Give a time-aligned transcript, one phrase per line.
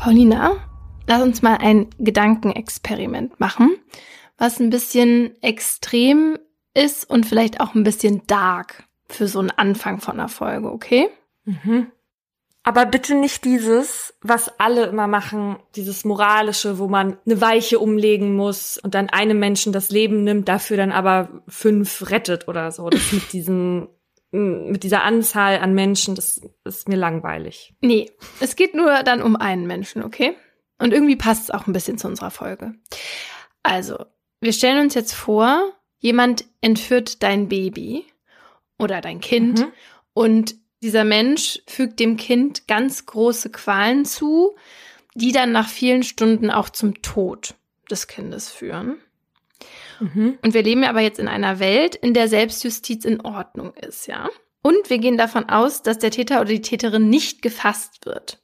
[0.00, 0.56] Paulina,
[1.06, 3.76] lass uns mal ein Gedankenexperiment machen,
[4.38, 6.38] was ein bisschen extrem
[6.72, 11.10] ist und vielleicht auch ein bisschen dark für so einen Anfang von einer Folge, okay?
[11.44, 11.88] Mhm.
[12.62, 18.34] Aber bitte nicht dieses, was alle immer machen, dieses moralische, wo man eine Weiche umlegen
[18.34, 22.88] muss und dann einem Menschen das Leben nimmt, dafür dann aber fünf rettet oder so.
[22.88, 23.88] Das mit diesen
[24.32, 27.74] mit dieser Anzahl an Menschen, das ist mir langweilig.
[27.80, 30.36] Nee, es geht nur dann um einen Menschen, okay?
[30.78, 32.74] Und irgendwie passt es auch ein bisschen zu unserer Folge.
[33.62, 34.04] Also,
[34.40, 38.06] wir stellen uns jetzt vor, jemand entführt dein Baby
[38.78, 39.72] oder dein Kind mhm.
[40.14, 44.56] und dieser Mensch fügt dem Kind ganz große Qualen zu,
[45.14, 47.54] die dann nach vielen Stunden auch zum Tod
[47.90, 48.98] des Kindes führen.
[50.00, 50.38] Mhm.
[50.42, 54.28] Und wir leben aber jetzt in einer Welt, in der Selbstjustiz in Ordnung ist, ja.
[54.62, 58.42] Und wir gehen davon aus, dass der Täter oder die Täterin nicht gefasst wird.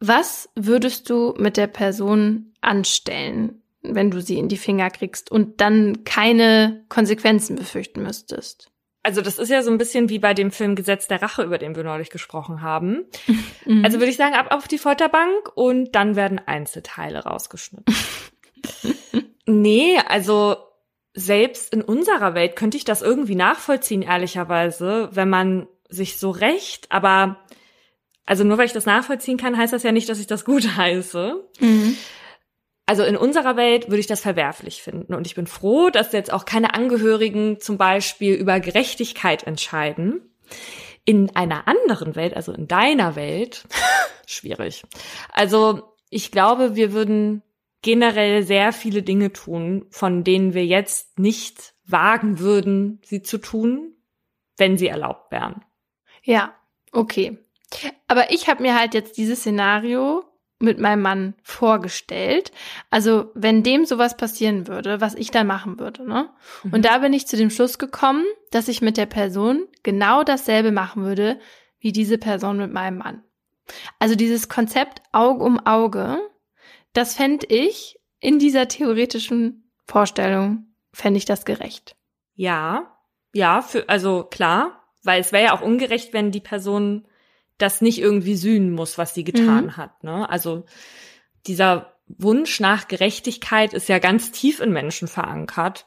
[0.00, 5.60] Was würdest du mit der Person anstellen, wenn du sie in die Finger kriegst und
[5.60, 8.70] dann keine Konsequenzen befürchten müsstest?
[9.06, 11.58] Also das ist ja so ein bisschen wie bei dem Film Gesetz der Rache, über
[11.58, 13.04] den wir neulich gesprochen haben.
[13.64, 13.84] Mhm.
[13.84, 17.94] Also würde ich sagen, ab auf die Folterbank und dann werden Einzelteile rausgeschnitten.
[19.46, 20.56] nee, also
[21.16, 26.92] selbst in unserer Welt könnte ich das irgendwie nachvollziehen, ehrlicherweise, wenn man sich so recht,
[26.92, 27.38] aber
[28.26, 30.76] also nur weil ich das nachvollziehen kann, heißt das ja nicht, dass ich das gut
[30.76, 31.42] heiße.
[31.60, 31.96] Mhm.
[32.84, 35.14] Also in unserer Welt würde ich das verwerflich finden.
[35.14, 40.20] Und ich bin froh, dass jetzt auch keine Angehörigen zum Beispiel über Gerechtigkeit entscheiden.
[41.04, 43.64] In einer anderen Welt, also in deiner Welt,
[44.26, 44.84] schwierig.
[45.32, 47.42] Also ich glaube, wir würden
[47.86, 53.94] generell sehr viele Dinge tun, von denen wir jetzt nicht wagen würden, sie zu tun,
[54.56, 55.64] wenn sie erlaubt wären.
[56.24, 56.52] Ja,
[56.90, 57.38] okay.
[58.08, 60.24] Aber ich habe mir halt jetzt dieses Szenario
[60.58, 62.50] mit meinem Mann vorgestellt.
[62.90, 66.30] Also, wenn dem sowas passieren würde, was ich dann machen würde, ne?
[66.64, 66.72] Mhm.
[66.72, 70.72] Und da bin ich zu dem Schluss gekommen, dass ich mit der Person genau dasselbe
[70.72, 71.38] machen würde,
[71.78, 73.22] wie diese Person mit meinem Mann.
[74.00, 76.18] Also dieses Konzept Auge um Auge,
[76.96, 81.96] das fände ich in dieser theoretischen Vorstellung, fände ich das gerecht.
[82.34, 82.96] Ja,
[83.32, 87.06] ja, für, also klar, weil es wäre ja auch ungerecht, wenn die Person
[87.58, 89.76] das nicht irgendwie sühnen muss, was sie getan mhm.
[89.76, 90.02] hat.
[90.04, 90.28] Ne?
[90.28, 90.64] Also
[91.46, 95.86] dieser Wunsch nach Gerechtigkeit ist ja ganz tief in Menschen verankert.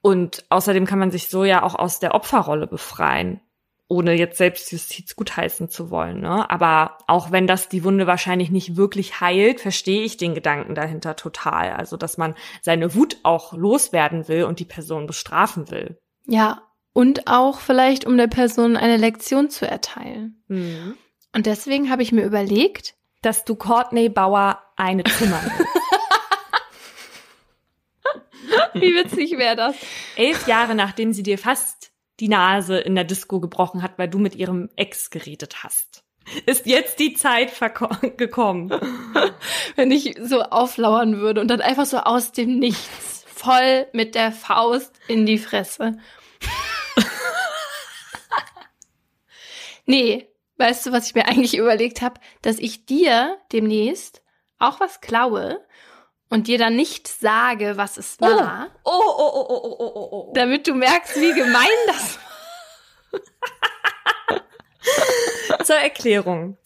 [0.00, 3.40] Und außerdem kann man sich so ja auch aus der Opferrolle befreien,
[3.88, 6.20] ohne jetzt Selbstjustiz gutheißen zu wollen.
[6.20, 6.50] Ne?
[6.50, 11.16] Aber auch wenn das die Wunde wahrscheinlich nicht wirklich heilt, verstehe ich den Gedanken dahinter
[11.16, 11.72] total.
[11.72, 15.98] Also, dass man seine Wut auch loswerden will und die Person bestrafen will.
[16.26, 16.62] Ja,
[16.92, 20.42] und auch vielleicht, um der Person eine Lektion zu erteilen.
[20.48, 20.96] Mhm.
[21.34, 25.40] Und deswegen habe ich mir überlegt, dass du Courtney Bauer eine Zimmer
[28.74, 29.76] Wie witzig wäre das?
[30.16, 31.87] Elf Jahre nachdem sie dir fast
[32.20, 36.04] die Nase in der Disco gebrochen hat, weil du mit ihrem Ex geredet hast.
[36.46, 37.52] Ist jetzt die Zeit
[38.18, 38.70] gekommen.
[39.76, 44.32] Wenn ich so auflauern würde und dann einfach so aus dem Nichts voll mit der
[44.32, 45.98] Faust in die Fresse.
[49.86, 50.28] nee,
[50.58, 52.20] Weißt du, was ich mir eigentlich überlegt habe?
[52.42, 54.22] Dass ich dir demnächst
[54.58, 55.64] auch was klaue
[56.30, 58.70] und dir dann nicht sage, was es war.
[58.84, 60.32] Oh, oh, oh, oh, oh, oh, oh, oh.
[60.34, 62.18] Damit du merkst, wie gemein das
[65.50, 65.64] war.
[65.64, 66.56] Zur Erklärung.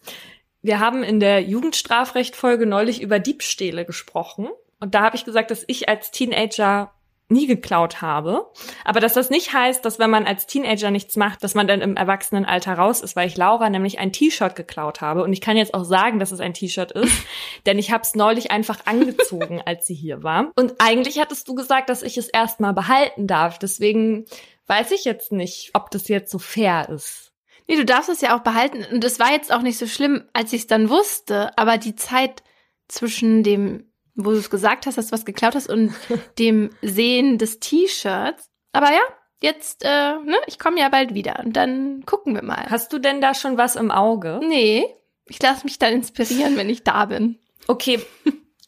[0.63, 4.49] Wir haben in der Jugendstrafrechtfolge neulich über Diebstähle gesprochen.
[4.81, 6.93] Und da habe ich gesagt, dass ich als Teenager
[7.33, 8.51] nie geklaut habe.
[8.85, 11.81] Aber dass das nicht heißt, dass wenn man als Teenager nichts macht, dass man dann
[11.81, 15.25] im Erwachsenenalter raus ist, weil ich Laura nämlich ein T-Shirt geklaut habe.
[15.25, 17.13] Und ich kann jetzt auch sagen, dass es ein T-Shirt ist,
[17.67, 20.53] denn ich habe es neulich einfach angezogen, als sie hier war.
[20.55, 23.59] Und eigentlich hattest du gesagt, dass ich es erstmal behalten darf.
[23.59, 24.27] Deswegen
[24.67, 27.33] weiß ich jetzt nicht, ob das jetzt so fair ist.
[27.69, 28.85] Nee, du darfst es ja auch behalten.
[28.93, 31.57] Und es war jetzt auch nicht so schlimm, als ich es dann wusste.
[31.57, 32.43] Aber die Zeit
[32.89, 35.93] zwischen dem wo du es gesagt hast, dass du was geklaut hast und
[36.39, 38.51] dem Sehen des T-Shirts.
[38.73, 39.03] Aber ja,
[39.43, 42.67] jetzt, äh, ne, ich komme ja bald wieder und dann gucken wir mal.
[42.69, 44.41] Hast du denn da schon was im Auge?
[44.43, 44.87] Nee,
[45.27, 47.39] ich lasse mich dann inspirieren, wenn ich da bin.
[47.67, 48.01] Okay,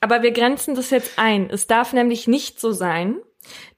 [0.00, 1.48] aber wir grenzen das jetzt ein.
[1.50, 3.20] Es darf nämlich nicht so sein,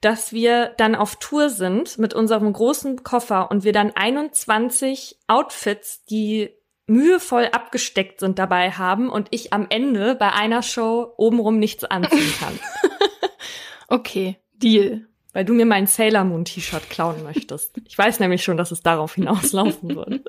[0.01, 6.05] dass wir dann auf Tour sind mit unserem großen Koffer und wir dann 21 Outfits,
[6.05, 6.51] die
[6.87, 12.33] mühevoll abgesteckt sind dabei haben und ich am Ende bei einer Show obenrum nichts anziehen
[12.39, 12.59] kann.
[13.89, 15.07] okay, Deal.
[15.33, 17.79] Weil du mir mein Sailor Moon T-Shirt klauen möchtest.
[17.87, 20.25] Ich weiß nämlich schon, dass es darauf hinauslaufen wird.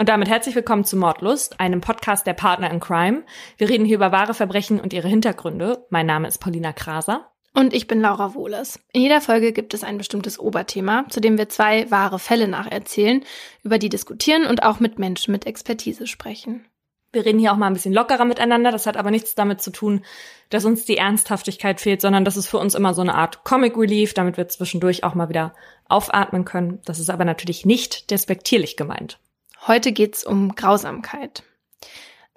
[0.00, 3.24] Und damit herzlich willkommen zu Mordlust, einem Podcast der Partner in Crime.
[3.56, 5.86] Wir reden hier über wahre Verbrechen und ihre Hintergründe.
[5.90, 7.32] Mein Name ist Paulina Kraser.
[7.58, 8.78] Und ich bin Laura Wohles.
[8.92, 13.24] In jeder Folge gibt es ein bestimmtes Oberthema, zu dem wir zwei wahre Fälle nacherzählen,
[13.64, 16.64] über die diskutieren und auch mit Menschen mit Expertise sprechen.
[17.10, 18.70] Wir reden hier auch mal ein bisschen lockerer miteinander.
[18.70, 20.04] Das hat aber nichts damit zu tun,
[20.50, 23.76] dass uns die Ernsthaftigkeit fehlt, sondern das ist für uns immer so eine Art Comic
[23.76, 25.52] Relief, damit wir zwischendurch auch mal wieder
[25.88, 26.78] aufatmen können.
[26.84, 29.18] Das ist aber natürlich nicht despektierlich gemeint.
[29.66, 31.42] Heute geht's um Grausamkeit.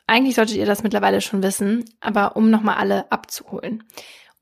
[0.07, 3.83] Eigentlich solltet ihr das mittlerweile schon wissen, aber um nochmal alle abzuholen.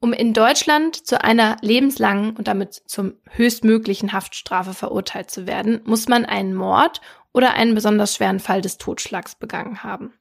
[0.02, 6.08] Um in Deutschland zu einer lebenslangen und damit zum höchstmöglichen Haftstrafe verurteilt zu werden, muss
[6.08, 7.02] man einen Mord
[7.34, 10.14] oder einen besonders schweren Fall des Totschlags begangen haben.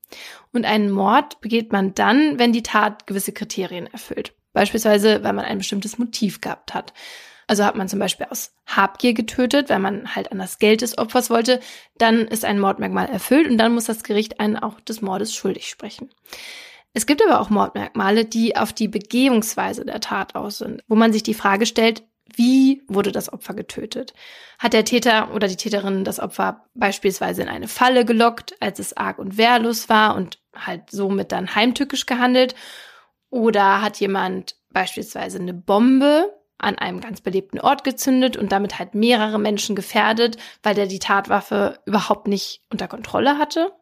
[0.53, 4.35] Und einen Mord begeht man dann, wenn die Tat gewisse Kriterien erfüllt.
[4.53, 6.93] Beispielsweise, weil man ein bestimmtes Motiv gehabt hat.
[7.47, 10.99] Also hat man zum Beispiel aus Habgier getötet, weil man halt an das Geld des
[10.99, 11.61] Opfers wollte,
[11.97, 15.69] dann ist ein Mordmerkmal erfüllt und dann muss das Gericht einen auch des Mordes schuldig
[15.69, 16.11] sprechen.
[16.95, 21.13] Es gibt aber auch Mordmerkmale, die auf die Begehungsweise der Tat aus sind, wo man
[21.13, 22.03] sich die Frage stellt,
[22.35, 24.13] wie wurde das Opfer getötet?
[24.59, 28.97] Hat der Täter oder die Täterin das Opfer beispielsweise in eine Falle gelockt, als es
[28.97, 32.55] arg und wehrlos war und halt somit dann heimtückisch gehandelt?
[33.31, 38.95] Oder hat jemand beispielsweise eine Bombe an einem ganz belebten Ort gezündet und damit halt
[38.95, 43.73] mehrere Menschen gefährdet, weil der die Tatwaffe überhaupt nicht unter Kontrolle hatte?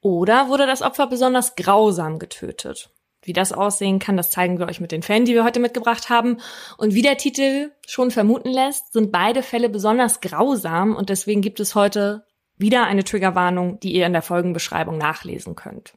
[0.00, 2.90] Oder wurde das Opfer besonders grausam getötet?
[3.22, 6.08] Wie das aussehen kann, das zeigen wir euch mit den Fällen, die wir heute mitgebracht
[6.08, 6.38] haben.
[6.78, 11.60] Und wie der Titel schon vermuten lässt, sind beide Fälle besonders grausam und deswegen gibt
[11.60, 12.24] es heute
[12.56, 15.94] wieder eine Triggerwarnung, die ihr in der Folgenbeschreibung nachlesen könnt.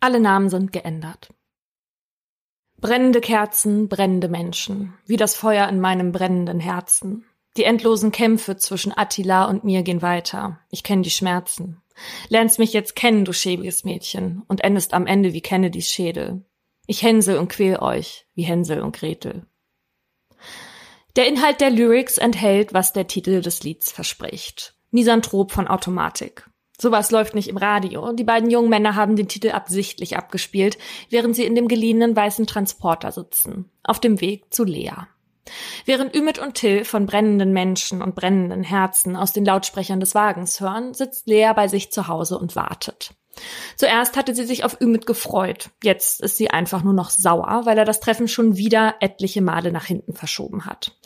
[0.00, 1.32] Alle Namen sind geändert.
[2.80, 7.26] Brennende Kerzen, brennende Menschen, wie das Feuer in meinem brennenden Herzen.
[7.56, 10.60] Die endlosen Kämpfe zwischen Attila und mir gehen weiter.
[10.70, 11.82] Ich kenne die Schmerzen.
[12.28, 16.44] Lernst mich jetzt kennen, du schäbiges Mädchen, und endest am Ende wie Kennedys Schädel.
[16.86, 19.46] Ich hänsel und quäl euch, wie Hänsel und Gretel.
[21.16, 24.74] Der Inhalt der Lyrics enthält, was der Titel des Lieds verspricht.
[24.90, 26.48] Misanthrop von Automatik.
[26.80, 28.12] Sowas läuft nicht im Radio.
[28.12, 30.78] Die beiden jungen Männer haben den Titel absichtlich abgespielt,
[31.10, 33.70] während sie in dem geliehenen weißen Transporter sitzen.
[33.82, 34.92] Auf dem Weg zu Lea.
[35.84, 40.60] Während Ümit und Till von brennenden Menschen und brennenden Herzen aus den Lautsprechern des Wagens
[40.60, 43.14] hören, sitzt Lea bei sich zu Hause und wartet.
[43.76, 45.70] Zuerst hatte sie sich auf Ümit gefreut.
[45.82, 49.72] Jetzt ist sie einfach nur noch sauer, weil er das Treffen schon wieder etliche Male
[49.72, 50.98] nach hinten verschoben hat.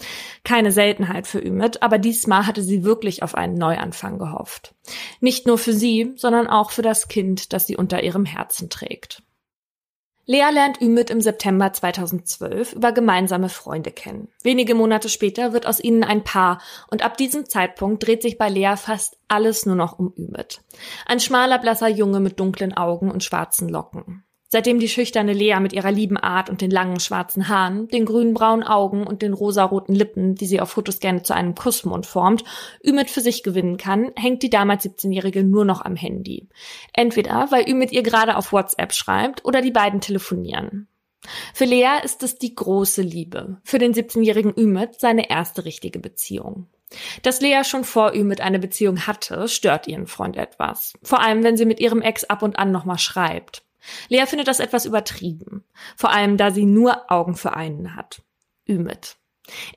[0.43, 4.75] Keine Seltenheit für Ümit, aber diesmal hatte sie wirklich auf einen Neuanfang gehofft.
[5.21, 9.23] Nicht nur für sie, sondern auch für das Kind, das sie unter ihrem Herzen trägt.
[10.27, 14.29] Lea lernt Ümit im September 2012 über gemeinsame Freunde kennen.
[14.43, 18.49] Wenige Monate später wird aus ihnen ein Paar und ab diesem Zeitpunkt dreht sich bei
[18.49, 20.63] Lea fast alles nur noch um Ümit.
[21.05, 24.25] Ein schmaler, blasser Junge mit dunklen Augen und schwarzen Locken.
[24.55, 28.65] Seitdem die schüchterne Lea mit ihrer lieben Art und den langen schwarzen Haaren, den grünbraunen
[28.65, 32.45] Augen und den rosaroten Lippen, die sie auf Fotos gerne zu einem Kussmund formt,
[32.87, 36.47] Ümit für sich gewinnen kann, hängt die damals 17-Jährige nur noch am Handy.
[36.93, 40.87] Entweder, weil Ümit ihr gerade auf WhatsApp schreibt oder die beiden telefonieren.
[41.53, 43.61] Für Lea ist es die große Liebe.
[43.65, 46.69] Für den 17-jährigen Ümit seine erste richtige Beziehung.
[47.23, 50.93] Dass Lea schon vor Ümit eine Beziehung hatte, stört ihren Freund etwas.
[51.03, 53.64] Vor allem, wenn sie mit ihrem Ex ab und an nochmal schreibt.
[54.09, 55.65] Lea findet das etwas übertrieben,
[55.97, 58.23] vor allem da sie nur Augen für einen hat.
[58.69, 59.17] Ümit.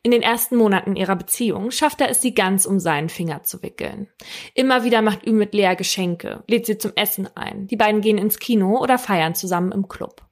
[0.02, 3.62] In den ersten Monaten ihrer Beziehung schafft er es, sie ganz um seinen Finger zu
[3.64, 4.08] wickeln.
[4.54, 7.68] Immer wieder macht Ümit Lea Geschenke, lädt sie zum Essen ein.
[7.68, 10.26] Die beiden gehen ins Kino oder feiern zusammen im Club.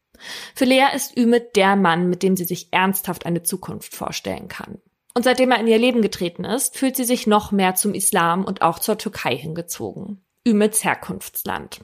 [0.55, 4.82] Für Lea ist Ümit der Mann, mit dem sie sich ernsthaft eine Zukunft vorstellen kann.
[5.13, 8.44] Und seitdem er in ihr Leben getreten ist, fühlt sie sich noch mehr zum Islam
[8.44, 10.25] und auch zur Türkei hingezogen.
[10.48, 11.82] Ümits Herkunftsland.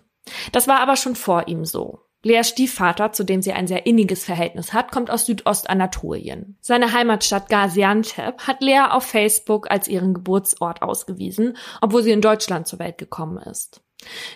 [0.51, 1.99] Das war aber schon vor ihm so.
[2.23, 6.55] Leas Stiefvater, zu dem sie ein sehr inniges Verhältnis hat, kommt aus Südostanatolien.
[6.61, 12.67] Seine Heimatstadt Gaziantep hat Lea auf Facebook als ihren Geburtsort ausgewiesen, obwohl sie in Deutschland
[12.67, 13.81] zur Welt gekommen ist.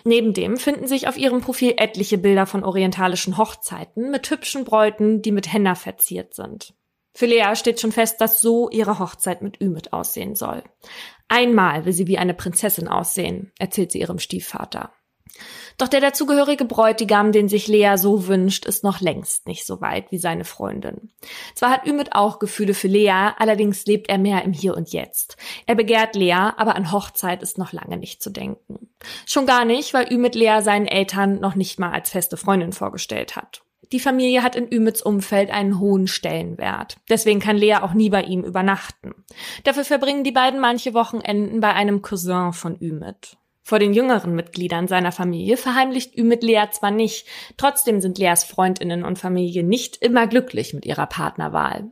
[0.04, 5.22] Neben dem finden sich auf ihrem Profil etliche Bilder von orientalischen Hochzeiten mit hübschen Bräuten,
[5.22, 6.74] die mit Henna verziert sind.
[7.14, 10.62] Für Lea steht schon fest, dass so ihre Hochzeit mit Ümit aussehen soll.
[11.28, 14.92] Einmal will sie wie eine Prinzessin aussehen, erzählt sie ihrem Stiefvater.
[15.78, 20.10] Doch der dazugehörige Bräutigam, den sich Lea so wünscht, ist noch längst nicht so weit
[20.10, 21.10] wie seine Freundin.
[21.54, 25.36] Zwar hat Ümit auch Gefühle für Lea, allerdings lebt er mehr im Hier und Jetzt.
[25.66, 28.88] Er begehrt Lea, aber an Hochzeit ist noch lange nicht zu denken.
[29.26, 33.36] Schon gar nicht, weil Ümit Lea seinen Eltern noch nicht mal als feste Freundin vorgestellt
[33.36, 33.62] hat.
[33.92, 36.96] Die Familie hat in Ümits Umfeld einen hohen Stellenwert.
[37.08, 39.14] Deswegen kann Lea auch nie bei ihm übernachten.
[39.64, 43.36] Dafür verbringen die beiden manche Wochenenden bei einem Cousin von Ümit.
[43.66, 49.02] Vor den jüngeren Mitgliedern seiner Familie verheimlicht Ümit Lea zwar nicht, trotzdem sind Leas Freundinnen
[49.04, 51.90] und Familie nicht immer glücklich mit ihrer Partnerwahl.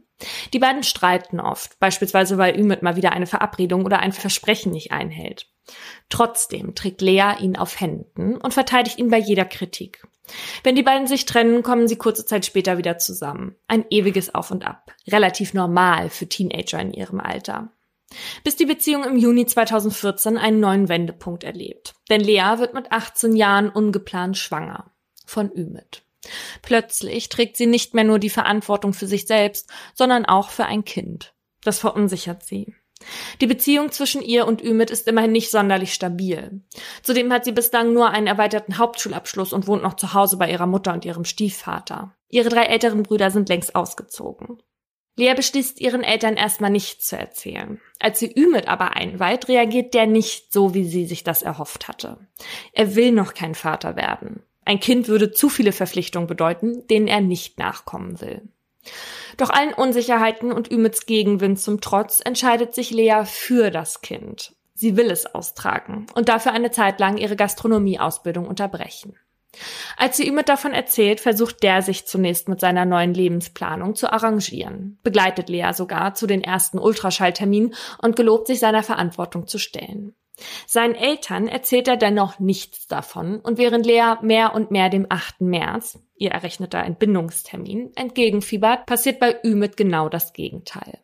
[0.52, 4.92] Die beiden streiten oft, beispielsweise weil Ümit mal wieder eine Verabredung oder ein Versprechen nicht
[4.92, 5.48] einhält.
[6.10, 10.06] Trotzdem trägt Lea ihn auf Händen und verteidigt ihn bei jeder Kritik.
[10.62, 13.56] Wenn die beiden sich trennen, kommen sie kurze Zeit später wieder zusammen.
[13.66, 14.94] Ein ewiges Auf und Ab.
[15.08, 17.72] Relativ normal für Teenager in ihrem Alter
[18.42, 21.94] bis die Beziehung im Juni 2014 einen neuen Wendepunkt erlebt.
[22.10, 24.92] Denn Lea wird mit 18 Jahren ungeplant schwanger
[25.26, 26.02] von Ümit.
[26.62, 30.84] Plötzlich trägt sie nicht mehr nur die Verantwortung für sich selbst, sondern auch für ein
[30.84, 31.34] Kind.
[31.62, 32.74] Das verunsichert sie.
[33.40, 36.62] Die Beziehung zwischen ihr und Ümit ist immerhin nicht sonderlich stabil.
[37.02, 40.66] Zudem hat sie bislang nur einen erweiterten Hauptschulabschluss und wohnt noch zu Hause bei ihrer
[40.66, 42.14] Mutter und ihrem Stiefvater.
[42.28, 44.62] Ihre drei älteren Brüder sind längst ausgezogen.
[45.16, 47.80] Lea beschließt, ihren Eltern erstmal nichts zu erzählen.
[48.04, 52.18] Als sie Ümit aber einweiht, reagiert der nicht so, wie sie sich das erhofft hatte.
[52.74, 54.42] Er will noch kein Vater werden.
[54.66, 58.42] Ein Kind würde zu viele Verpflichtungen bedeuten, denen er nicht nachkommen will.
[59.38, 64.52] Doch allen Unsicherheiten und Ümits Gegenwind zum Trotz entscheidet sich Lea für das Kind.
[64.74, 69.16] Sie will es austragen und dafür eine Zeit lang ihre Gastronomieausbildung unterbrechen.
[69.96, 74.98] Als sie Ümit davon erzählt, versucht der sich zunächst mit seiner neuen Lebensplanung zu arrangieren,
[75.02, 80.14] begleitet Lea sogar zu den ersten Ultraschallterminen und gelobt sich seiner Verantwortung zu stellen.
[80.66, 85.42] Seinen Eltern erzählt er dennoch nichts davon und während Lea mehr und mehr dem 8.
[85.42, 90.98] März, ihr errechneter Entbindungstermin, entgegenfiebert, passiert bei Ümit genau das Gegenteil.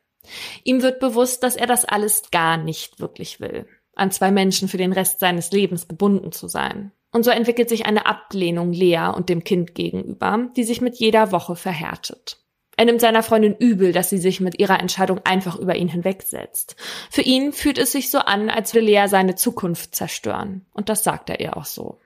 [0.64, 4.78] Ihm wird bewusst, dass er das alles gar nicht wirklich will, an zwei Menschen für
[4.78, 6.92] den Rest seines Lebens gebunden zu sein.
[7.12, 11.33] Und so entwickelt sich eine Ablehnung Lea und dem Kind gegenüber, die sich mit jeder
[11.33, 12.38] Woche verhärtet.
[12.76, 16.76] Er nimmt seiner Freundin übel, dass sie sich mit ihrer Entscheidung einfach über ihn hinwegsetzt.
[17.11, 20.64] Für ihn fühlt es sich so an, als will Lea seine Zukunft zerstören.
[20.73, 21.99] Und das sagt er ihr auch so.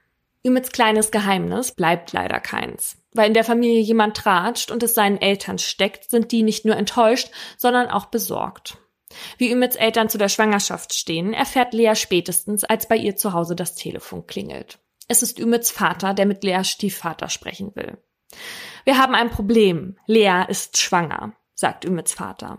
[0.44, 2.96] Ümits kleines Geheimnis bleibt leider keins.
[3.12, 6.76] Weil in der Familie jemand tratscht und es seinen Eltern steckt, sind die nicht nur
[6.76, 8.78] enttäuscht, sondern auch besorgt.
[9.38, 13.54] Wie Ümits Eltern zu der Schwangerschaft stehen, erfährt Lea spätestens, als bei ihr zu Hause
[13.54, 14.80] das Telefon klingelt.
[15.08, 17.98] Es ist Ümits Vater, der mit Leas Stiefvater sprechen will.
[18.84, 19.98] Wir haben ein Problem.
[20.06, 22.58] Lea ist schwanger, sagt Ümits Vater.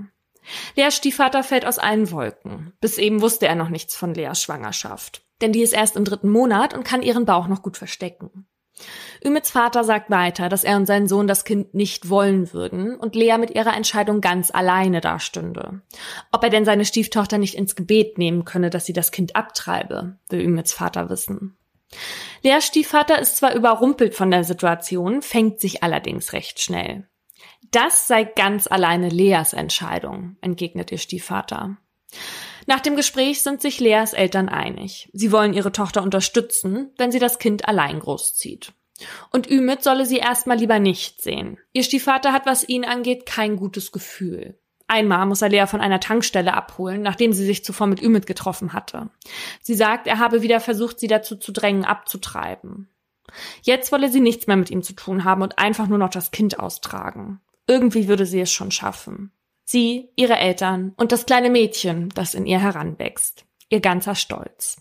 [0.75, 2.73] Leas Stiefvater fällt aus allen Wolken.
[2.79, 5.23] Bis eben wusste er noch nichts von Leas Schwangerschaft.
[5.41, 8.47] Denn die ist erst im dritten Monat und kann ihren Bauch noch gut verstecken.
[9.23, 13.15] Ümits Vater sagt weiter, dass er und sein Sohn das Kind nicht wollen würden und
[13.15, 15.81] Lea mit ihrer Entscheidung ganz alleine dastünde.
[16.31, 20.17] Ob er denn seine Stieftochter nicht ins Gebet nehmen könne, dass sie das Kind abtreibe,
[20.29, 21.57] will Ümits Vater wissen.
[22.43, 27.07] Leas Stiefvater ist zwar überrumpelt von der Situation, fängt sich allerdings recht schnell.
[27.71, 31.77] Das sei ganz alleine Leas Entscheidung, entgegnet ihr Stiefvater.
[32.67, 35.09] Nach dem Gespräch sind sich Leas Eltern einig.
[35.13, 38.73] Sie wollen ihre Tochter unterstützen, wenn sie das Kind allein großzieht.
[39.31, 41.59] Und Ümit solle sie erstmal lieber nicht sehen.
[41.73, 44.57] Ihr Stiefvater hat, was ihn angeht, kein gutes Gefühl.
[44.87, 48.73] Einmal muss er Lea von einer Tankstelle abholen, nachdem sie sich zuvor mit Ümit getroffen
[48.73, 49.09] hatte.
[49.61, 52.89] Sie sagt, er habe wieder versucht, sie dazu zu drängen, abzutreiben.
[53.63, 56.31] Jetzt wolle sie nichts mehr mit ihm zu tun haben und einfach nur noch das
[56.31, 57.41] Kind austragen.
[57.67, 59.31] Irgendwie würde sie es schon schaffen.
[59.63, 63.45] Sie, ihre Eltern und das kleine Mädchen, das in ihr heranwächst.
[63.69, 64.77] Ihr ganzer Stolz.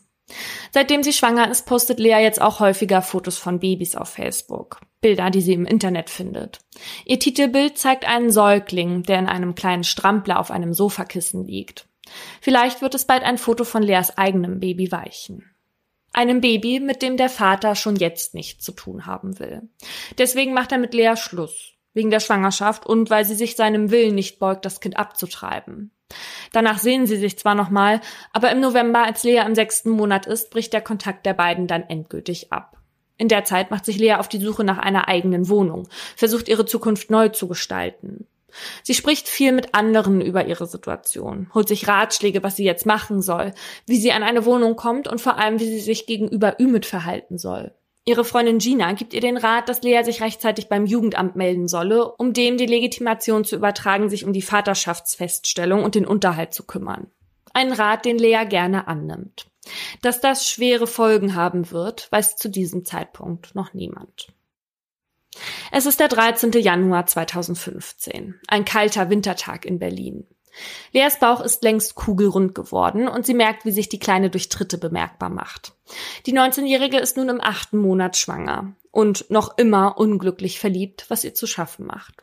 [0.73, 4.81] Seitdem sie schwanger ist, postet Lea jetzt auch häufiger Fotos von Babys auf Facebook.
[5.01, 6.61] Bilder, die sie im Internet findet.
[7.05, 11.87] Ihr Titelbild zeigt einen Säugling, der in einem kleinen Strampler auf einem Sofakissen liegt.
[12.41, 15.55] Vielleicht wird es bald ein Foto von Leas eigenem Baby weichen.
[16.13, 19.69] Einem Baby, mit dem der Vater schon jetzt nichts zu tun haben will.
[20.17, 21.74] Deswegen macht er mit Lea Schluss.
[21.95, 25.91] Wegen der Schwangerschaft und weil sie sich seinem Willen nicht beugt, das Kind abzutreiben.
[26.53, 28.01] Danach sehen sie sich zwar nochmal,
[28.33, 31.85] aber im November, als Lea im sechsten Monat ist, bricht der Kontakt der beiden dann
[31.85, 32.79] endgültig ab.
[33.17, 36.67] In der Zeit macht sich Lea auf die Suche nach einer eigenen Wohnung, versucht ihre
[36.67, 38.27] Zukunft neu zu gestalten.
[38.83, 43.21] Sie spricht viel mit anderen über ihre Situation, holt sich Ratschläge, was sie jetzt machen
[43.21, 43.53] soll,
[43.87, 47.39] wie sie an eine Wohnung kommt und vor allem, wie sie sich gegenüber Ümit verhalten
[47.39, 47.73] soll.
[48.07, 52.13] Ihre Freundin Gina gibt ihr den Rat, dass Lea sich rechtzeitig beim Jugendamt melden solle,
[52.17, 57.11] um dem die Legitimation zu übertragen, sich um die Vaterschaftsfeststellung und den Unterhalt zu kümmern.
[57.55, 59.47] Ein Rat, den Lea gerne annimmt.
[60.03, 64.29] Dass das schwere Folgen haben wird, weiß zu diesem Zeitpunkt noch niemand.
[65.73, 66.53] Es ist der 13.
[66.53, 70.27] Januar 2015, ein kalter Wintertag in Berlin.
[70.93, 74.79] Leas Bauch ist längst kugelrund geworden und sie merkt, wie sich die Kleine durch Tritte
[74.79, 75.73] bemerkbar macht.
[76.27, 81.35] Die 19-Jährige ist nun im achten Monat schwanger und noch immer unglücklich verliebt, was ihr
[81.35, 82.15] zu schaffen macht.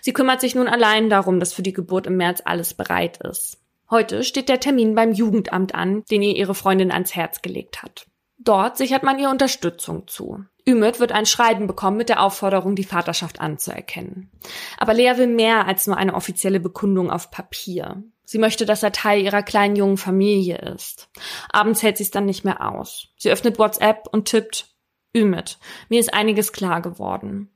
[0.00, 3.58] Sie kümmert sich nun allein darum, dass für die Geburt im März alles bereit ist.
[3.90, 8.06] Heute steht der Termin beim Jugendamt an, den ihr ihre Freundin ans Herz gelegt hat.
[8.44, 10.44] Dort sichert man ihr Unterstützung zu.
[10.68, 14.30] Ümit wird ein Schreiben bekommen mit der Aufforderung, die Vaterschaft anzuerkennen.
[14.78, 18.02] Aber Lea will mehr als nur eine offizielle Bekundung auf Papier.
[18.24, 21.10] Sie möchte, dass er Teil ihrer kleinen jungen Familie ist.
[21.50, 23.08] Abends hält sie es dann nicht mehr aus.
[23.16, 24.68] Sie öffnet WhatsApp und tippt
[25.16, 25.58] Ümit,
[25.88, 27.54] mir ist einiges klar geworden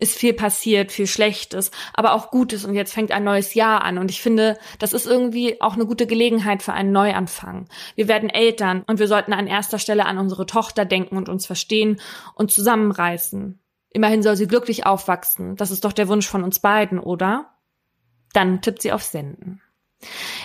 [0.00, 3.98] ist viel passiert, viel Schlechtes, aber auch Gutes und jetzt fängt ein neues Jahr an
[3.98, 7.68] und ich finde, das ist irgendwie auch eine gute Gelegenheit für einen Neuanfang.
[7.94, 11.46] Wir werden Eltern und wir sollten an erster Stelle an unsere Tochter denken und uns
[11.46, 12.00] verstehen
[12.34, 13.60] und zusammenreißen.
[13.90, 15.56] Immerhin soll sie glücklich aufwachsen.
[15.56, 17.50] Das ist doch der Wunsch von uns beiden, oder?
[18.32, 19.60] Dann tippt sie auf Senden.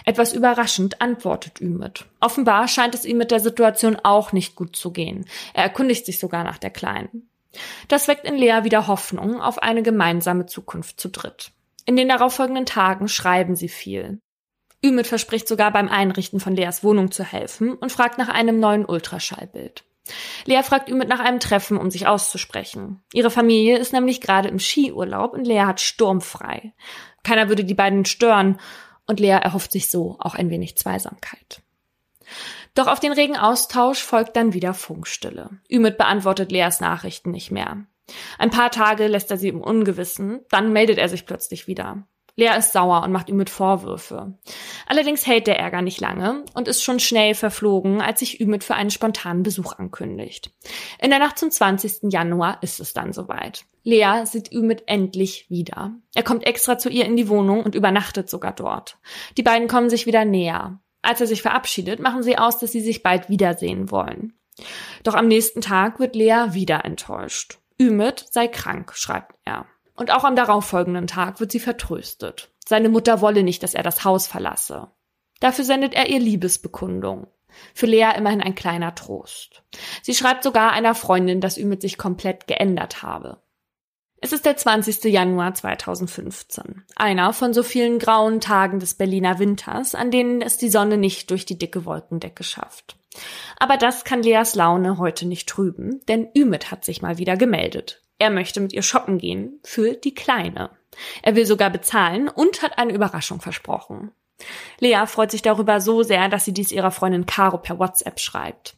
[0.04, 2.06] Etwas überraschend antwortet Ümit.
[2.20, 5.26] Offenbar scheint es ihm mit der Situation auch nicht gut zu gehen.
[5.54, 7.30] Er erkundigt sich sogar nach der Kleinen.
[7.88, 11.52] Das weckt in Lea wieder Hoffnung auf eine gemeinsame Zukunft zu dritt.
[11.86, 14.20] In den darauffolgenden Tagen schreiben sie viel.
[14.84, 18.86] Ümit verspricht sogar beim Einrichten von Leas Wohnung zu helfen und fragt nach einem neuen
[18.86, 19.84] Ultraschallbild.
[20.46, 23.02] Lea fragt Ümit nach einem Treffen, um sich auszusprechen.
[23.14, 26.74] Ihre Familie ist nämlich gerade im Skiurlaub und Lea hat sturmfrei.
[27.24, 28.60] Keiner würde die beiden stören
[29.08, 31.62] und Lea erhofft sich so auch ein wenig Zweisamkeit.
[32.76, 35.50] Doch auf den regen Austausch folgt dann wieder Funkstille.
[35.72, 37.86] Ümit beantwortet Leas Nachrichten nicht mehr.
[38.38, 42.06] Ein paar Tage lässt er sie im Ungewissen, dann meldet er sich plötzlich wieder.
[42.38, 44.38] Lea ist sauer und macht ihm mit Vorwürfe.
[44.88, 48.76] Allerdings hält der Ärger nicht lange und ist schon schnell verflogen, als sich Ümit für
[48.76, 50.52] einen spontanen Besuch ankündigt.
[51.00, 52.12] In der Nacht zum 20.
[52.12, 53.64] Januar ist es dann soweit.
[53.84, 55.94] Lea sieht Ümit endlich wieder.
[56.14, 58.98] Er kommt extra zu ihr in die Wohnung und übernachtet sogar dort.
[59.38, 60.82] Die beiden kommen sich wieder näher.
[61.06, 64.34] Als er sich verabschiedet, machen sie aus, dass sie sich bald wiedersehen wollen.
[65.04, 67.60] Doch am nächsten Tag wird Lea wieder enttäuscht.
[67.80, 69.68] Ümit sei krank, schreibt er.
[69.96, 72.52] Und auch am darauffolgenden Tag wird sie vertröstet.
[72.68, 74.88] Seine Mutter wolle nicht, dass er das Haus verlasse.
[75.40, 77.28] Dafür sendet er ihr Liebesbekundung.
[77.76, 79.64] Für Lea immerhin ein kleiner Trost.
[80.02, 83.44] Sie schreibt sogar einer Freundin, dass Ümit sich komplett geändert habe.
[84.22, 85.04] Es ist der 20.
[85.06, 86.84] Januar 2015.
[86.96, 91.30] Einer von so vielen grauen Tagen des Berliner Winters, an denen es die Sonne nicht
[91.30, 92.98] durch die dicke Wolkendecke schafft.
[93.58, 98.02] Aber das kann Leas Laune heute nicht trüben, denn Ümit hat sich mal wieder gemeldet.
[98.18, 100.70] Er möchte mit ihr shoppen gehen, für die Kleine.
[101.22, 104.12] Er will sogar bezahlen und hat eine Überraschung versprochen.
[104.80, 108.76] Lea freut sich darüber so sehr, dass sie dies ihrer Freundin Caro per WhatsApp schreibt.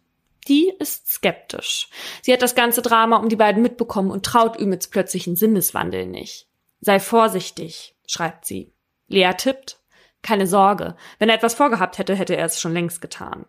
[0.48, 1.90] Die ist skeptisch.
[2.22, 6.48] Sie hat das ganze Drama um die beiden mitbekommen und traut Ümits plötzlichen Sinneswandel nicht.
[6.80, 8.74] Sei vorsichtig, schreibt sie.
[9.08, 9.80] Lea tippt.
[10.22, 10.96] Keine Sorge.
[11.20, 13.46] Wenn er etwas vorgehabt hätte, hätte er es schon längst getan.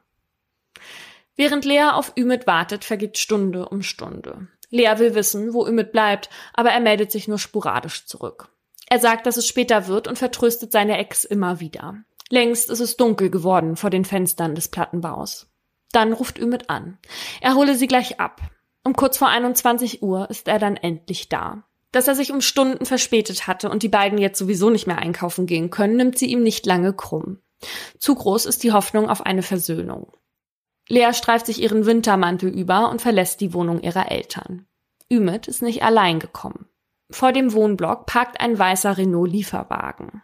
[1.37, 4.49] Während Lea auf Ümit wartet, vergeht Stunde um Stunde.
[4.71, 8.49] Lea will wissen, wo Ümit bleibt, aber er meldet sich nur sporadisch zurück.
[8.89, 11.97] Er sagt, dass es später wird und vertröstet seine Ex immer wieder.
[12.31, 15.49] Längst ist es dunkel geworden vor den Fenstern des Plattenbaus.
[15.93, 16.99] Dann ruft Ümit an.
[17.41, 18.41] Er hole sie gleich ab.
[18.85, 21.65] Um kurz vor 21 Uhr ist er dann endlich da.
[21.93, 25.47] Dass er sich um Stunden verspätet hatte und die beiden jetzt sowieso nicht mehr einkaufen
[25.47, 27.41] gehen können, nimmt sie ihm nicht lange krumm.
[27.99, 30.13] Zu groß ist die Hoffnung auf eine Versöhnung.
[30.89, 34.67] Lea streift sich ihren Wintermantel über und verlässt die Wohnung ihrer Eltern.
[35.13, 36.67] Ümit ist nicht allein gekommen.
[37.11, 40.23] Vor dem Wohnblock parkt ein weißer Renault Lieferwagen.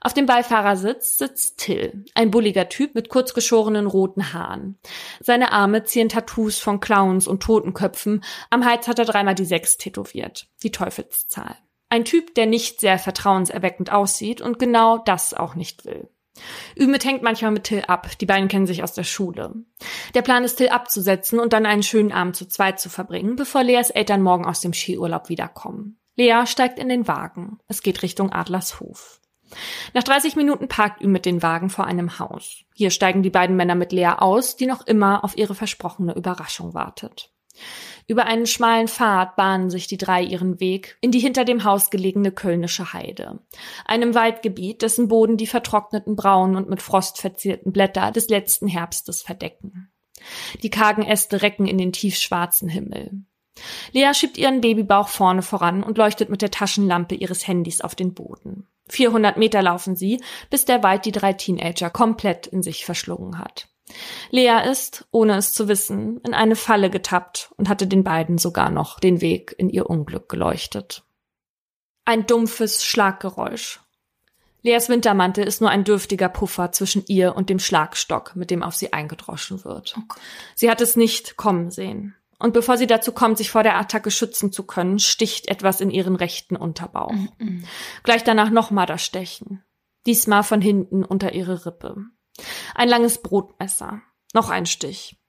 [0.00, 4.78] Auf dem Beifahrersitz sitzt Till, ein bulliger Typ mit kurzgeschorenen roten Haaren.
[5.20, 9.76] Seine Arme ziehen Tattoos von Clowns und Totenköpfen, am Hals hat er dreimal die Sechs
[9.76, 11.56] tätowiert, die Teufelszahl.
[11.88, 16.08] Ein Typ, der nicht sehr vertrauenserweckend aussieht und genau das auch nicht will.
[16.78, 19.54] Ümit hängt manchmal mit Till ab, die beiden kennen sich aus der Schule.
[20.14, 23.64] Der Plan ist, Till abzusetzen und dann einen schönen Abend zu zweit zu verbringen, bevor
[23.64, 25.98] Leas Eltern morgen aus dem Skiurlaub wiederkommen.
[26.16, 27.58] Lea steigt in den Wagen.
[27.66, 29.19] Es geht Richtung Adlershof.
[29.94, 32.64] Nach 30 Minuten parkt Ü mit den Wagen vor einem Haus.
[32.74, 36.74] Hier steigen die beiden Männer mit Lea aus, die noch immer auf ihre versprochene Überraschung
[36.74, 37.30] wartet.
[38.06, 41.90] Über einen schmalen Pfad bahnen sich die drei ihren Weg in die hinter dem Haus
[41.90, 43.40] gelegene Kölnische Heide,
[43.84, 49.22] einem Waldgebiet, dessen Boden die vertrockneten braunen und mit Frost verzierten Blätter des letzten Herbstes
[49.22, 49.92] verdecken.
[50.62, 53.24] Die kargen Äste recken in den tiefschwarzen Himmel.
[53.92, 58.14] Lea schiebt ihren Babybauch vorne voran und leuchtet mit der Taschenlampe ihres Handys auf den
[58.14, 58.66] Boden.
[58.90, 63.68] 400 Meter laufen sie, bis der Wald die drei Teenager komplett in sich verschlungen hat.
[64.30, 68.70] Lea ist, ohne es zu wissen, in eine Falle getappt und hatte den beiden sogar
[68.70, 71.02] noch den Weg in ihr Unglück geleuchtet.
[72.04, 73.80] Ein dumpfes Schlaggeräusch.
[74.62, 78.74] Leas Wintermantel ist nur ein dürftiger Puffer zwischen ihr und dem Schlagstock, mit dem auf
[78.74, 79.96] sie eingedroschen wird.
[80.54, 82.14] Sie hat es nicht kommen sehen.
[82.40, 85.90] Und bevor sie dazu kommt, sich vor der Attacke schützen zu können, sticht etwas in
[85.90, 87.12] ihren rechten Unterbauch.
[87.12, 87.64] Mm -mm.
[88.02, 89.62] Gleich danach nochmal das Stechen.
[90.06, 91.96] Diesmal von hinten unter ihre Rippe.
[92.74, 94.00] Ein langes Brotmesser.
[94.32, 95.20] Noch ein Stich.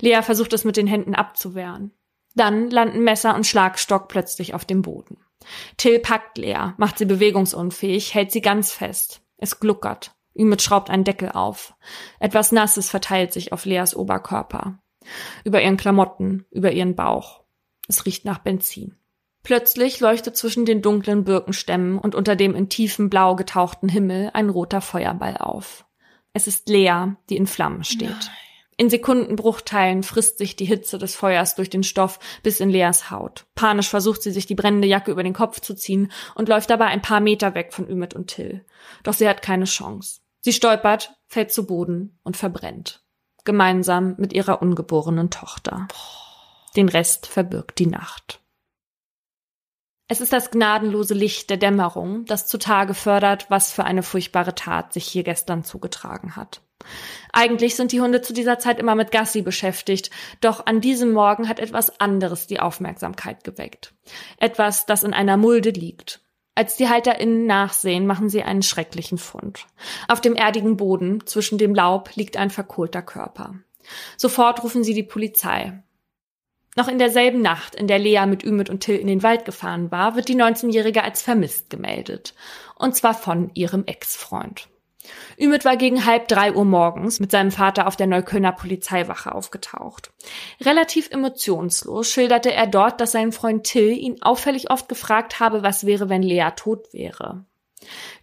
[0.00, 1.92] Lea versucht es mit den Händen abzuwehren.
[2.36, 5.18] Dann landen Messer und Schlagstock plötzlich auf dem Boden.
[5.76, 9.22] Till packt Lea, macht sie bewegungsunfähig, hält sie ganz fest.
[9.36, 10.14] Es gluckert.
[10.36, 11.74] Ümit schraubt einen Deckel auf.
[12.18, 14.78] Etwas Nasses verteilt sich auf Leas Oberkörper.
[15.44, 17.44] Über ihren Klamotten, über ihren Bauch.
[17.88, 18.96] Es riecht nach Benzin.
[19.42, 24.48] Plötzlich leuchtet zwischen den dunklen Birkenstämmen und unter dem in tiefem Blau getauchten Himmel ein
[24.48, 25.84] roter Feuerball auf.
[26.32, 28.08] Es ist Lea, die in Flammen steht.
[28.08, 28.36] Nein.
[28.76, 33.46] In Sekundenbruchteilen frisst sich die Hitze des Feuers durch den Stoff bis in Leas Haut.
[33.54, 36.86] Panisch versucht sie sich die brennende Jacke über den Kopf zu ziehen und läuft dabei
[36.86, 38.64] ein paar Meter weg von Ümit und Till.
[39.04, 40.20] Doch sie hat keine Chance.
[40.40, 43.03] Sie stolpert, fällt zu Boden und verbrennt.
[43.44, 45.86] Gemeinsam mit ihrer ungeborenen Tochter.
[46.76, 48.40] Den Rest verbirgt die Nacht.
[50.08, 54.92] Es ist das gnadenlose Licht der Dämmerung, das zutage fördert, was für eine furchtbare Tat
[54.92, 56.60] sich hier gestern zugetragen hat.
[57.32, 61.48] Eigentlich sind die Hunde zu dieser Zeit immer mit Gassi beschäftigt, doch an diesem Morgen
[61.48, 63.94] hat etwas anderes die Aufmerksamkeit geweckt.
[64.38, 66.23] Etwas, das in einer Mulde liegt.
[66.54, 69.66] Als die HalterInnen nachsehen, machen sie einen schrecklichen Fund.
[70.06, 73.54] Auf dem erdigen Boden, zwischen dem Laub, liegt ein verkohlter Körper.
[74.16, 75.82] Sofort rufen sie die Polizei.
[76.76, 79.90] Noch in derselben Nacht, in der Lea mit Ümit und Till in den Wald gefahren
[79.90, 82.34] war, wird die 19-Jährige als vermisst gemeldet.
[82.76, 84.68] Und zwar von ihrem Ex-Freund.
[85.38, 90.12] Ümit war gegen halb drei Uhr morgens mit seinem Vater auf der Neuköllner Polizeiwache aufgetaucht.
[90.60, 95.86] Relativ emotionslos schilderte er dort, dass sein Freund Till ihn auffällig oft gefragt habe, was
[95.86, 97.44] wäre, wenn Lea tot wäre.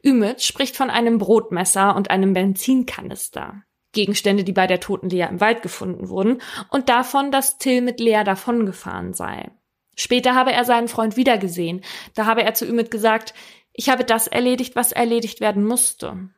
[0.03, 3.63] Ümit spricht von einem Brotmesser und einem Benzinkanister.
[3.93, 7.99] Gegenstände, die bei der toten Lea im Wald gefunden wurden, und davon, dass Till mit
[7.99, 9.51] Lea davongefahren sei.
[9.95, 11.81] Später habe er seinen Freund wiedergesehen.
[12.15, 13.33] Da habe er zu Ümit gesagt,
[13.73, 16.29] ich habe das erledigt, was erledigt werden musste.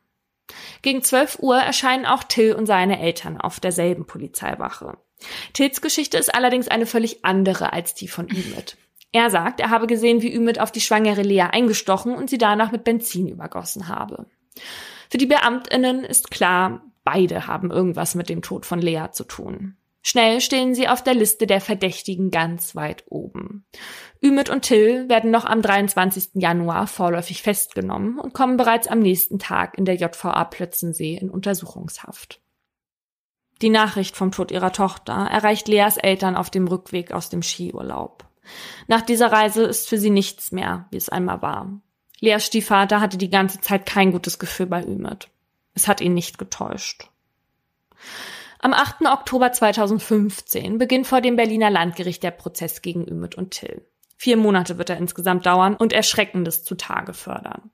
[0.81, 4.97] Gegen 12 Uhr erscheinen auch Till und seine Eltern auf derselben Polizeiwache.
[5.53, 8.77] Tills Geschichte ist allerdings eine völlig andere als die von Ümit.
[9.11, 12.71] Er sagt, er habe gesehen, wie Ümit auf die schwangere Lea eingestochen und sie danach
[12.71, 14.25] mit Benzin übergossen habe.
[15.09, 19.77] Für die Beamtinnen ist klar, beide haben irgendwas mit dem Tod von Lea zu tun.
[20.05, 23.65] Schnell stehen sie auf der Liste der Verdächtigen ganz weit oben.
[24.21, 26.31] Ümit und Till werden noch am 23.
[26.33, 32.41] Januar vorläufig festgenommen und kommen bereits am nächsten Tag in der JVA Plötzensee in Untersuchungshaft.
[33.61, 38.25] Die Nachricht vom Tod ihrer Tochter erreicht Leas Eltern auf dem Rückweg aus dem Skiurlaub.
[38.87, 41.79] Nach dieser Reise ist für sie nichts mehr, wie es einmal war.
[42.19, 45.29] Leas Stiefvater hatte die ganze Zeit kein gutes Gefühl bei Ümit.
[45.75, 47.09] Es hat ihn nicht getäuscht.
[48.63, 49.07] Am 8.
[49.11, 53.85] Oktober 2015 beginnt vor dem Berliner Landgericht der Prozess gegen Ümit und Till.
[54.15, 57.71] Vier Monate wird er insgesamt dauern und Erschreckendes zutage fördern.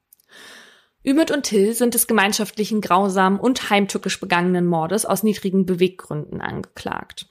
[1.05, 7.27] Ümit und Till sind des gemeinschaftlichen grausamen und heimtückisch begangenen Mordes aus niedrigen Beweggründen angeklagt.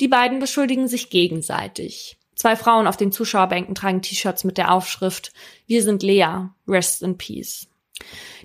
[0.00, 2.18] Die beiden beschuldigen sich gegenseitig.
[2.34, 5.34] Zwei Frauen auf den Zuschauerbänken tragen T-Shirts mit der Aufschrift
[5.66, 7.68] Wir sind Lea, Rest in Peace.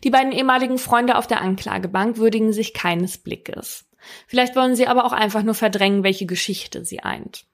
[0.04, 3.87] Die beiden ehemaligen Freunde auf der Anklagebank würdigen sich keines Blickes.
[4.28, 7.46] Vielleicht wollen sie aber auch einfach nur verdrängen, welche Geschichte sie eint.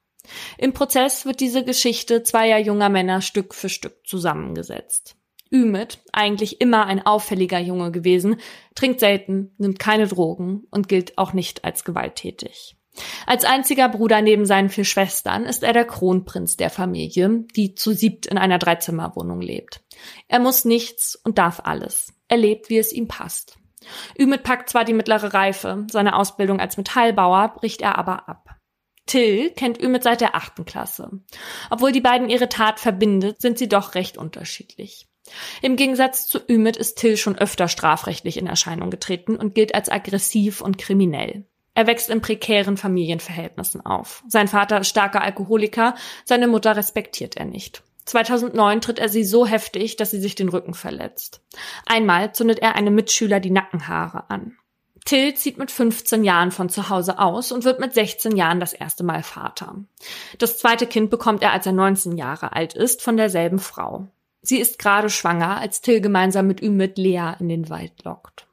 [0.58, 5.16] Im Prozess wird diese Geschichte zweier junger Männer Stück für Stück zusammengesetzt.
[5.52, 8.38] Ümit, eigentlich immer ein auffälliger Junge gewesen,
[8.74, 12.76] trinkt selten, nimmt keine Drogen und gilt auch nicht als gewalttätig.
[13.26, 17.94] Als einziger Bruder neben seinen vier Schwestern ist er der Kronprinz der Familie, die zu
[17.94, 19.84] siebt in einer Dreizimmerwohnung lebt.
[20.28, 22.14] Er muss nichts und darf alles.
[22.28, 23.58] Er lebt, wie es ihm passt.
[24.20, 28.50] Ümit packt zwar die mittlere Reife, seine Ausbildung als Metallbauer bricht er aber ab.
[29.06, 31.12] Till kennt Ümit seit der achten Klasse.
[31.70, 35.08] Obwohl die beiden ihre Tat verbindet, sind sie doch recht unterschiedlich.
[35.62, 39.90] Im Gegensatz zu Ümit ist Till schon öfter strafrechtlich in Erscheinung getreten und gilt als
[39.90, 41.46] aggressiv und kriminell.
[41.76, 44.24] Er wächst in prekären Familienverhältnissen auf.
[44.28, 47.84] Sein Vater ist starker Alkoholiker, seine Mutter respektiert er nicht.
[48.06, 51.42] 2009 tritt er sie so heftig, dass sie sich den Rücken verletzt.
[51.86, 54.58] Einmal zündet er einem Mitschüler die Nackenhaare an.
[55.06, 58.74] Till zieht mit 15 Jahren von zu Hause aus und wird mit 16 Jahren das
[58.74, 59.76] erste Mal Vater.
[60.38, 64.08] Das zweite Kind bekommt er, als er 19 Jahre alt ist, von derselben Frau.
[64.42, 68.48] Sie ist gerade schwanger, als Till gemeinsam mit Ümit Lea in den Wald lockt.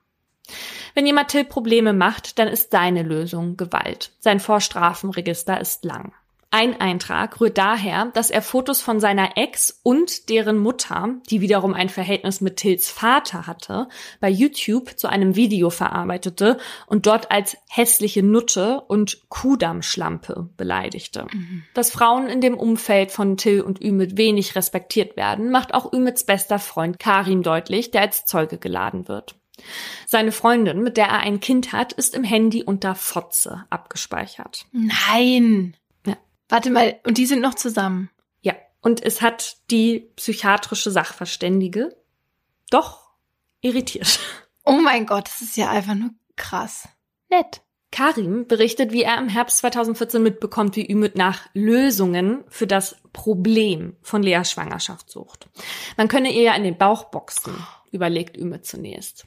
[0.94, 4.12] Wenn jemand Till Probleme macht, dann ist seine Lösung Gewalt.
[4.18, 6.12] Sein Vorstrafenregister ist lang.
[6.52, 11.74] Ein Eintrag rührt daher, dass er Fotos von seiner Ex und deren Mutter, die wiederum
[11.74, 17.56] ein Verhältnis mit Tills Vater hatte, bei YouTube zu einem Video verarbeitete und dort als
[17.68, 21.28] hässliche Nutte und Kudammschlampe beleidigte.
[21.32, 21.62] Mhm.
[21.72, 26.24] Dass Frauen in dem Umfeld von Till und Ümit wenig respektiert werden, macht auch Ümits
[26.24, 29.36] bester Freund Karim deutlich, der als Zeuge geladen wird.
[30.06, 34.66] Seine Freundin, mit der er ein Kind hat, ist im Handy unter Fotze abgespeichert.
[34.72, 35.76] Nein.
[36.50, 38.10] Warte mal, und die sind noch zusammen.
[38.42, 41.96] Ja, und es hat die psychiatrische Sachverständige
[42.70, 43.10] doch
[43.60, 44.20] irritiert.
[44.64, 46.88] Oh mein Gott, das ist ja einfach nur krass.
[47.30, 47.62] Nett.
[47.92, 53.96] Karim berichtet, wie er im Herbst 2014 mitbekommt, wie Ümit nach Lösungen für das Problem
[54.02, 55.48] von Leas Schwangerschaft sucht.
[55.96, 57.54] Man könne ihr ja in den Bauch boxen,
[57.90, 59.26] überlegt Ümit zunächst.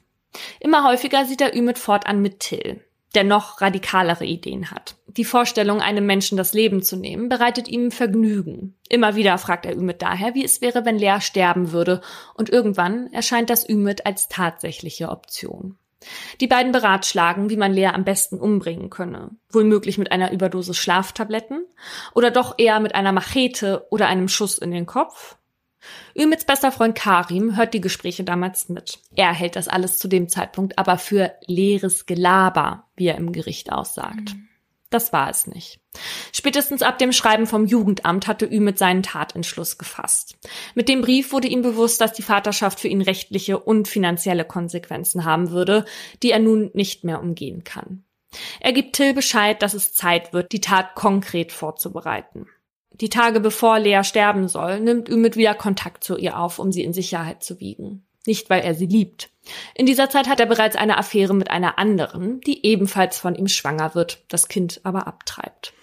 [0.60, 2.82] Immer häufiger sieht er Ümit fortan mit Till,
[3.14, 4.96] der noch radikalere Ideen hat.
[5.06, 8.74] Die Vorstellung, einem Menschen das Leben zu nehmen, bereitet ihm Vergnügen.
[8.88, 12.00] Immer wieder fragt er Ümit daher, wie es wäre, wenn Lea sterben würde,
[12.34, 15.78] und irgendwann erscheint das Ümit als tatsächliche Option.
[16.40, 19.30] Die beiden beratschlagen, wie man Lea am besten umbringen könne.
[19.50, 21.64] Wohl möglich mit einer Überdosis Schlaftabletten
[22.14, 25.36] oder doch eher mit einer Machete oder einem Schuss in den Kopf.
[26.18, 28.98] Ümits bester Freund Karim hört die Gespräche damals mit.
[29.14, 33.72] Er hält das alles zu dem Zeitpunkt aber für leeres Gelaber, wie er im Gericht
[33.72, 34.34] aussagt.
[34.34, 34.48] Mhm.
[34.94, 35.80] Das war es nicht.
[36.32, 40.36] Spätestens ab dem Schreiben vom Jugendamt hatte Ümit seinen Tatentschluss gefasst.
[40.76, 45.24] Mit dem Brief wurde ihm bewusst, dass die Vaterschaft für ihn rechtliche und finanzielle Konsequenzen
[45.24, 45.84] haben würde,
[46.22, 48.04] die er nun nicht mehr umgehen kann.
[48.60, 52.46] Er gibt Till Bescheid, dass es Zeit wird, die Tat konkret vorzubereiten.
[53.00, 56.84] Die Tage bevor Lea sterben soll, nimmt Ümit wieder Kontakt zu ihr auf, um sie
[56.84, 58.06] in Sicherheit zu wiegen.
[58.26, 59.30] Nicht, weil er sie liebt.
[59.74, 63.48] In dieser Zeit hat er bereits eine Affäre mit einer anderen, die ebenfalls von ihm
[63.48, 65.74] schwanger wird, das Kind aber abtreibt.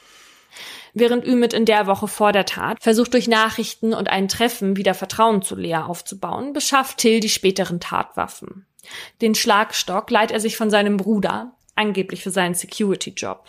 [0.94, 4.94] Während Ümit in der Woche vor der Tat versucht durch Nachrichten und ein Treffen wieder
[4.94, 8.66] Vertrauen zu Lea aufzubauen, beschafft Till die späteren Tatwaffen.
[9.22, 13.46] Den Schlagstock leiht er sich von seinem Bruder, angeblich für seinen Security-Job.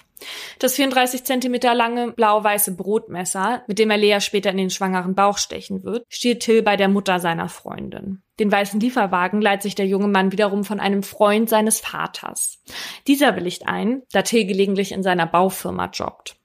[0.58, 5.38] Das 34 Zentimeter lange blau-weiße Brotmesser, mit dem er Lea später in den schwangeren Bauch
[5.38, 8.22] stechen wird, steht Till bei der Mutter seiner Freundin.
[8.38, 12.62] Den weißen Lieferwagen leiht sich der junge Mann wiederum von einem Freund seines Vaters.
[13.06, 16.36] Dieser willigt ein, da Till gelegentlich in seiner Baufirma jobbt.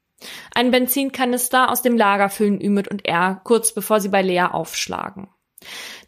[0.54, 5.30] Ein Benzinkanister aus dem Lager füllen Ümit und er, kurz bevor sie bei Lea aufschlagen.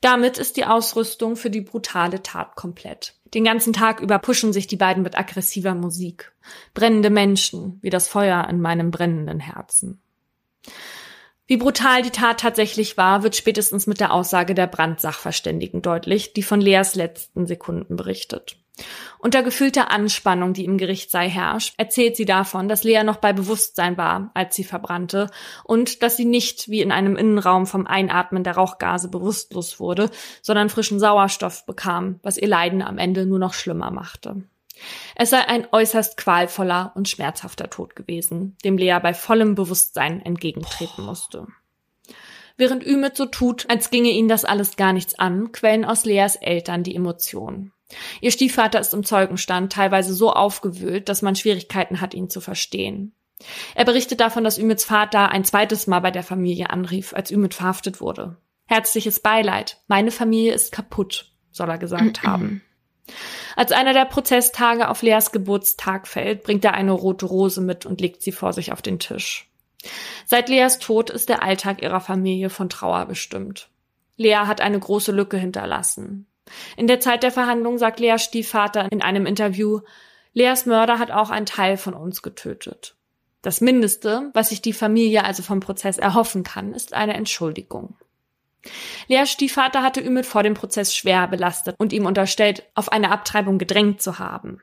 [0.01, 3.18] Damit ist die Ausrüstung für die brutale Tat komplett.
[3.33, 6.31] Den ganzen Tag über pushen sich die beiden mit aggressiver Musik.
[6.73, 10.01] Brennende Menschen, wie das Feuer in meinem brennenden Herzen.
[11.47, 16.43] Wie brutal die Tat tatsächlich war, wird spätestens mit der Aussage der Brandsachverständigen deutlich, die
[16.43, 18.57] von Leas letzten Sekunden berichtet.
[19.17, 23.97] Unter gefühlter Anspannung, die im Gerichtssaal herrscht, erzählt sie davon, dass Lea noch bei Bewusstsein
[23.97, 25.29] war, als sie verbrannte,
[25.65, 30.09] und dass sie nicht wie in einem Innenraum vom Einatmen der Rauchgase bewusstlos wurde,
[30.41, 34.43] sondern frischen Sauerstoff bekam, was ihr Leiden am Ende nur noch schlimmer machte.
[35.15, 41.03] Es sei ein äußerst qualvoller und schmerzhafter Tod gewesen, dem Lea bei vollem Bewusstsein entgegentreten
[41.03, 41.47] musste.
[42.55, 46.35] Während Ümit so tut, als ginge ihn das alles gar nichts an, quellen aus Leas
[46.35, 47.71] Eltern die Emotionen.
[48.21, 53.13] Ihr Stiefvater ist im Zeugenstand teilweise so aufgewühlt, dass man Schwierigkeiten hat, ihn zu verstehen.
[53.73, 57.53] Er berichtet davon, dass Ümits Vater ein zweites Mal bei der Familie anrief, als Ümit
[57.53, 58.37] verhaftet wurde.
[58.65, 59.81] Herzliches Beileid.
[59.87, 62.61] Meine Familie ist kaputt, soll er gesagt haben.
[63.55, 68.01] Als einer der Prozesstage auf Leas Geburtstag fällt, bringt er eine rote Rose mit und
[68.01, 69.49] legt sie vor sich auf den Tisch.
[70.25, 73.69] Seit Leas Tod ist der Alltag ihrer Familie von Trauer bestimmt.
[74.17, 76.27] Lea hat eine große Lücke hinterlassen.
[76.77, 79.81] In der Zeit der Verhandlung sagt Leas Stiefvater in einem Interview,
[80.33, 82.95] Leas Mörder hat auch einen Teil von uns getötet.
[83.41, 87.95] Das Mindeste, was sich die Familie also vom Prozess erhoffen kann, ist eine Entschuldigung.
[89.07, 93.57] Leas Stiefvater hatte Ümit vor dem Prozess schwer belastet und ihm unterstellt, auf eine Abtreibung
[93.57, 94.61] gedrängt zu haben.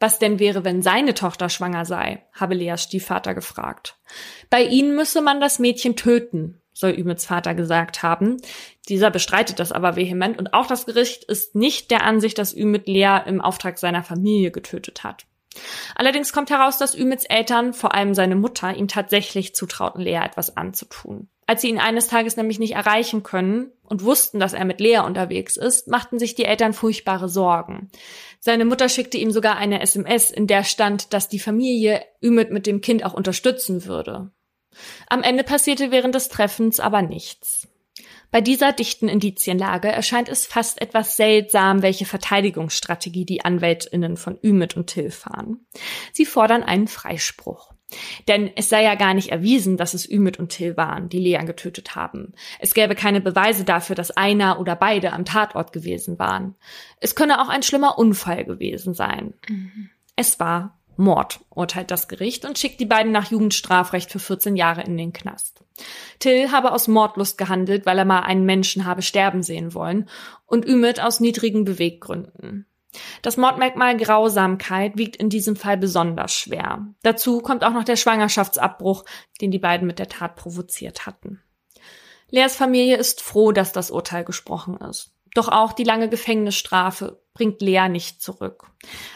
[0.00, 3.98] Was denn wäre, wenn seine Tochter schwanger sei, habe Leas Stiefvater gefragt.
[4.50, 8.36] Bei ihnen müsse man das Mädchen töten, soll Ümits Vater gesagt haben.
[8.88, 12.86] Dieser bestreitet das aber vehement und auch das Gericht ist nicht der Ansicht, dass Ümit
[12.86, 15.24] Lea im Auftrag seiner Familie getötet hat.
[15.94, 20.58] Allerdings kommt heraus, dass Ümits Eltern, vor allem seine Mutter, ihm tatsächlich zutrauten, Lea etwas
[20.58, 21.30] anzutun.
[21.46, 24.98] Als sie ihn eines Tages nämlich nicht erreichen können und wussten, dass er mit Lea
[24.98, 27.88] unterwegs ist, machten sich die Eltern furchtbare Sorgen.
[28.40, 32.66] Seine Mutter schickte ihm sogar eine SMS, in der stand, dass die Familie Ümit mit
[32.66, 34.32] dem Kind auch unterstützen würde.
[35.08, 37.68] Am Ende passierte während des Treffens aber nichts.
[38.30, 44.76] Bei dieser dichten Indizienlage erscheint es fast etwas seltsam, welche Verteidigungsstrategie die Anwältinnen von Ümit
[44.76, 45.66] und Till fahren.
[46.12, 47.72] Sie fordern einen Freispruch.
[48.26, 51.46] Denn es sei ja gar nicht erwiesen, dass es Ümit und Till waren, die Leon
[51.46, 52.32] getötet haben.
[52.58, 56.56] Es gäbe keine Beweise dafür, dass einer oder beide am Tatort gewesen waren.
[57.00, 59.34] Es könne auch ein schlimmer Unfall gewesen sein.
[59.48, 59.90] Mhm.
[60.16, 64.82] Es war Mord, urteilt das Gericht und schickt die beiden nach Jugendstrafrecht für 14 Jahre
[64.82, 65.64] in den Knast.
[66.18, 70.08] Till habe aus Mordlust gehandelt, weil er mal einen Menschen habe sterben sehen wollen
[70.46, 72.66] und Ümit aus niedrigen Beweggründen.
[73.22, 76.86] Das Mordmerkmal Grausamkeit wiegt in diesem Fall besonders schwer.
[77.02, 79.04] Dazu kommt auch noch der Schwangerschaftsabbruch,
[79.40, 81.42] den die beiden mit der Tat provoziert hatten.
[82.30, 85.15] Leas Familie ist froh, dass das Urteil gesprochen ist.
[85.36, 88.70] Doch auch die lange Gefängnisstrafe bringt Lea nicht zurück.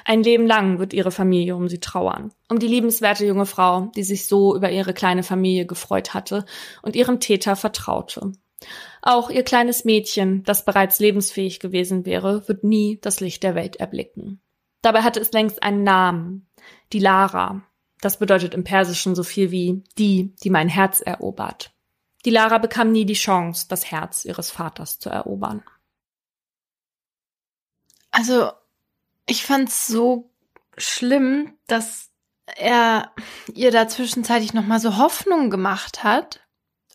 [0.04, 2.30] Ein Leben lang wird ihre Familie um sie trauern.
[2.50, 6.44] Um die liebenswerte junge Frau, die sich so über ihre kleine Familie gefreut hatte
[6.82, 8.32] und ihrem Täter vertraute.
[9.00, 13.76] Auch ihr kleines Mädchen, das bereits lebensfähig gewesen wäre, wird nie das Licht der Welt
[13.76, 14.42] erblicken.
[14.82, 16.50] Dabei hatte es längst einen Namen.
[16.92, 17.62] Die Lara.
[18.02, 21.72] Das bedeutet im Persischen so viel wie die, die mein Herz erobert.
[22.26, 25.62] Die Lara bekam nie die Chance, das Herz ihres Vaters zu erobern.
[28.10, 28.50] Also,
[29.26, 30.30] ich fand's so
[30.76, 32.10] schlimm, dass
[32.56, 33.12] er
[33.54, 36.40] ihr da zwischenzeitlich nochmal so Hoffnung gemacht hat.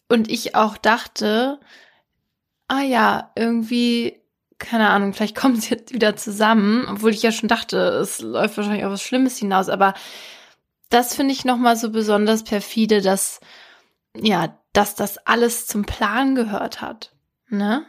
[0.07, 1.59] Und ich auch dachte,
[2.67, 4.21] ah ja, irgendwie,
[4.57, 8.57] keine Ahnung, vielleicht kommen sie jetzt wieder zusammen, obwohl ich ja schon dachte, es läuft
[8.57, 9.93] wahrscheinlich auf was Schlimmes hinaus, aber
[10.89, 13.39] das finde ich nochmal so besonders perfide, dass,
[14.15, 17.13] ja, dass das alles zum Plan gehört hat,
[17.49, 17.85] ne?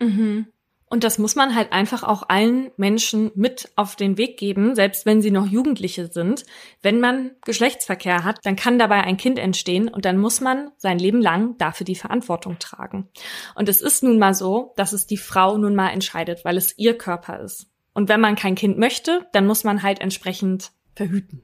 [0.00, 0.51] Mhm.
[0.92, 5.06] Und das muss man halt einfach auch allen Menschen mit auf den Weg geben, selbst
[5.06, 6.44] wenn sie noch Jugendliche sind.
[6.82, 10.98] Wenn man Geschlechtsverkehr hat, dann kann dabei ein Kind entstehen und dann muss man sein
[10.98, 13.08] Leben lang dafür die Verantwortung tragen.
[13.54, 16.76] Und es ist nun mal so, dass es die Frau nun mal entscheidet, weil es
[16.76, 17.70] ihr Körper ist.
[17.94, 21.42] Und wenn man kein Kind möchte, dann muss man halt entsprechend verhüten.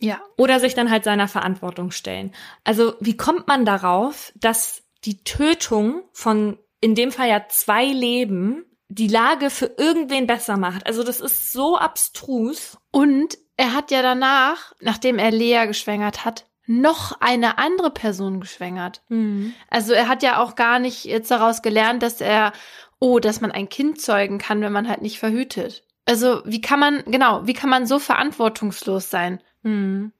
[0.00, 0.20] Ja.
[0.36, 2.32] Oder sich dann halt seiner Verantwortung stellen.
[2.64, 8.66] Also wie kommt man darauf, dass die Tötung von in dem Fall ja zwei Leben
[8.88, 10.86] die Lage für irgendwen besser macht.
[10.86, 12.76] Also das ist so abstrus.
[12.90, 19.00] Und er hat ja danach, nachdem er Lea geschwängert hat, noch eine andere Person geschwängert.
[19.08, 19.54] Mhm.
[19.70, 22.52] Also er hat ja auch gar nicht jetzt daraus gelernt, dass er,
[22.98, 25.84] oh, dass man ein Kind zeugen kann, wenn man halt nicht verhütet.
[26.04, 29.40] Also wie kann man, genau, wie kann man so verantwortungslos sein?
[29.62, 30.12] Mhm.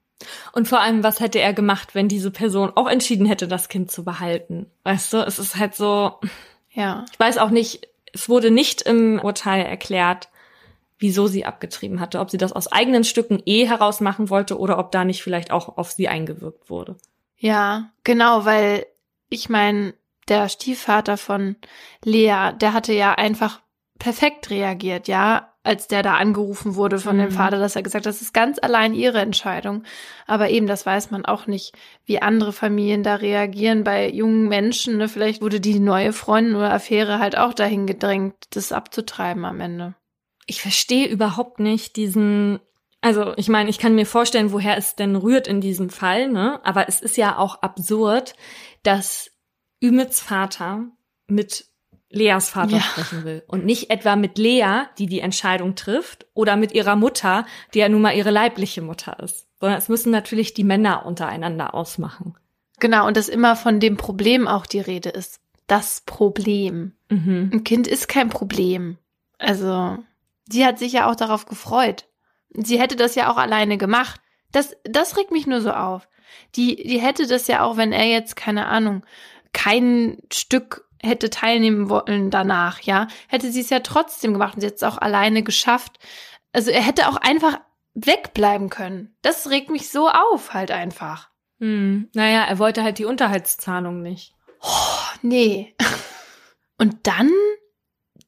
[0.53, 3.91] Und vor allem, was hätte er gemacht, wenn diese Person auch entschieden hätte, das Kind
[3.91, 4.71] zu behalten?
[4.83, 6.19] Weißt du, es ist halt so,
[6.75, 7.05] ja.
[7.11, 10.29] Ich weiß auch nicht, es wurde nicht im Urteil erklärt,
[10.99, 14.77] wieso sie abgetrieben hatte, ob sie das aus eigenen Stücken eh heraus machen wollte oder
[14.77, 16.95] ob da nicht vielleicht auch auf sie eingewirkt wurde.
[17.37, 18.85] Ja, genau, weil
[19.29, 19.93] ich meine,
[20.27, 21.55] der Stiefvater von
[22.03, 23.61] Lea, der hatte ja einfach
[23.99, 27.21] perfekt reagiert, ja als der da angerufen wurde von mhm.
[27.21, 29.83] dem Vater, dass er gesagt hat, das ist ganz allein ihre Entscheidung.
[30.27, 31.73] Aber eben, das weiß man auch nicht,
[32.05, 34.97] wie andere Familien da reagieren bei jungen Menschen.
[34.97, 35.09] Ne?
[35.09, 39.95] Vielleicht wurde die neue Freundin oder Affäre halt auch dahin gedrängt, das abzutreiben am Ende.
[40.45, 42.59] Ich verstehe überhaupt nicht diesen
[43.01, 46.59] also ich meine, ich kann mir vorstellen, woher es denn rührt in diesem Fall, ne?
[46.63, 48.33] Aber es ist ja auch absurd,
[48.81, 49.29] dass
[49.83, 50.85] Ümits Vater
[51.27, 51.67] mit
[52.09, 52.81] Leas Vater ja.
[52.81, 53.43] sprechen will.
[53.47, 57.89] Und nicht etwa mit Lea, die die Entscheidung trifft, oder mit ihrer Mutter, die ja
[57.89, 59.47] nun mal ihre leibliche Mutter ist.
[59.59, 62.37] Sondern es müssen natürlich die Männer untereinander ausmachen.
[62.79, 65.39] Genau, und dass immer von dem Problem auch die Rede ist.
[65.67, 66.93] Das Problem.
[67.09, 67.49] Mhm.
[67.53, 68.97] Ein Kind ist kein Problem.
[69.37, 69.97] Also,
[70.47, 72.05] sie hat sich ja auch darauf gefreut.
[72.49, 74.21] Sie hätte das ja auch alleine gemacht.
[74.51, 76.07] Das, das regt mich nur so auf.
[76.55, 79.05] Die, die hätte das ja auch, wenn er jetzt, keine Ahnung,
[79.53, 84.67] kein Stück hätte teilnehmen wollen danach, ja, hätte sie es ja trotzdem gemacht und sie
[84.67, 85.99] hat es auch alleine geschafft.
[86.51, 87.59] Also er hätte auch einfach
[87.93, 89.15] wegbleiben können.
[89.21, 91.29] Das regt mich so auf, halt einfach.
[91.59, 92.09] Hm.
[92.13, 94.33] Naja, er wollte halt die Unterhaltszahlung nicht.
[94.61, 95.75] Oh, nee.
[96.77, 97.31] Und dann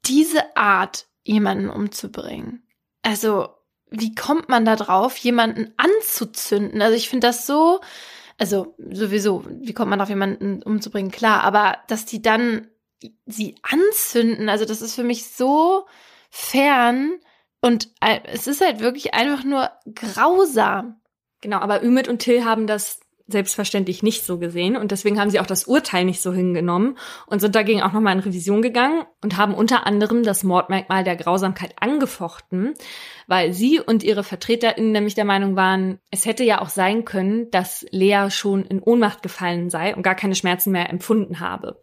[0.06, 2.66] diese Art, jemanden umzubringen.
[3.02, 3.50] Also,
[3.90, 6.82] wie kommt man da drauf, jemanden anzuzünden?
[6.82, 7.82] Also ich finde das so,
[8.38, 11.12] also sowieso, wie kommt man auf jemanden umzubringen?
[11.12, 12.68] Klar, aber dass die dann
[13.26, 15.86] sie anzünden, also das ist für mich so
[16.30, 17.20] fern
[17.62, 21.02] und äh, es ist halt wirklich einfach nur grausam.
[21.42, 25.40] Genau, aber Ümit und Till haben das selbstverständlich nicht so gesehen und deswegen haben sie
[25.40, 29.38] auch das Urteil nicht so hingenommen und sind dagegen auch nochmal in Revision gegangen und
[29.38, 32.74] haben unter anderem das Mordmerkmal der Grausamkeit angefochten,
[33.28, 37.52] weil sie und ihre VertreterInnen nämlich der Meinung waren, es hätte ja auch sein können,
[37.52, 41.82] dass Lea schon in Ohnmacht gefallen sei und gar keine Schmerzen mehr empfunden habe.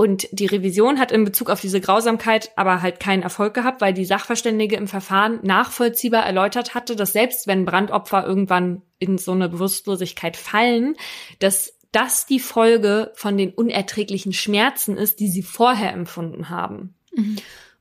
[0.00, 3.92] Und die Revision hat in Bezug auf diese Grausamkeit aber halt keinen Erfolg gehabt, weil
[3.92, 9.50] die Sachverständige im Verfahren nachvollziehbar erläutert hatte, dass selbst wenn Brandopfer irgendwann in so eine
[9.50, 10.96] Bewusstlosigkeit fallen,
[11.38, 16.94] dass das die Folge von den unerträglichen Schmerzen ist, die sie vorher empfunden haben.
[17.14, 17.36] Mhm.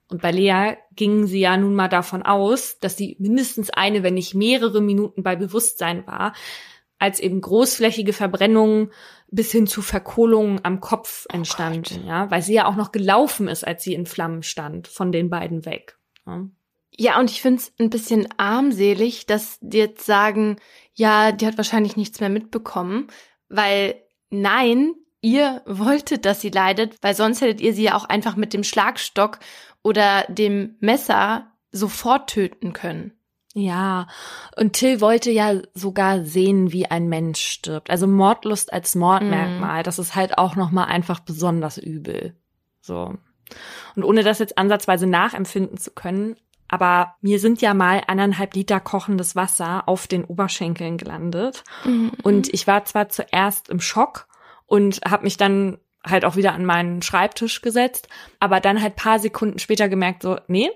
[0.09, 4.15] Und bei Lea gingen sie ja nun mal davon aus, dass sie mindestens eine, wenn
[4.15, 6.33] nicht mehrere Minuten bei Bewusstsein war,
[6.97, 8.91] als eben großflächige Verbrennungen
[9.31, 13.47] bis hin zu Verkohlungen am Kopf entstanden, oh ja, weil sie ja auch noch gelaufen
[13.47, 15.97] ist, als sie in Flammen stand, von den beiden weg.
[16.25, 16.45] Ja.
[16.97, 20.57] Ja, und ich finde es ein bisschen armselig, dass die jetzt sagen,
[20.95, 23.07] ja, die hat wahrscheinlich nichts mehr mitbekommen,
[23.47, 23.95] weil
[24.29, 28.53] nein, ihr wolltet, dass sie leidet, weil sonst hättet ihr sie ja auch einfach mit
[28.53, 29.39] dem Schlagstock
[29.81, 33.13] oder dem Messer sofort töten können.
[33.55, 34.07] Ja,
[34.57, 37.89] und Till wollte ja sogar sehen, wie ein Mensch stirbt.
[37.89, 39.83] Also Mordlust als Mordmerkmal, mm.
[39.83, 42.35] das ist halt auch noch mal einfach besonders übel.
[42.79, 43.15] So.
[43.95, 46.35] Und ohne das jetzt ansatzweise nachempfinden zu können,
[46.67, 51.63] aber mir sind ja mal anderthalb Liter kochendes Wasser auf den Oberschenkeln gelandet.
[51.83, 52.11] Mhm.
[52.21, 54.27] Und ich war zwar zuerst im Schock
[54.67, 58.07] und habe mich dann halt auch wieder an meinen Schreibtisch gesetzt,
[58.39, 60.69] aber dann halt paar Sekunden später gemerkt, so, nee,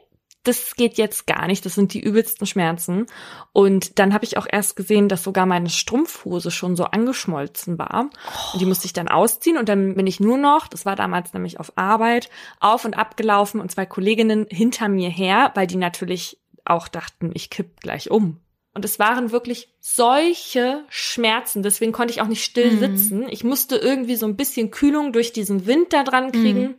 [0.43, 3.05] das geht jetzt gar nicht, das sind die übelsten Schmerzen.
[3.53, 8.09] Und dann habe ich auch erst gesehen, dass sogar meine Strumpfhose schon so angeschmolzen war.
[8.51, 11.33] Und die musste ich dann ausziehen und dann bin ich nur noch, das war damals
[11.33, 12.29] nämlich auf Arbeit,
[12.59, 17.31] auf und ab gelaufen und zwei Kolleginnen hinter mir her, weil die natürlich auch dachten,
[17.33, 18.39] ich kipp gleich um.
[18.73, 21.61] Und es waren wirklich solche Schmerzen.
[21.61, 22.79] Deswegen konnte ich auch nicht still mhm.
[22.79, 23.27] sitzen.
[23.29, 26.61] Ich musste irgendwie so ein bisschen Kühlung durch diesen Wind da dran kriegen.
[26.61, 26.75] Mhm.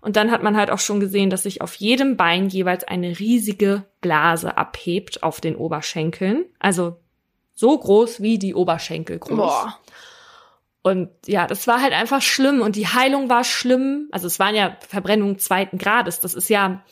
[0.00, 3.18] Und dann hat man halt auch schon gesehen, dass sich auf jedem Bein jeweils eine
[3.18, 6.46] riesige Blase abhebt auf den Oberschenkeln.
[6.58, 6.96] Also
[7.54, 9.36] so groß wie die Oberschenkel groß.
[9.36, 9.78] Boah.
[10.82, 14.08] Und ja, das war halt einfach schlimm und die Heilung war schlimm.
[14.12, 16.20] Also es waren ja Verbrennungen zweiten Grades.
[16.20, 16.82] Das ist ja,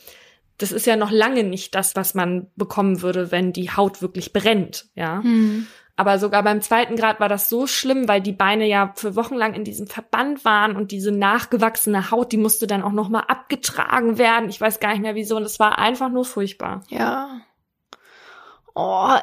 [0.59, 4.31] das ist ja noch lange nicht das, was man bekommen würde, wenn die Haut wirklich
[4.31, 5.23] brennt, ja.
[5.23, 5.65] Hm.
[5.99, 9.35] Aber sogar beim zweiten Grad war das so schlimm, weil die Beine ja für Wochen
[9.35, 14.17] lang in diesem Verband waren und diese nachgewachsene Haut, die musste dann auch nochmal abgetragen
[14.17, 14.47] werden.
[14.47, 15.35] Ich weiß gar nicht mehr wieso.
[15.35, 16.85] Und es war einfach nur furchtbar.
[16.87, 17.41] Ja.
[18.73, 19.17] Oh,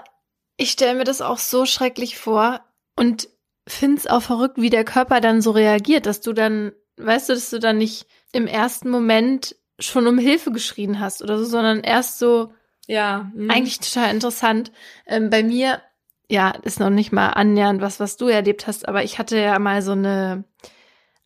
[0.59, 2.61] ich stelle mir das auch so schrecklich vor
[2.95, 3.31] und
[3.67, 7.49] find's auch verrückt, wie der Körper dann so reagiert, dass du dann, weißt du, dass
[7.49, 12.19] du dann nicht im ersten Moment schon um Hilfe geschrien hast oder so, sondern erst
[12.19, 12.53] so,
[12.87, 13.55] ja, mh.
[13.55, 14.73] eigentlich total interessant.
[15.07, 15.81] Ähm, bei mir
[16.29, 19.59] ja, ist noch nicht mal annähernd was, was du erlebt hast, aber ich hatte ja
[19.59, 20.45] mal so eine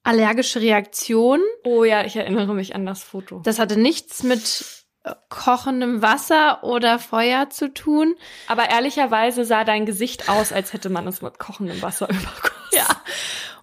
[0.02, 1.40] allergische Reaktion.
[1.64, 3.40] Oh ja, ich erinnere mich an das Foto.
[3.44, 8.14] Das hatte nichts mit äh, kochendem Wasser oder Feuer zu tun.
[8.46, 12.54] Aber ehrlicherweise sah dein Gesicht aus, als hätte man es mit kochendem Wasser übergossen.
[12.72, 12.86] Ja.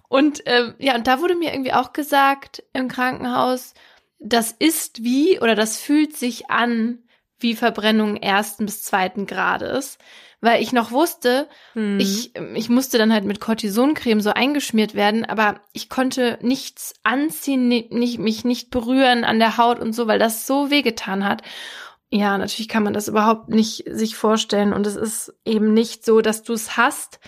[0.08, 3.74] Und ähm, ja, und da wurde mir irgendwie auch gesagt im Krankenhaus,
[4.18, 6.98] das ist wie oder das fühlt sich an
[7.38, 9.98] wie Verbrennung ersten bis zweiten Grades
[10.40, 11.98] weil ich noch wusste, hm.
[11.98, 17.68] ich, ich musste dann halt mit Cortisoncreme so eingeschmiert werden, aber ich konnte nichts anziehen,
[17.68, 21.42] nicht, mich nicht berühren an der Haut und so, weil das so wehgetan hat.
[22.10, 26.20] Ja, natürlich kann man das überhaupt nicht sich vorstellen und es ist eben nicht so,
[26.20, 27.20] dass du es hast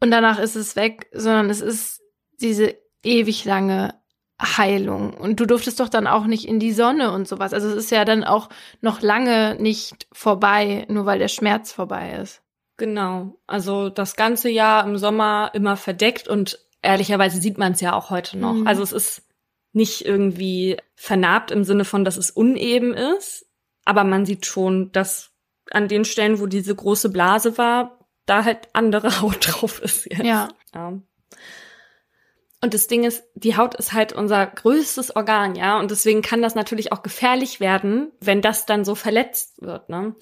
[0.00, 2.02] und danach ist es weg, sondern es ist
[2.40, 3.94] diese ewig lange
[4.40, 5.14] Heilung.
[5.14, 7.54] Und du durftest doch dann auch nicht in die Sonne und sowas.
[7.54, 8.48] Also es ist ja dann auch
[8.80, 12.42] noch lange nicht vorbei, nur weil der Schmerz vorbei ist.
[12.76, 13.38] Genau.
[13.46, 18.10] Also das ganze Jahr im Sommer immer verdeckt und ehrlicherweise sieht man es ja auch
[18.10, 18.52] heute noch.
[18.52, 18.66] Mhm.
[18.66, 19.22] Also es ist
[19.72, 23.46] nicht irgendwie vernarbt im Sinne von, dass es uneben ist,
[23.84, 25.30] aber man sieht schon, dass
[25.70, 30.24] an den Stellen, wo diese große Blase war, da halt andere Haut drauf ist jetzt.
[30.24, 30.48] Ja.
[30.74, 30.92] ja.
[32.66, 35.78] Und das Ding ist, die Haut ist halt unser größtes Organ, ja.
[35.78, 40.16] Und deswegen kann das natürlich auch gefährlich werden, wenn das dann so verletzt wird, ne?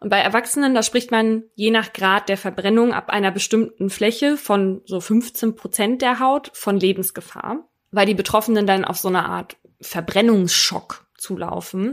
[0.00, 4.36] Und bei Erwachsenen, da spricht man je nach Grad der Verbrennung ab einer bestimmten Fläche
[4.36, 9.26] von so 15 Prozent der Haut von Lebensgefahr, weil die Betroffenen dann auf so eine
[9.26, 11.90] Art Verbrennungsschock zulaufen.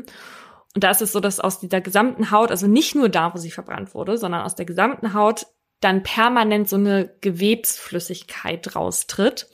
[0.74, 3.38] Und da ist es so, dass aus dieser gesamten Haut, also nicht nur da, wo
[3.38, 5.46] sie verbrannt wurde, sondern aus der gesamten Haut
[5.80, 9.48] dann permanent so eine Gewebsflüssigkeit raustritt.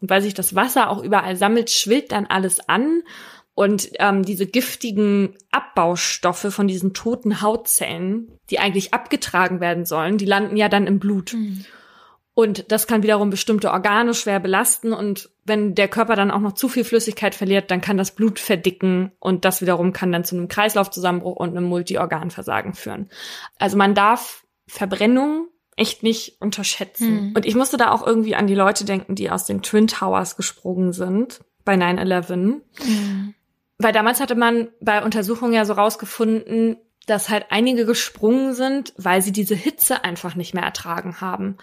[0.00, 3.02] Und weil sich das Wasser auch überall sammelt, schwillt dann alles an.
[3.54, 10.24] Und ähm, diese giftigen Abbaustoffe von diesen toten Hautzellen, die eigentlich abgetragen werden sollen, die
[10.24, 11.34] landen ja dann im Blut.
[11.34, 11.64] Mhm.
[12.32, 14.94] Und das kann wiederum bestimmte Organe schwer belasten.
[14.94, 18.38] Und wenn der Körper dann auch noch zu viel Flüssigkeit verliert, dann kann das Blut
[18.38, 19.12] verdicken.
[19.18, 23.10] Und das wiederum kann dann zu einem Kreislaufzusammenbruch und einem Multiorganversagen führen.
[23.58, 25.48] Also man darf Verbrennung
[25.80, 27.08] echt nicht unterschätzen.
[27.08, 27.32] Hm.
[27.34, 30.36] Und ich musste da auch irgendwie an die Leute denken, die aus den Twin Towers
[30.36, 32.60] gesprungen sind bei 9-11.
[32.78, 33.34] Hm.
[33.78, 36.76] Weil damals hatte man bei Untersuchungen ja so rausgefunden,
[37.06, 41.56] dass halt einige gesprungen sind, weil sie diese Hitze einfach nicht mehr ertragen haben.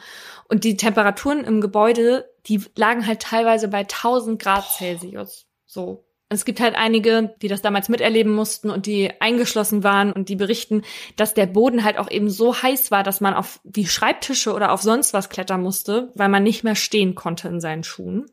[0.49, 5.45] Und die Temperaturen im Gebäude, die lagen halt teilweise bei 1000 Grad Celsius.
[5.65, 6.06] So.
[6.29, 10.35] Es gibt halt einige, die das damals miterleben mussten und die eingeschlossen waren und die
[10.35, 10.83] berichten,
[11.15, 14.73] dass der Boden halt auch eben so heiß war, dass man auf die Schreibtische oder
[14.73, 18.25] auf sonst was klettern musste, weil man nicht mehr stehen konnte in seinen Schuhen.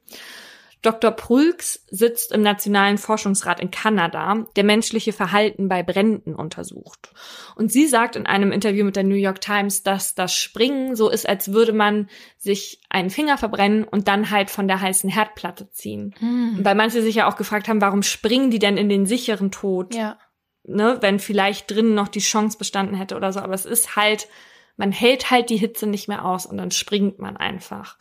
[0.85, 1.12] Dr.
[1.12, 7.11] Prulks sitzt im Nationalen Forschungsrat in Kanada, der menschliche Verhalten bei Bränden untersucht.
[7.57, 11.09] Und sie sagt in einem Interview mit der New York Times, dass das Springen so
[11.09, 15.70] ist, als würde man sich einen Finger verbrennen und dann halt von der heißen Herdplatte
[15.70, 16.14] ziehen.
[16.18, 16.59] Hm.
[16.62, 19.95] Weil manche sich ja auch gefragt haben, warum springen die denn in den sicheren Tod?
[19.95, 20.18] Ja.
[20.66, 23.41] Ne, wenn vielleicht drinnen noch die Chance bestanden hätte oder so.
[23.41, 24.28] Aber es ist halt,
[24.76, 27.97] man hält halt die Hitze nicht mehr aus und dann springt man einfach.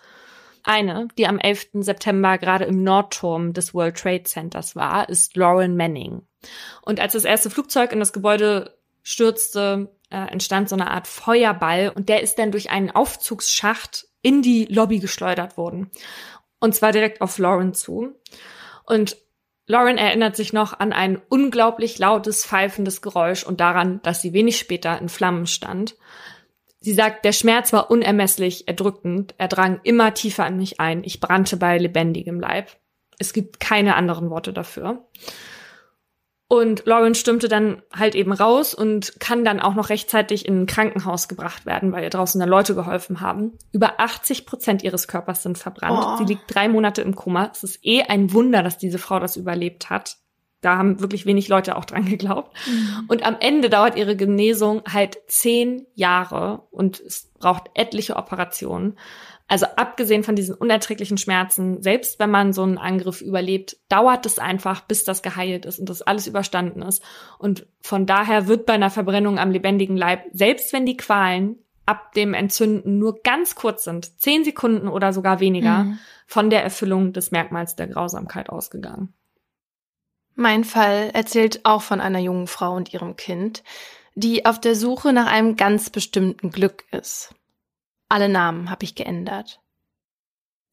[0.63, 1.69] Eine, die am 11.
[1.81, 6.25] September gerade im Nordturm des World Trade Centers war, ist Lauren Manning.
[6.81, 11.91] Und als das erste Flugzeug in das Gebäude stürzte, äh, entstand so eine Art Feuerball
[11.93, 15.91] und der ist dann durch einen Aufzugsschacht in die Lobby geschleudert worden.
[16.59, 18.15] Und zwar direkt auf Lauren zu.
[18.85, 19.17] Und
[19.65, 24.57] Lauren erinnert sich noch an ein unglaublich lautes, pfeifendes Geräusch und daran, dass sie wenig
[24.57, 25.95] später in Flammen stand.
[26.83, 31.21] Sie sagt, der Schmerz war unermesslich erdrückend, er drang immer tiefer an mich ein, ich
[31.21, 32.67] brannte bei lebendigem Leib.
[33.17, 35.07] Es gibt keine anderen Worte dafür.
[36.49, 40.65] Und Lauren stürmte dann halt eben raus und kann dann auch noch rechtzeitig in ein
[40.65, 43.57] Krankenhaus gebracht werden, weil ihr draußen dann Leute geholfen haben.
[43.71, 46.03] Über 80 Prozent ihres Körpers sind verbrannt.
[46.05, 46.17] Oh.
[46.17, 47.49] Sie liegt drei Monate im Koma.
[47.53, 50.17] Es ist eh ein Wunder, dass diese Frau das überlebt hat.
[50.63, 52.55] Da haben wirklich wenig Leute auch dran geglaubt.
[52.65, 53.05] Mhm.
[53.07, 58.97] Und am Ende dauert ihre Genesung halt zehn Jahre und es braucht etliche Operationen.
[59.47, 64.39] Also abgesehen von diesen unerträglichen Schmerzen, selbst wenn man so einen Angriff überlebt, dauert es
[64.39, 67.03] einfach, bis das geheilt ist und das alles überstanden ist.
[67.37, 72.13] Und von daher wird bei einer Verbrennung am lebendigen Leib, selbst wenn die Qualen ab
[72.13, 75.99] dem Entzünden nur ganz kurz sind, zehn Sekunden oder sogar weniger, mhm.
[76.25, 79.13] von der Erfüllung des Merkmals der Grausamkeit ausgegangen.
[80.35, 83.63] Mein Fall erzählt auch von einer jungen Frau und ihrem Kind,
[84.15, 87.33] die auf der Suche nach einem ganz bestimmten Glück ist.
[88.09, 89.61] Alle Namen habe ich geändert.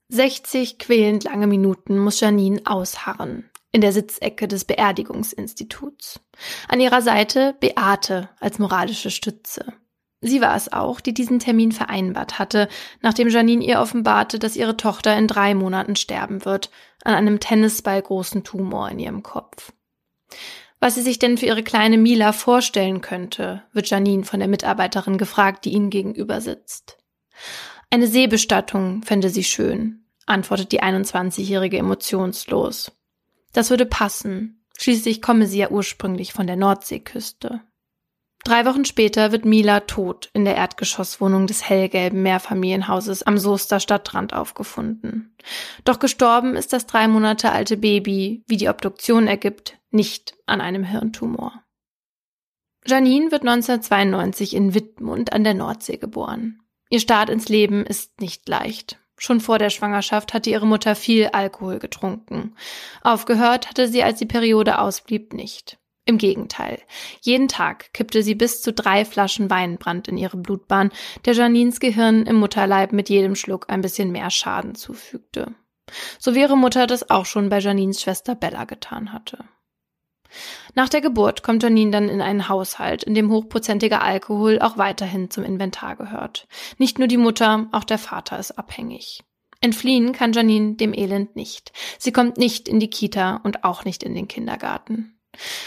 [0.09, 6.21] 60 quälend lange Minuten muss Janine ausharren in der Sitzecke des Beerdigungsinstituts.
[6.69, 9.73] An ihrer Seite Beate als moralische Stütze.
[10.23, 12.69] Sie war es auch, die diesen Termin vereinbart hatte,
[13.01, 16.71] nachdem Janine ihr offenbarte, dass ihre Tochter in drei Monaten sterben wird,
[17.05, 19.73] an einem Tennisball großen Tumor in ihrem Kopf.
[20.79, 25.19] Was sie sich denn für ihre kleine Mila vorstellen könnte, wird Janine von der Mitarbeiterin
[25.19, 26.99] gefragt, die ihnen gegenüber sitzt.
[27.91, 32.93] Eine Seebestattung fände sie schön, antwortet die 21-Jährige emotionslos.
[33.53, 34.65] Das würde passen.
[34.79, 37.63] Schließlich komme sie ja ursprünglich von der Nordseeküste.
[38.43, 44.33] Drei Wochen später wird Mila tot in der Erdgeschosswohnung des hellgelben Mehrfamilienhauses am Soester Stadtrand
[44.33, 45.37] aufgefunden.
[45.85, 50.85] Doch gestorben ist das drei Monate alte Baby, wie die Obduktion ergibt, nicht an einem
[50.85, 51.65] Hirntumor.
[52.87, 56.61] Janine wird 1992 in Wittmund an der Nordsee geboren.
[56.89, 58.99] Ihr Start ins Leben ist nicht leicht.
[59.19, 62.57] Schon vor der Schwangerschaft hatte ihre Mutter viel Alkohol getrunken.
[63.03, 65.80] Aufgehört hatte sie, als die Periode ausblieb, nicht.
[66.11, 66.83] Im Gegenteil.
[67.21, 70.91] Jeden Tag kippte sie bis zu drei Flaschen Weinbrand in ihre Blutbahn,
[71.25, 75.55] der Janins Gehirn im Mutterleib mit jedem Schluck ein bisschen mehr Schaden zufügte.
[76.19, 79.45] So wie ihre Mutter das auch schon bei Janins Schwester Bella getan hatte.
[80.75, 85.31] Nach der Geburt kommt Janine dann in einen Haushalt, in dem hochprozentiger Alkohol auch weiterhin
[85.31, 86.49] zum Inventar gehört.
[86.77, 89.23] Nicht nur die Mutter, auch der Vater ist abhängig.
[89.61, 91.71] Entfliehen kann Janine dem Elend nicht.
[92.01, 95.20] Sie kommt nicht in die Kita und auch nicht in den Kindergarten.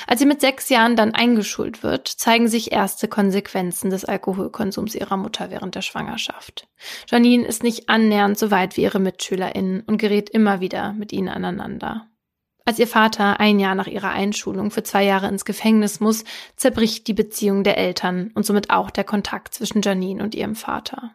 [0.07, 5.17] Als sie mit sechs Jahren dann eingeschult wird, zeigen sich erste Konsequenzen des Alkoholkonsums ihrer
[5.17, 6.67] Mutter während der Schwangerschaft.
[7.09, 11.29] Janine ist nicht annähernd so weit wie ihre MitschülerInnen und gerät immer wieder mit ihnen
[11.29, 12.07] aneinander.
[12.65, 16.23] Als ihr Vater ein Jahr nach ihrer Einschulung für zwei Jahre ins Gefängnis muss,
[16.55, 21.11] zerbricht die Beziehung der Eltern und somit auch der Kontakt zwischen Janine und ihrem Vater.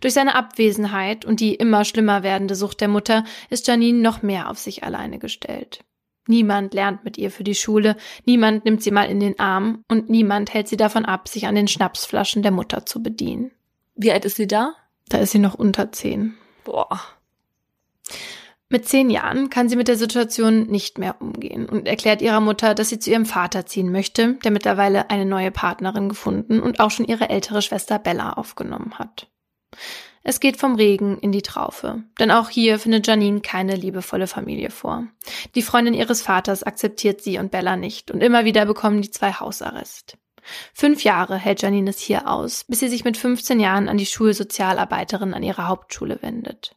[0.00, 4.50] Durch seine Abwesenheit und die immer schlimmer werdende Sucht der Mutter ist Janine noch mehr
[4.50, 5.84] auf sich alleine gestellt.
[6.26, 10.08] Niemand lernt mit ihr für die Schule, niemand nimmt sie mal in den Arm und
[10.08, 13.50] niemand hält sie davon ab, sich an den Schnapsflaschen der Mutter zu bedienen.
[13.94, 14.74] Wie alt ist sie da?
[15.08, 16.34] Da ist sie noch unter zehn.
[16.64, 17.00] Boah.
[18.70, 22.74] Mit zehn Jahren kann sie mit der Situation nicht mehr umgehen und erklärt ihrer Mutter,
[22.74, 26.90] dass sie zu ihrem Vater ziehen möchte, der mittlerweile eine neue Partnerin gefunden und auch
[26.90, 29.28] schon ihre ältere Schwester Bella aufgenommen hat.
[30.26, 32.02] Es geht vom Regen in die Traufe.
[32.18, 35.06] Denn auch hier findet Janine keine liebevolle Familie vor.
[35.54, 39.32] Die Freundin ihres Vaters akzeptiert sie und Bella nicht und immer wieder bekommen die zwei
[39.32, 40.16] Hausarrest.
[40.72, 44.06] Fünf Jahre hält Janine es hier aus, bis sie sich mit 15 Jahren an die
[44.06, 46.74] Schulsozialarbeiterin an ihrer Hauptschule wendet.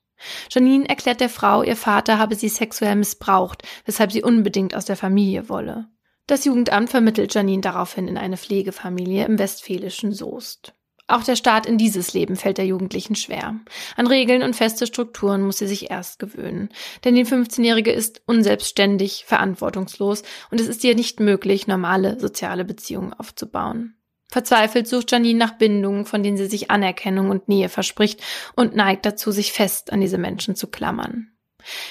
[0.50, 4.98] Janine erklärt der Frau, ihr Vater habe sie sexuell missbraucht, weshalb sie unbedingt aus der
[4.98, 5.88] Familie wolle.
[6.26, 10.74] Das Jugendamt vermittelt Janine daraufhin in eine Pflegefamilie im westfälischen Soest.
[11.08, 13.56] Auch der Start in dieses Leben fällt der Jugendlichen schwer.
[13.96, 16.70] An Regeln und feste Strukturen muss sie sich erst gewöhnen.
[17.06, 23.14] Denn die 15-Jährige ist unselbstständig, verantwortungslos und es ist ihr nicht möglich, normale soziale Beziehungen
[23.14, 23.96] aufzubauen.
[24.30, 28.22] Verzweifelt sucht Janine nach Bindungen, von denen sie sich Anerkennung und Nähe verspricht
[28.56, 31.32] und neigt dazu, sich fest an diese Menschen zu klammern.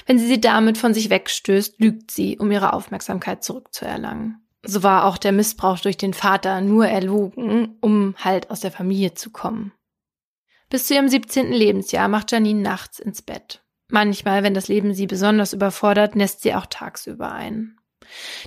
[0.05, 4.46] Wenn sie sie damit von sich wegstößt, lügt sie, um ihre Aufmerksamkeit zurückzuerlangen.
[4.67, 9.15] So war auch der Missbrauch durch den Vater nur erlogen, um halt aus der Familie
[9.15, 9.73] zu kommen.
[10.69, 11.53] Bis zu ihrem 17.
[11.53, 13.63] Lebensjahr macht Janine nachts ins Bett.
[13.89, 17.79] Manchmal, wenn das Leben sie besonders überfordert, nässt sie auch tagsüber ein.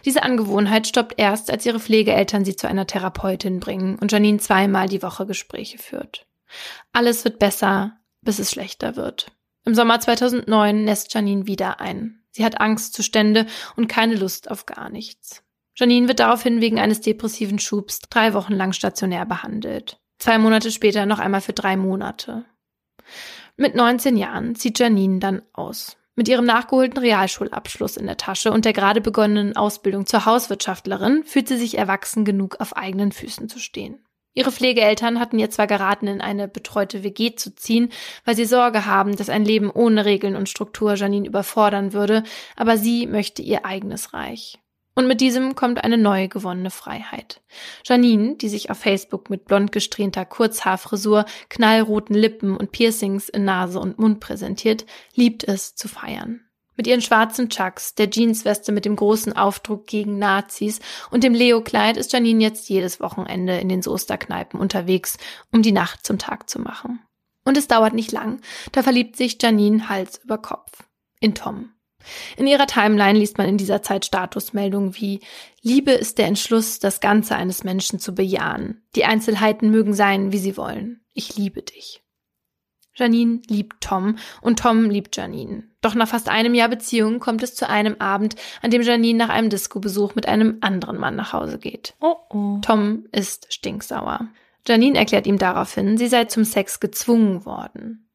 [0.05, 4.87] Diese Angewohnheit stoppt erst, als ihre Pflegeeltern sie zu einer Therapeutin bringen und Janine zweimal
[4.89, 6.27] die Woche Gespräche führt.
[6.91, 9.31] Alles wird besser, bis es schlechter wird.
[9.65, 12.23] Im Sommer 2009 nässt Janine wieder ein.
[12.31, 13.45] Sie hat Angstzustände
[13.75, 15.43] und keine Lust auf gar nichts.
[15.79, 19.97] Janine wird daraufhin wegen eines depressiven Schubs drei Wochen lang stationär behandelt.
[20.17, 22.43] Zwei Monate später noch einmal für drei Monate.
[23.55, 25.95] Mit 19 Jahren zieht Janine dann aus.
[26.15, 31.47] Mit ihrem nachgeholten Realschulabschluss in der Tasche und der gerade begonnenen Ausbildung zur Hauswirtschaftlerin fühlt
[31.47, 34.03] sie sich erwachsen genug, auf eigenen Füßen zu stehen.
[34.33, 37.89] Ihre Pflegeeltern hatten ihr zwar geraten, in eine betreute WG zu ziehen,
[38.25, 42.23] weil sie Sorge haben, dass ein Leben ohne Regeln und Struktur Janine überfordern würde,
[42.57, 44.59] aber sie möchte ihr eigenes Reich.
[44.99, 47.39] Und mit diesem kommt eine neu gewonnene Freiheit.
[47.85, 53.79] Janine, die sich auf Facebook mit blond gesträhnter Kurzhaarfrisur, knallroten Lippen und Piercings in Nase
[53.79, 54.85] und Mund präsentiert,
[55.15, 56.41] liebt es zu feiern.
[56.75, 60.81] Mit ihren schwarzen Chucks, der Jeansweste mit dem großen Aufdruck gegen Nazis
[61.11, 65.17] und dem Leo-Kleid ist Janine jetzt jedes Wochenende in den Soesterkneipen unterwegs,
[65.53, 66.99] um die Nacht zum Tag zu machen.
[67.45, 68.41] Und es dauert nicht lang,
[68.73, 70.83] da verliebt sich Janine Hals über Kopf.
[71.21, 71.69] In Tom.
[72.37, 75.19] In ihrer Timeline liest man in dieser Zeit Statusmeldungen wie
[75.61, 78.81] Liebe ist der Entschluss, das Ganze eines Menschen zu bejahen.
[78.95, 81.01] Die Einzelheiten mögen sein, wie sie wollen.
[81.13, 82.01] Ich liebe dich.
[82.99, 85.63] Janine liebt Tom und Tom liebt Janine.
[85.81, 89.29] Doch nach fast einem Jahr Beziehung kommt es zu einem Abend, an dem Janine nach
[89.29, 91.95] einem Disco-Besuch mit einem anderen Mann nach Hause geht.
[92.01, 92.59] Oh oh.
[92.61, 94.27] Tom ist stinksauer.
[94.67, 98.09] Janine erklärt ihm daraufhin, sie sei zum Sex gezwungen worden.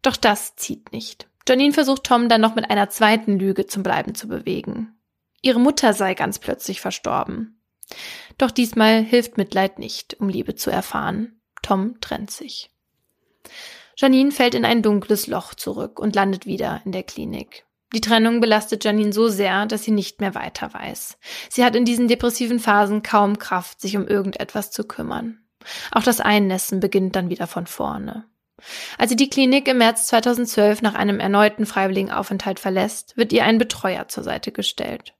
[0.00, 1.28] Doch das zieht nicht.
[1.48, 4.96] Janine versucht Tom dann noch mit einer zweiten Lüge zum Bleiben zu bewegen.
[5.42, 7.60] Ihre Mutter sei ganz plötzlich verstorben.
[8.38, 11.40] Doch diesmal hilft Mitleid nicht, um Liebe zu erfahren.
[11.62, 12.70] Tom trennt sich.
[13.96, 17.66] Janine fällt in ein dunkles Loch zurück und landet wieder in der Klinik.
[17.92, 21.18] Die Trennung belastet Janine so sehr, dass sie nicht mehr weiter weiß.
[21.50, 25.38] Sie hat in diesen depressiven Phasen kaum Kraft, sich um irgendetwas zu kümmern.
[25.90, 28.24] Auch das Einnässen beginnt dann wieder von vorne.
[28.98, 33.58] Als sie die Klinik im März 2012 nach einem erneuten Freiwilligenaufenthalt verlässt, wird ihr ein
[33.58, 35.14] Betreuer zur Seite gestellt.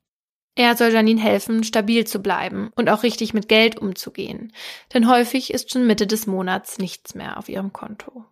[0.55, 4.53] Er soll Janine helfen, stabil zu bleiben und auch richtig mit Geld umzugehen,
[4.93, 8.27] denn häufig ist schon Mitte des Monats nichts mehr auf ihrem Konto.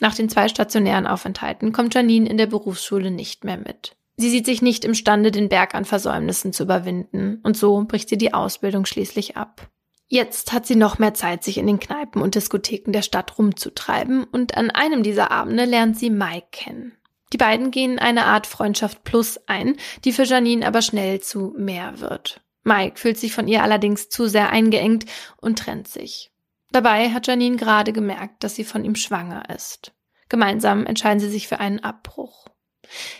[0.00, 3.96] Nach den zwei stationären Aufenthalten kommt Janine in der Berufsschule nicht mehr mit.
[4.16, 8.18] Sie sieht sich nicht imstande, den Berg an Versäumnissen zu überwinden, und so bricht sie
[8.18, 9.70] die Ausbildung schließlich ab.
[10.12, 14.24] Jetzt hat sie noch mehr Zeit, sich in den Kneipen und Diskotheken der Stadt rumzutreiben
[14.24, 16.96] und an einem dieser Abende lernt sie Mike kennen.
[17.32, 22.00] Die beiden gehen eine Art Freundschaft plus ein, die für Janine aber schnell zu mehr
[22.00, 22.42] wird.
[22.64, 25.06] Mike fühlt sich von ihr allerdings zu sehr eingeengt
[25.36, 26.32] und trennt sich.
[26.72, 29.92] Dabei hat Janine gerade gemerkt, dass sie von ihm schwanger ist.
[30.28, 32.46] Gemeinsam entscheiden sie sich für einen Abbruch,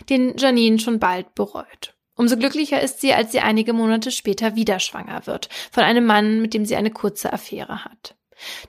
[0.09, 1.95] den Janine schon bald bereut.
[2.21, 6.39] Umso glücklicher ist sie, als sie einige Monate später wieder schwanger wird, von einem Mann,
[6.39, 8.15] mit dem sie eine kurze Affäre hat.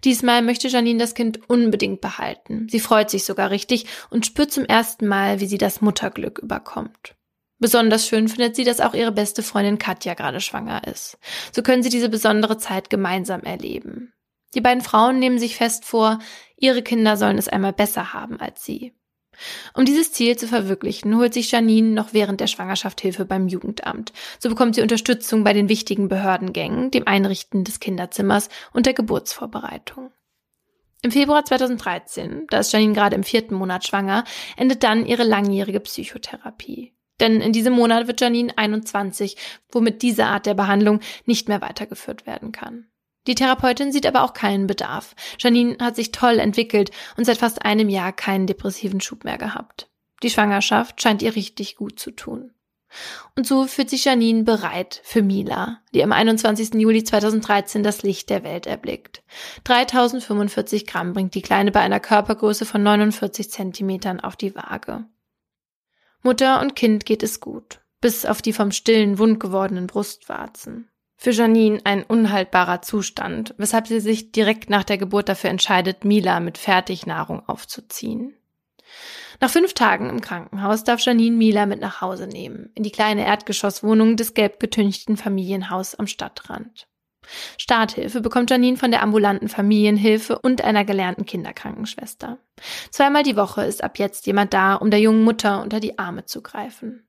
[0.05, 2.66] Diesmal möchte Janine das Kind unbedingt behalten.
[2.70, 7.14] Sie freut sich sogar richtig und spürt zum ersten Mal, wie sie das Mutterglück überkommt.
[7.59, 11.18] Besonders schön findet sie, dass auch ihre beste Freundin Katja gerade schwanger ist.
[11.55, 14.14] So können sie diese besondere Zeit gemeinsam erleben.
[14.55, 16.20] Die beiden Frauen nehmen sich fest vor,
[16.57, 18.94] ihre Kinder sollen es einmal besser haben als sie.
[19.74, 24.12] Um dieses Ziel zu verwirklichen, holt sich Janine noch während der Schwangerschaft Hilfe beim Jugendamt.
[24.39, 30.11] So bekommt sie Unterstützung bei den wichtigen Behördengängen, dem Einrichten des Kinderzimmers und der Geburtsvorbereitung.
[31.03, 34.24] Im Februar 2013, da ist Janine gerade im vierten Monat schwanger,
[34.57, 36.93] endet dann ihre langjährige Psychotherapie.
[37.20, 39.37] Denn in diesem Monat wird Janine 21,
[39.70, 42.87] womit diese Art der Behandlung nicht mehr weitergeführt werden kann.
[43.27, 45.14] Die Therapeutin sieht aber auch keinen Bedarf.
[45.39, 49.89] Janine hat sich toll entwickelt und seit fast einem Jahr keinen depressiven Schub mehr gehabt.
[50.23, 52.53] Die Schwangerschaft scheint ihr richtig gut zu tun.
[53.37, 56.75] Und so fühlt sich Janine bereit für Mila, die am 21.
[56.75, 59.23] Juli 2013 das Licht der Welt erblickt.
[59.64, 65.07] 3045 Gramm bringt die Kleine bei einer Körpergröße von 49 Zentimetern auf die Waage.
[66.23, 70.91] Mutter und Kind geht es gut, bis auf die vom stillen wund gewordenen Brustwarzen.
[71.16, 76.40] Für Janine ein unhaltbarer Zustand, weshalb sie sich direkt nach der Geburt dafür entscheidet, Mila
[76.40, 78.34] mit Fertignahrung aufzuziehen.
[79.40, 83.26] Nach fünf Tagen im Krankenhaus darf Janine Mila mit nach Hause nehmen, in die kleine
[83.26, 86.88] Erdgeschosswohnung des gelb getünchten Familienhaus am Stadtrand.
[87.56, 92.38] Starthilfe bekommt Janine von der ambulanten Familienhilfe und einer gelernten Kinderkrankenschwester.
[92.90, 96.24] Zweimal die Woche ist ab jetzt jemand da, um der jungen Mutter unter die Arme
[96.24, 97.06] zu greifen.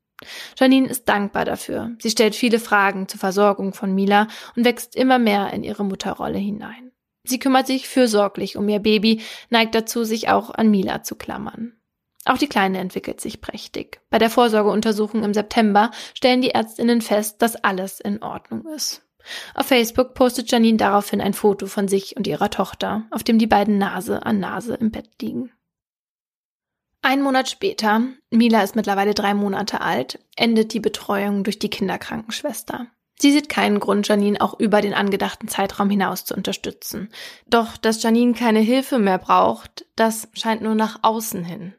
[0.57, 1.91] Janine ist dankbar dafür.
[1.99, 6.38] Sie stellt viele Fragen zur Versorgung von Mila und wächst immer mehr in ihre Mutterrolle
[6.38, 6.91] hinein.
[7.24, 11.74] Sie kümmert sich fürsorglich um ihr Baby, neigt dazu, sich auch an Mila zu klammern.
[12.26, 14.01] Auch die Kleine entwickelt sich prächtig.
[14.09, 19.01] Bei der Vorsorgeuntersuchung im September stellen die Ärztinnen fest, dass alles in Ordnung ist.
[19.55, 23.47] Auf Facebook postet Janine daraufhin ein Foto von sich und ihrer Tochter, auf dem die
[23.47, 25.51] beiden Nase an Nase im Bett liegen.
[27.05, 28.01] Ein Monat später,
[28.31, 32.87] Mila ist mittlerweile drei Monate alt, endet die Betreuung durch die Kinderkrankenschwester.
[33.19, 37.09] Sie sieht keinen Grund, Janine auch über den angedachten Zeitraum hinaus zu unterstützen.
[37.45, 41.73] Doch dass Janine keine Hilfe mehr braucht, das scheint nur nach außen hin.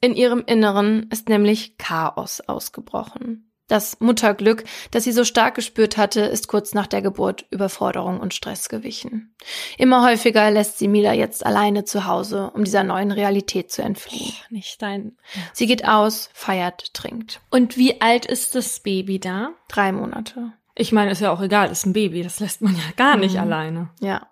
[0.00, 3.51] In ihrem Inneren ist nämlich Chaos ausgebrochen.
[3.72, 8.34] Das Mutterglück, das sie so stark gespürt hatte, ist kurz nach der Geburt Überforderung und
[8.34, 9.34] Stress gewichen.
[9.78, 14.34] Immer häufiger lässt sie Mila jetzt alleine zu Hause, um dieser neuen Realität zu entfliehen.
[14.42, 15.16] Oh, nicht dein.
[15.54, 17.40] Sie geht aus, feiert, trinkt.
[17.48, 19.52] Und wie alt ist das Baby da?
[19.68, 20.52] Drei Monate.
[20.74, 23.36] Ich meine, ist ja auch egal, ist ein Baby, das lässt man ja gar nicht
[23.36, 23.40] Mhm.
[23.40, 23.88] alleine.
[24.00, 24.26] Ja.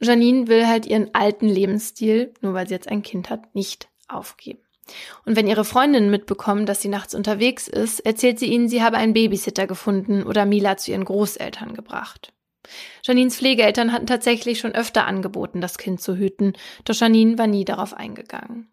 [0.00, 4.60] Janine will halt ihren alten Lebensstil, nur weil sie jetzt ein Kind hat, nicht aufgeben.
[5.24, 8.96] Und wenn ihre Freundinnen mitbekommen, dass sie nachts unterwegs ist, erzählt sie ihnen, sie habe
[8.96, 12.32] einen Babysitter gefunden oder Mila zu ihren Großeltern gebracht.
[13.02, 16.52] Janines Pflegeeltern hatten tatsächlich schon öfter angeboten, das Kind zu hüten,
[16.84, 18.68] doch Janine war nie darauf eingegangen.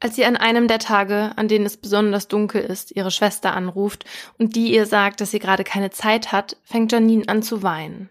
[0.00, 4.04] Als sie an einem der Tage, an denen es besonders dunkel ist, ihre Schwester anruft
[4.38, 8.10] und die ihr sagt, dass sie gerade keine Zeit hat, fängt Janine an zu weinen.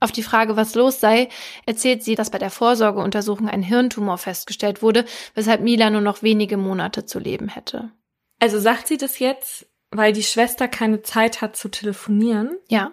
[0.00, 1.28] Auf die Frage, was los sei,
[1.64, 6.56] erzählt sie, dass bei der Vorsorgeuntersuchung ein Hirntumor festgestellt wurde, weshalb Mila nur noch wenige
[6.56, 7.90] Monate zu leben hätte.
[8.38, 12.56] Also sagt sie das jetzt, weil die Schwester keine Zeit hat zu telefonieren?
[12.68, 12.92] Ja,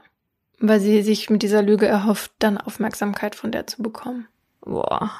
[0.63, 4.27] weil sie sich mit dieser Lüge erhofft, dann Aufmerksamkeit von der zu bekommen.
[4.61, 5.11] Boah.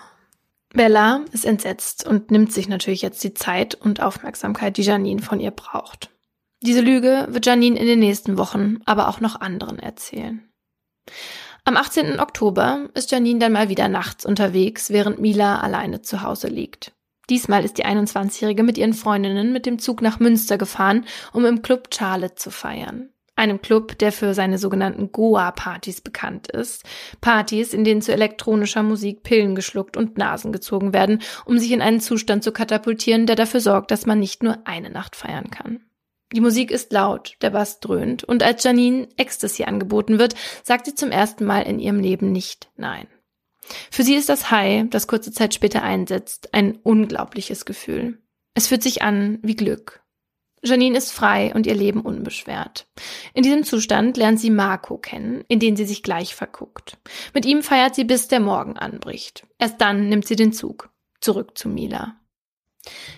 [0.74, 5.42] Bella ist entsetzt und nimmt sich natürlich jetzt die Zeit und Aufmerksamkeit, die Janine von
[5.42, 6.10] ihr braucht.
[6.62, 10.50] Diese Lüge wird Janine in den nächsten Wochen aber auch noch anderen erzählen.
[11.66, 12.20] Am 18.
[12.20, 16.92] Oktober ist Janine dann mal wieder nachts unterwegs, während Mila alleine zu Hause liegt.
[17.30, 21.62] Diesmal ist die 21-Jährige mit ihren Freundinnen mit dem Zug nach Münster gefahren, um im
[21.62, 23.12] Club Charlotte zu feiern.
[23.38, 26.84] Einem Club, der für seine sogenannten Goa-Partys bekannt ist.
[27.22, 31.82] Partys, in denen zu elektronischer Musik Pillen geschluckt und Nasen gezogen werden, um sich in
[31.82, 35.80] einen Zustand zu katapultieren, der dafür sorgt, dass man nicht nur eine Nacht feiern kann.
[36.34, 40.96] Die Musik ist laut, der Bass dröhnt und als Janine Ecstasy angeboten wird, sagt sie
[40.96, 43.08] zum ersten Mal in ihrem Leben nicht Nein.
[43.92, 48.20] Für sie ist das High, das kurze Zeit später einsetzt, ein unglaubliches Gefühl.
[48.56, 50.02] Es fühlt sich an wie Glück.
[50.64, 52.88] Janine ist frei und ihr Leben unbeschwert.
[53.34, 56.98] In diesem Zustand lernt sie Marco kennen, in den sie sich gleich verguckt.
[57.34, 59.46] Mit ihm feiert sie bis der Morgen anbricht.
[59.60, 60.90] Erst dann nimmt sie den Zug.
[61.20, 62.18] Zurück zu Mila.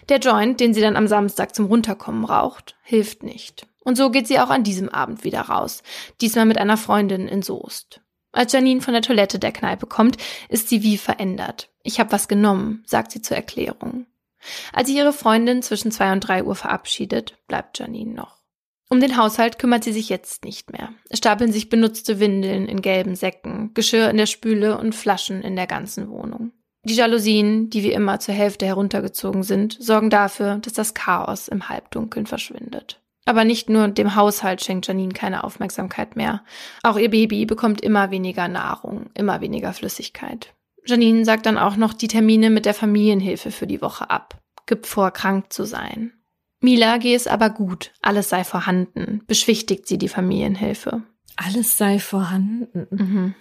[0.10, 3.68] Der Joint, den sie dann am Samstag zum Runterkommen raucht, hilft nicht.
[3.84, 5.84] Und so geht sie auch an diesem Abend wieder raus,
[6.22, 8.02] diesmal mit einer Freundin in Soest.
[8.32, 10.18] Als Janine von der Toilette der Kneipe kommt,
[10.50, 11.70] ist sie wie verändert.
[11.84, 14.08] Ich habe was genommen, sagt sie zur Erklärung.
[14.74, 18.44] Als sie ihre Freundin zwischen zwei und drei Uhr verabschiedet, bleibt Janine noch.
[18.90, 20.94] Um den Haushalt kümmert sie sich jetzt nicht mehr.
[21.10, 25.56] Es stapeln sich benutzte Windeln in gelben Säcken, Geschirr in der Spüle und Flaschen in
[25.56, 26.52] der ganzen Wohnung.
[26.86, 31.68] Die Jalousien, die wie immer zur Hälfte heruntergezogen sind, sorgen dafür, dass das Chaos im
[31.68, 33.02] Halbdunkeln verschwindet.
[33.26, 36.44] Aber nicht nur dem Haushalt schenkt Janine keine Aufmerksamkeit mehr.
[36.84, 40.54] Auch ihr Baby bekommt immer weniger Nahrung, immer weniger Flüssigkeit.
[40.86, 44.86] Janine sagt dann auch noch die Termine mit der Familienhilfe für die Woche ab, gibt
[44.86, 46.14] vor, krank zu sein.
[46.62, 51.02] Mila gehe es aber gut, alles sei vorhanden, beschwichtigt sie die Familienhilfe.
[51.36, 52.88] Alles sei vorhanden.
[52.92, 53.36] Mhm.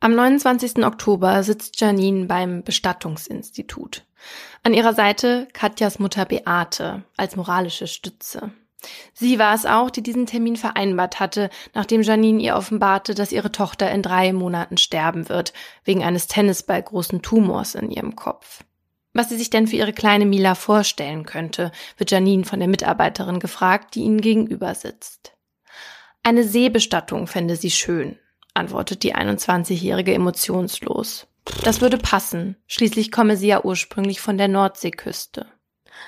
[0.00, 0.84] Am 29.
[0.84, 4.06] Oktober sitzt Janine beim Bestattungsinstitut.
[4.62, 8.52] An ihrer Seite Katjas Mutter Beate als moralische Stütze.
[9.12, 13.50] Sie war es auch, die diesen Termin vereinbart hatte, nachdem Janine ihr offenbarte, dass ihre
[13.50, 18.62] Tochter in drei Monaten sterben wird, wegen eines tennisballgroßen Tumors in ihrem Kopf.
[19.14, 23.40] Was sie sich denn für ihre kleine Mila vorstellen könnte, wird Janine von der Mitarbeiterin
[23.40, 25.32] gefragt, die ihnen gegenüber sitzt.
[26.22, 28.16] Eine Seebestattung fände sie schön,
[28.58, 31.26] antwortet die 21-Jährige emotionslos.
[31.62, 32.56] Das würde passen.
[32.66, 35.46] Schließlich komme sie ja ursprünglich von der Nordseeküste.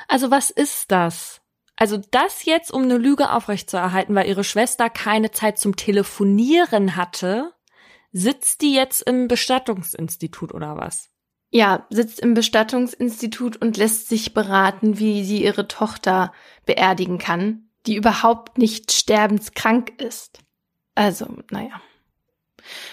[0.09, 1.41] Also was ist das?
[1.77, 7.55] Also das jetzt, um eine Lüge aufrechtzuerhalten, weil ihre Schwester keine Zeit zum Telefonieren hatte,
[8.13, 11.09] sitzt die jetzt im Bestattungsinstitut oder was?
[11.51, 16.33] Ja, sitzt im Bestattungsinstitut und lässt sich beraten, wie sie ihre Tochter
[16.67, 20.41] beerdigen kann, die überhaupt nicht sterbenskrank ist.
[20.95, 21.81] Also, naja.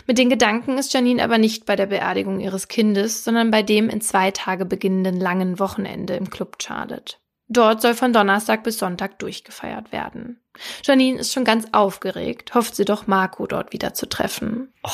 [0.05, 3.89] Mit den Gedanken ist Janine aber nicht bei der Beerdigung ihres Kindes, sondern bei dem
[3.89, 7.15] in zwei Tage beginnenden langen Wochenende im Club Charlotte.
[7.49, 10.41] Dort soll von Donnerstag bis Sonntag durchgefeiert werden.
[10.83, 14.73] Janine ist schon ganz aufgeregt, hofft sie doch Marco dort wieder zu treffen.
[14.83, 14.89] Oh,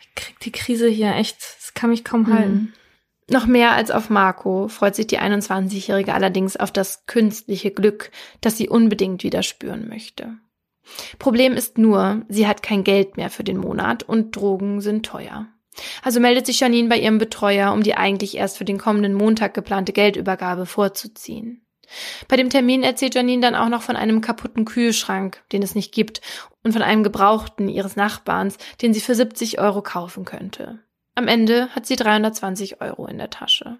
[0.00, 2.52] ich krieg die Krise hier echt, das kann mich kaum halten.
[2.52, 2.72] Mhm.
[3.30, 8.56] Noch mehr als auf Marco freut sich die 21-Jährige allerdings auf das künstliche Glück, das
[8.56, 10.36] sie unbedingt wieder spüren möchte.
[11.18, 15.48] Problem ist nur, sie hat kein Geld mehr für den Monat und Drogen sind teuer.
[16.02, 19.54] Also meldet sich Janine bei ihrem Betreuer, um die eigentlich erst für den kommenden Montag
[19.54, 21.64] geplante Geldübergabe vorzuziehen.
[22.28, 25.92] Bei dem Termin erzählt Janine dann auch noch von einem kaputten Kühlschrank, den es nicht
[25.92, 26.20] gibt,
[26.62, 30.80] und von einem gebrauchten ihres Nachbarns, den sie für 70 Euro kaufen könnte.
[31.14, 33.78] Am Ende hat sie 320 Euro in der Tasche.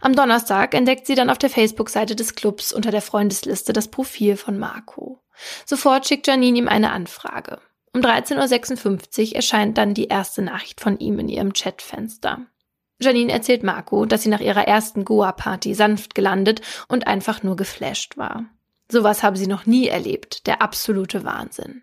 [0.00, 4.36] Am Donnerstag entdeckt sie dann auf der Facebook-Seite des Clubs unter der Freundesliste das Profil
[4.36, 5.21] von Marco.
[5.66, 7.60] Sofort schickt Janine ihm eine Anfrage.
[7.94, 12.46] Um 13.56 Uhr erscheint dann die erste Nachricht von ihm in ihrem Chatfenster.
[13.00, 18.16] Janine erzählt Marco, dass sie nach ihrer ersten Goa-Party sanft gelandet und einfach nur geflasht
[18.16, 18.46] war.
[18.90, 21.82] Sowas habe sie noch nie erlebt, der absolute Wahnsinn.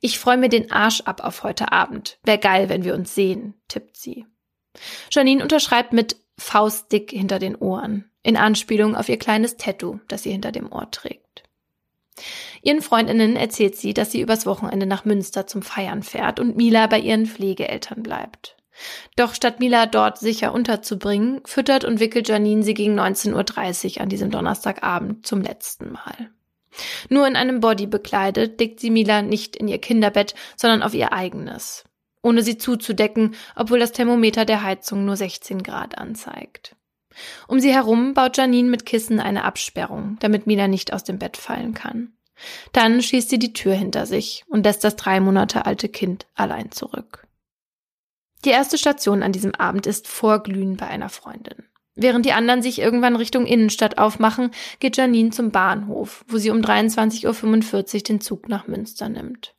[0.00, 2.18] Ich freue mir den Arsch ab auf heute Abend.
[2.24, 4.26] Wär geil, wenn wir uns sehen, tippt sie.
[5.10, 10.32] Janine unterschreibt mit Faustdick hinter den Ohren, in Anspielung auf ihr kleines Tattoo, das sie
[10.32, 11.44] hinter dem Ohr trägt.
[12.62, 16.86] Ihren Freundinnen erzählt sie, dass sie übers Wochenende nach Münster zum Feiern fährt und Mila
[16.86, 18.56] bei ihren Pflegeeltern bleibt.
[19.16, 24.08] Doch statt Mila dort sicher unterzubringen, füttert und wickelt Janine sie gegen 19.30 Uhr an
[24.08, 26.30] diesem Donnerstagabend zum letzten Mal.
[27.10, 31.12] Nur in einem Body bekleidet, legt sie Mila nicht in ihr Kinderbett, sondern auf ihr
[31.12, 31.84] eigenes.
[32.22, 36.76] Ohne sie zuzudecken, obwohl das Thermometer der Heizung nur 16 Grad anzeigt.
[37.46, 41.36] Um sie herum baut Janine mit Kissen eine Absperrung, damit Mila nicht aus dem Bett
[41.36, 42.12] fallen kann.
[42.72, 46.70] Dann schießt sie die Tür hinter sich und lässt das drei Monate alte Kind allein
[46.70, 47.26] zurück.
[48.44, 51.64] Die erste Station an diesem Abend ist Vorglühen bei einer Freundin.
[51.94, 56.58] Während die anderen sich irgendwann Richtung Innenstadt aufmachen, geht Janine zum Bahnhof, wo sie um
[56.58, 59.54] 23.45 Uhr den Zug nach Münster nimmt.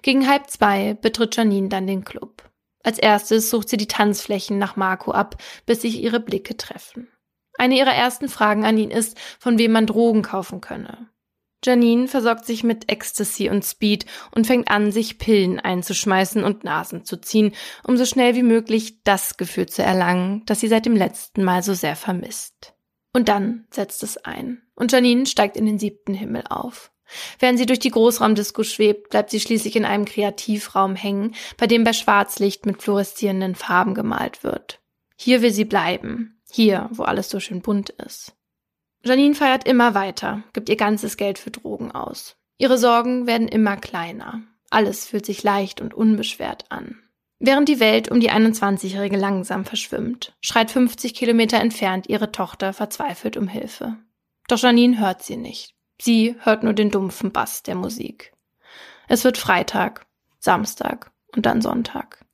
[0.00, 2.50] Gegen halb zwei betritt Janine dann den Club.
[2.82, 5.36] Als erstes sucht sie die Tanzflächen nach Marco ab,
[5.66, 7.08] bis sich ihre Blicke treffen.
[7.58, 11.08] Eine ihrer ersten Fragen an ihn ist, von wem man Drogen kaufen könne.
[11.64, 17.04] Janine versorgt sich mit Ecstasy und Speed und fängt an, sich Pillen einzuschmeißen und Nasen
[17.04, 17.54] zu ziehen,
[17.84, 21.62] um so schnell wie möglich das Gefühl zu erlangen, das sie seit dem letzten Mal
[21.62, 22.74] so sehr vermisst.
[23.12, 24.62] Und dann setzt es ein.
[24.74, 26.90] Und Janine steigt in den siebten Himmel auf.
[27.38, 31.84] Während sie durch die Großraumdisco schwebt, bleibt sie schließlich in einem Kreativraum hängen, bei dem
[31.84, 34.80] bei Schwarzlicht mit fluoreszierenden Farben gemalt wird.
[35.16, 36.40] Hier will sie bleiben.
[36.50, 38.34] Hier, wo alles so schön bunt ist.
[39.04, 42.36] Janine feiert immer weiter, gibt ihr ganzes Geld für Drogen aus.
[42.58, 44.42] Ihre Sorgen werden immer kleiner.
[44.70, 46.98] Alles fühlt sich leicht und unbeschwert an.
[47.40, 53.36] Während die Welt um die 21-Jährige langsam verschwimmt, schreit 50 Kilometer entfernt ihre Tochter verzweifelt
[53.36, 53.96] um Hilfe.
[54.46, 55.74] Doch Janine hört sie nicht.
[56.00, 58.32] Sie hört nur den dumpfen Bass der Musik.
[59.08, 60.06] Es wird Freitag,
[60.38, 62.24] Samstag und dann Sonntag.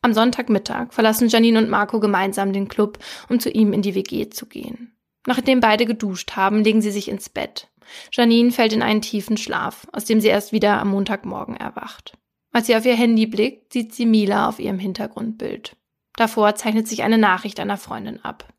[0.00, 2.98] Am Sonntagmittag verlassen Janine und Marco gemeinsam den Club,
[3.28, 4.91] um zu ihm in die WG zu gehen.
[5.26, 7.68] Nachdem beide geduscht haben, legen sie sich ins Bett.
[8.12, 12.16] Janine fällt in einen tiefen Schlaf, aus dem sie erst wieder am Montagmorgen erwacht.
[12.52, 15.76] Als sie auf ihr Handy blickt, sieht sie Mila auf ihrem Hintergrundbild.
[16.16, 18.52] Davor zeichnet sich eine Nachricht einer Freundin ab.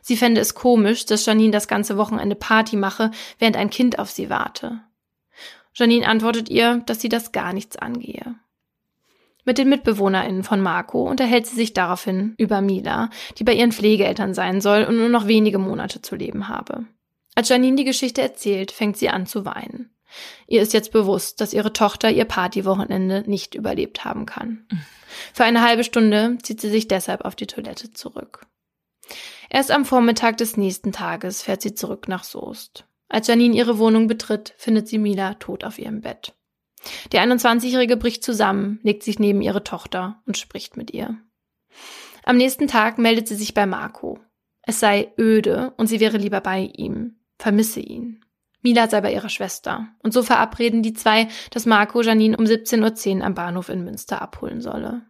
[0.00, 4.10] Sie fände es komisch, dass Janine das ganze Wochenende Party mache, während ein Kind auf
[4.10, 4.80] sie warte.
[5.74, 8.36] Janine antwortet ihr, dass sie das gar nichts angehe.
[9.44, 14.34] Mit den MitbewohnerInnen von Marco unterhält sie sich daraufhin über Mila, die bei ihren Pflegeeltern
[14.34, 16.86] sein soll und nur noch wenige Monate zu leben habe.
[17.34, 19.90] Als Janine die Geschichte erzählt, fängt sie an zu weinen.
[20.46, 24.66] Ihr ist jetzt bewusst, dass ihre Tochter ihr Partywochenende nicht überlebt haben kann.
[25.32, 28.46] Für eine halbe Stunde zieht sie sich deshalb auf die Toilette zurück.
[29.50, 32.86] Erst am Vormittag des nächsten Tages fährt sie zurück nach Soest.
[33.08, 36.34] Als Janine ihre Wohnung betritt, findet sie Mila tot auf ihrem Bett.
[37.12, 41.16] Der 21-Jährige bricht zusammen, legt sich neben ihre Tochter und spricht mit ihr.
[42.24, 44.18] Am nächsten Tag meldet sie sich bei Marco.
[44.62, 48.24] Es sei öde und sie wäre lieber bei ihm, vermisse ihn.
[48.62, 49.88] Mila sei bei ihrer Schwester.
[50.02, 54.22] Und so verabreden die zwei, dass Marco Janine um 17.10 Uhr am Bahnhof in Münster
[54.22, 55.02] abholen solle.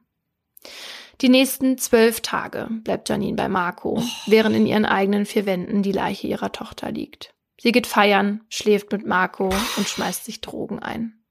[1.21, 4.05] Die nächsten zwölf Tage bleibt Janine bei Marco, oh.
[4.27, 7.33] während in ihren eigenen vier Wänden die Leiche ihrer Tochter liegt.
[7.61, 11.24] Sie geht feiern, schläft mit Marco und schmeißt sich Drogen ein.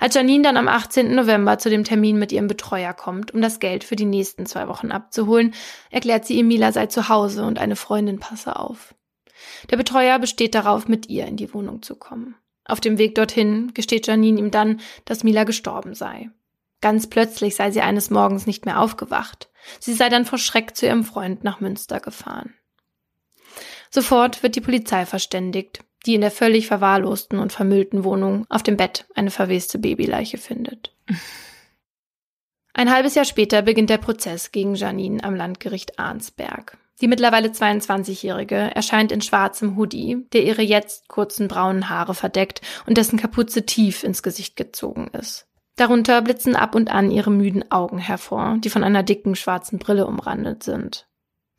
[0.00, 1.14] Als Janine dann am 18.
[1.14, 4.68] November zu dem Termin mit ihrem Betreuer kommt, um das Geld für die nächsten zwei
[4.68, 5.54] Wochen abzuholen,
[5.90, 8.94] erklärt sie Emila sei zu Hause und eine Freundin passe auf.
[9.70, 12.34] Der Betreuer besteht darauf, mit ihr in die Wohnung zu kommen.
[12.64, 16.30] Auf dem Weg dorthin gesteht Janine ihm dann, dass Mila gestorben sei.
[16.80, 19.48] Ganz plötzlich sei sie eines Morgens nicht mehr aufgewacht.
[19.80, 22.54] Sie sei dann vor Schreck zu ihrem Freund nach Münster gefahren.
[23.90, 28.76] Sofort wird die Polizei verständigt, die in der völlig verwahrlosten und vermüllten Wohnung auf dem
[28.76, 30.94] Bett eine verweste Babyleiche findet.
[32.72, 36.76] Ein halbes Jahr später beginnt der Prozess gegen Janine am Landgericht Arnsberg.
[37.00, 42.96] Die mittlerweile 22-Jährige erscheint in schwarzem Hoodie, der ihre jetzt kurzen braunen Haare verdeckt und
[42.96, 45.46] dessen Kapuze tief ins Gesicht gezogen ist.
[45.76, 50.06] Darunter blitzen ab und an ihre müden Augen hervor, die von einer dicken schwarzen Brille
[50.06, 51.08] umrandet sind.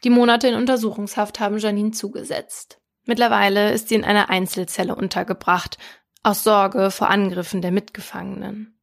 [0.05, 2.79] Die Monate in Untersuchungshaft haben Janine zugesetzt.
[3.05, 5.77] Mittlerweile ist sie in einer Einzelzelle untergebracht,
[6.23, 8.79] aus Sorge vor Angriffen der Mitgefangenen.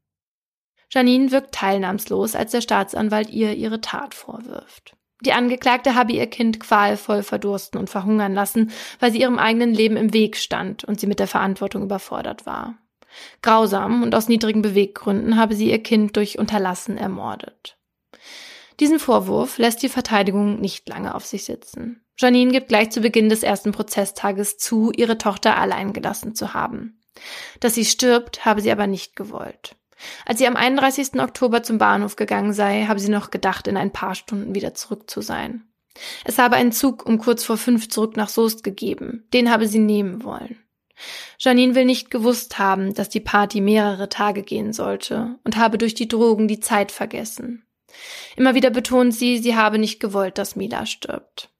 [0.90, 4.94] Janine wirkt teilnahmslos, als der Staatsanwalt ihr ihre Tat vorwirft.
[5.22, 9.96] Die Angeklagte habe ihr Kind qualvoll verdursten und verhungern lassen, weil sie ihrem eigenen Leben
[9.96, 12.76] im Weg stand und sie mit der Verantwortung überfordert war.
[13.40, 17.78] Grausam und aus niedrigen Beweggründen habe sie ihr Kind durch Unterlassen ermordet.
[18.80, 22.04] Diesen Vorwurf lässt die Verteidigung nicht lange auf sich sitzen.
[22.22, 27.00] Janine gibt gleich zu Beginn des ersten Prozesstages zu, ihre Tochter allein gelassen zu haben.
[27.58, 29.74] Dass sie stirbt, habe sie aber nicht gewollt.
[30.24, 31.20] Als sie am 31.
[31.20, 35.10] Oktober zum Bahnhof gegangen sei, habe sie noch gedacht, in ein paar Stunden wieder zurück
[35.10, 35.64] zu sein.
[36.24, 39.26] Es habe einen Zug um kurz vor fünf zurück nach Soest gegeben.
[39.32, 40.58] Den habe sie nehmen wollen.
[41.38, 45.94] Janine will nicht gewusst haben, dass die Party mehrere Tage gehen sollte und habe durch
[45.94, 47.66] die Drogen die Zeit vergessen.
[48.36, 51.51] Immer wieder betont sie, sie habe nicht gewollt, dass Mila stirbt.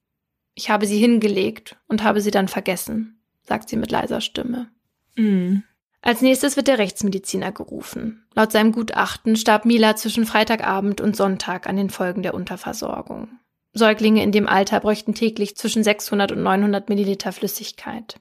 [0.55, 4.71] Ich habe sie hingelegt und habe sie dann vergessen, sagt sie mit leiser Stimme.
[5.17, 5.59] Mm.
[6.03, 8.27] Als nächstes wird der Rechtsmediziner gerufen.
[8.35, 13.29] Laut seinem Gutachten starb Mila zwischen Freitagabend und Sonntag an den Folgen der Unterversorgung.
[13.73, 18.17] Säuglinge in dem Alter bräuchten täglich zwischen 600 und 900 Milliliter Flüssigkeit.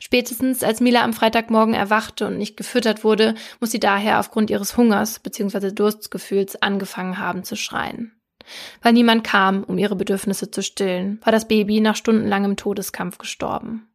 [0.00, 4.76] Spätestens als Mila am Freitagmorgen erwachte und nicht gefüttert wurde, muss sie daher aufgrund ihres
[4.76, 5.70] Hungers bzw.
[5.72, 8.19] Durstgefühls angefangen haben zu schreien.
[8.82, 13.86] Weil niemand kam, um ihre Bedürfnisse zu stillen, war das Baby nach stundenlangem Todeskampf gestorben.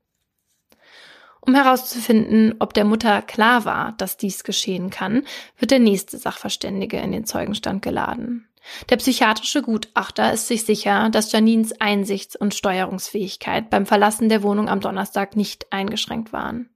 [1.41, 5.23] Um herauszufinden, ob der Mutter klar war, dass dies geschehen kann,
[5.59, 8.47] wird der nächste Sachverständige in den Zeugenstand geladen.
[8.89, 14.69] Der psychiatrische Gutachter ist sich sicher, dass Janines Einsichts- und Steuerungsfähigkeit beim Verlassen der Wohnung
[14.69, 16.69] am Donnerstag nicht eingeschränkt waren.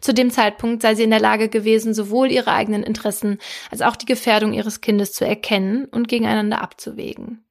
[0.00, 3.38] Zu dem Zeitpunkt sei sie in der Lage gewesen, sowohl ihre eigenen Interessen
[3.70, 7.44] als auch die Gefährdung ihres Kindes zu erkennen und gegeneinander abzuwägen.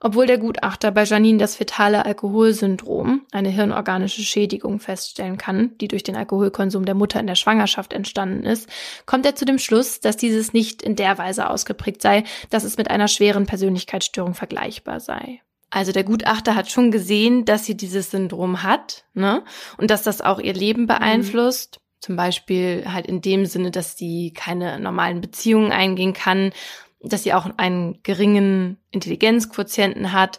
[0.00, 6.02] Obwohl der Gutachter bei Janine das fetale Alkoholsyndrom, eine hirnorganische Schädigung, feststellen kann, die durch
[6.02, 8.68] den Alkoholkonsum der Mutter in der Schwangerschaft entstanden ist,
[9.06, 12.76] kommt er zu dem Schluss, dass dieses nicht in der Weise ausgeprägt sei, dass es
[12.76, 15.40] mit einer schweren Persönlichkeitsstörung vergleichbar sei.
[15.70, 19.44] Also der Gutachter hat schon gesehen, dass sie dieses Syndrom hat, ne?
[19.78, 21.78] Und dass das auch ihr Leben beeinflusst.
[21.78, 21.86] Mhm.
[22.00, 26.52] Zum Beispiel halt in dem Sinne, dass sie keine normalen Beziehungen eingehen kann,
[27.00, 30.38] dass sie auch einen geringen Intelligenzquotienten hat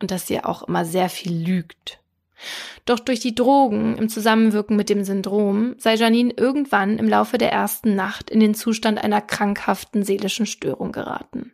[0.00, 1.98] und dass sie auch immer sehr viel lügt.
[2.84, 7.52] Doch durch die Drogen im Zusammenwirken mit dem Syndrom sei Janine irgendwann im Laufe der
[7.52, 11.52] ersten Nacht in den Zustand einer krankhaften seelischen Störung geraten.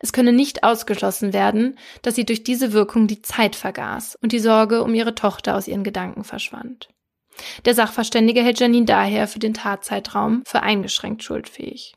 [0.00, 4.38] Es könne nicht ausgeschlossen werden, dass sie durch diese Wirkung die Zeit vergaß und die
[4.38, 6.88] Sorge um ihre Tochter aus ihren Gedanken verschwand.
[7.64, 11.94] Der Sachverständige hält Janine daher für den Tatzeitraum für eingeschränkt schuldfähig.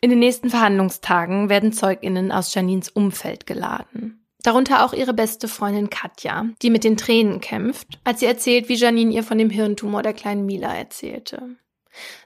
[0.00, 4.26] In den nächsten Verhandlungstagen werden Zeuginnen aus Janines Umfeld geladen.
[4.42, 8.74] Darunter auch ihre beste Freundin Katja, die mit den Tränen kämpft, als sie erzählt, wie
[8.74, 11.56] Janine ihr von dem Hirntumor der kleinen Mila erzählte.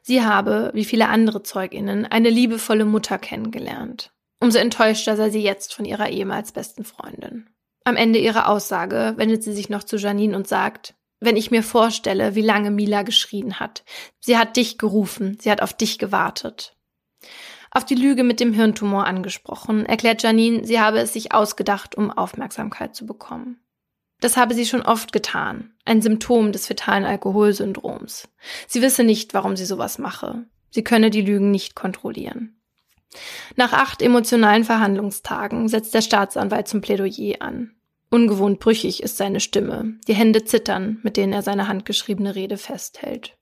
[0.01, 4.13] Sie habe, wie viele andere Zeuginnen, eine liebevolle Mutter kennengelernt.
[4.41, 7.49] Umso enttäuschter sei sie jetzt von ihrer ehemals besten Freundin.
[7.85, 11.63] Am Ende ihrer Aussage wendet sie sich noch zu Janine und sagt, wenn ich mir
[11.63, 13.85] vorstelle, wie lange Mila geschrien hat.
[14.21, 16.77] Sie hat dich gerufen, sie hat auf dich gewartet.
[17.71, 22.11] Auf die Lüge mit dem Hirntumor angesprochen, erklärt Janine, sie habe es sich ausgedacht, um
[22.11, 23.61] Aufmerksamkeit zu bekommen.
[24.21, 28.29] Das habe sie schon oft getan, ein Symptom des fetalen Alkoholsyndroms.
[28.67, 30.47] Sie wisse nicht, warum sie sowas mache.
[30.71, 32.56] Sie könne die Lügen nicht kontrollieren.
[33.57, 37.73] Nach acht emotionalen Verhandlungstagen setzt der Staatsanwalt zum Plädoyer an.
[38.11, 43.37] Ungewohnt brüchig ist seine Stimme, die Hände zittern, mit denen er seine handgeschriebene Rede festhält.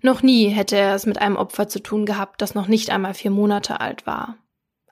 [0.00, 3.14] Noch nie hätte er es mit einem Opfer zu tun gehabt, das noch nicht einmal
[3.14, 4.36] vier Monate alt war.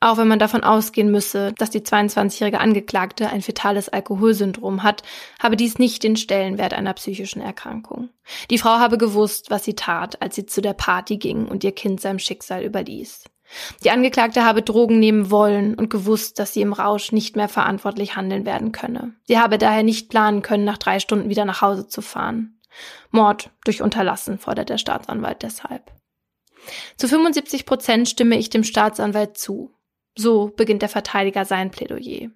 [0.02, 5.02] Auch wenn man davon ausgehen müsse, dass die 22-jährige Angeklagte ein fetales Alkoholsyndrom hat,
[5.38, 8.08] habe dies nicht den Stellenwert einer psychischen Erkrankung.
[8.48, 11.72] Die Frau habe gewusst, was sie tat, als sie zu der Party ging und ihr
[11.72, 13.24] Kind seinem Schicksal überließ.
[13.84, 18.16] Die Angeklagte habe Drogen nehmen wollen und gewusst, dass sie im Rausch nicht mehr verantwortlich
[18.16, 19.14] handeln werden könne.
[19.24, 22.60] Sie habe daher nicht planen können, nach drei Stunden wieder nach Hause zu fahren.
[23.10, 25.92] Mord durch Unterlassen fordert der Staatsanwalt deshalb.
[26.96, 29.74] Zu 75 Prozent stimme ich dem Staatsanwalt zu.
[30.16, 32.30] So beginnt der Verteidiger sein Plädoyer.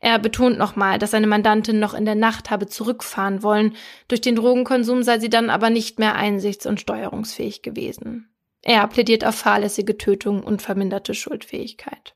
[0.00, 3.76] Er betont nochmal, dass seine Mandantin noch in der Nacht habe zurückfahren wollen,
[4.08, 8.33] durch den Drogenkonsum sei sie dann aber nicht mehr einsichts- und steuerungsfähig gewesen.
[8.66, 12.14] Er plädiert auf fahrlässige Tötung und verminderte Schuldfähigkeit.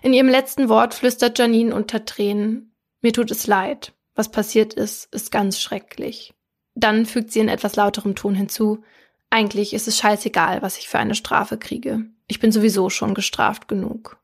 [0.00, 5.14] In ihrem letzten Wort flüstert Janine unter Tränen, mir tut es leid, was passiert ist,
[5.14, 6.32] ist ganz schrecklich.
[6.74, 8.82] Dann fügt sie in etwas lauterem Ton hinzu,
[9.28, 12.06] eigentlich ist es scheißegal, was ich für eine Strafe kriege.
[12.26, 14.18] Ich bin sowieso schon gestraft genug.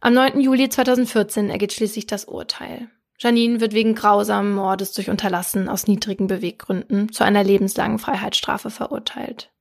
[0.00, 0.40] Am 9.
[0.40, 2.90] Juli 2014 ergeht schließlich das Urteil.
[3.22, 9.52] Janine wird wegen grausamen Mordes durch Unterlassen aus niedrigen Beweggründen zu einer lebenslangen Freiheitsstrafe verurteilt.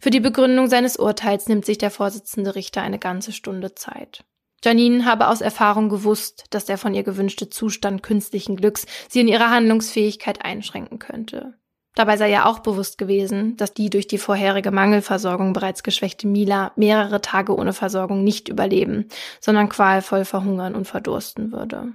[0.00, 4.24] Für die Begründung seines Urteils nimmt sich der Vorsitzende Richter eine ganze Stunde Zeit.
[4.64, 9.26] Janine habe aus Erfahrung gewusst, dass der von ihr gewünschte Zustand künstlichen Glücks sie in
[9.26, 11.54] ihrer Handlungsfähigkeit einschränken könnte.
[11.96, 16.70] Dabei sei ja auch bewusst gewesen, dass die durch die vorherige Mangelversorgung bereits geschwächte Mila
[16.76, 19.08] mehrere Tage ohne Versorgung nicht überleben,
[19.40, 21.94] sondern qualvoll verhungern und verdursten würde.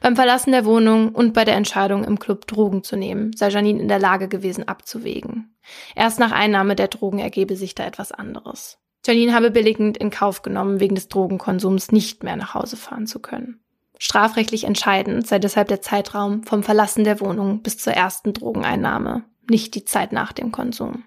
[0.00, 3.80] Beim Verlassen der Wohnung und bei der Entscheidung, im Club Drogen zu nehmen, sei Janine
[3.80, 5.54] in der Lage gewesen, abzuwägen.
[5.94, 8.78] Erst nach Einnahme der Drogen ergebe sich da etwas anderes.
[9.04, 13.18] Janine habe billigend in Kauf genommen, wegen des Drogenkonsums nicht mehr nach Hause fahren zu
[13.18, 13.60] können.
[13.98, 19.74] Strafrechtlich entscheidend sei deshalb der Zeitraum vom Verlassen der Wohnung bis zur ersten Drogeneinnahme, nicht
[19.74, 21.04] die Zeit nach dem Konsum.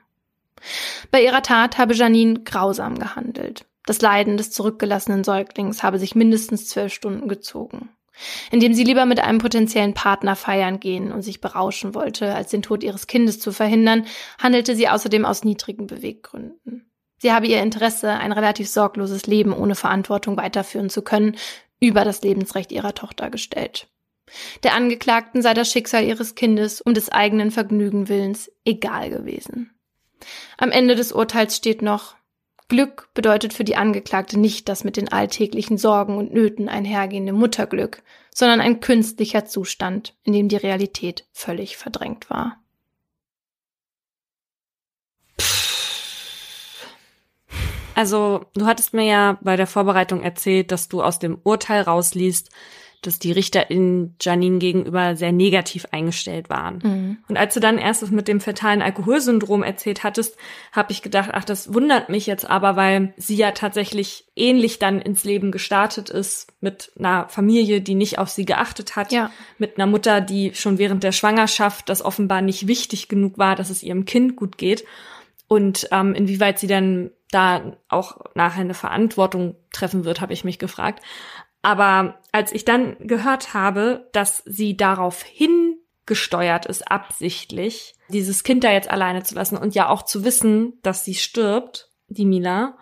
[1.12, 3.66] Bei ihrer Tat habe Janine grausam gehandelt.
[3.86, 7.90] Das Leiden des zurückgelassenen Säuglings habe sich mindestens zwölf Stunden gezogen.
[8.52, 12.62] Indem sie lieber mit einem potenziellen Partner feiern gehen und sich berauschen wollte, als den
[12.62, 14.06] Tod ihres Kindes zu verhindern,
[14.42, 16.90] handelte sie außerdem aus niedrigen Beweggründen.
[17.18, 21.38] Sie habe ihr Interesse, ein relativ sorgloses Leben ohne Verantwortung weiterführen zu können,
[21.80, 23.88] über das Lebensrecht ihrer Tochter gestellt.
[24.64, 29.72] Der Angeklagten sei das Schicksal ihres Kindes um des eigenen Vergnügen willens egal gewesen.
[30.58, 32.16] Am Ende des Urteils steht noch,
[32.68, 38.02] Glück bedeutet für die Angeklagte nicht das mit den alltäglichen Sorgen und Nöten einhergehende Mutterglück,
[38.34, 42.58] sondern ein künstlicher Zustand, in dem die Realität völlig verdrängt war.
[47.94, 52.50] Also, du hattest mir ja bei der Vorbereitung erzählt, dass du aus dem Urteil rausliest,
[53.02, 56.80] dass die Richter in Janine gegenüber sehr negativ eingestellt waren.
[56.84, 57.18] Mhm.
[57.28, 60.38] Und als du dann erst mit dem fetalen Alkoholsyndrom erzählt hattest,
[60.72, 65.02] habe ich gedacht, ach, das wundert mich jetzt aber, weil sie ja tatsächlich ähnlich dann
[65.02, 69.32] ins Leben gestartet ist mit einer Familie, die nicht auf sie geachtet hat, ja.
[69.58, 73.70] mit einer Mutter, die schon während der Schwangerschaft das offenbar nicht wichtig genug war, dass
[73.70, 74.86] es ihrem Kind gut geht
[75.48, 80.60] und ähm, inwieweit sie dann da auch nachher eine Verantwortung treffen wird, habe ich mich
[80.60, 81.04] gefragt.
[81.66, 88.72] Aber als ich dann gehört habe, dass sie darauf hingesteuert ist, absichtlich, dieses Kind da
[88.72, 92.78] jetzt alleine zu lassen und ja auch zu wissen, dass sie stirbt, die Mila,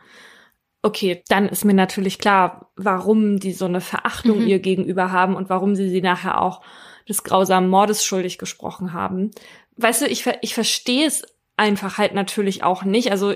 [0.82, 4.48] okay, dann ist mir natürlich klar, warum die so eine Verachtung mhm.
[4.48, 6.60] ihr gegenüber haben und warum sie sie nachher auch
[7.08, 9.32] des grausamen Mordes schuldig gesprochen haben.
[9.78, 11.24] Weißt du, ich, ich verstehe es
[11.56, 13.12] einfach halt natürlich auch nicht.
[13.12, 13.34] Also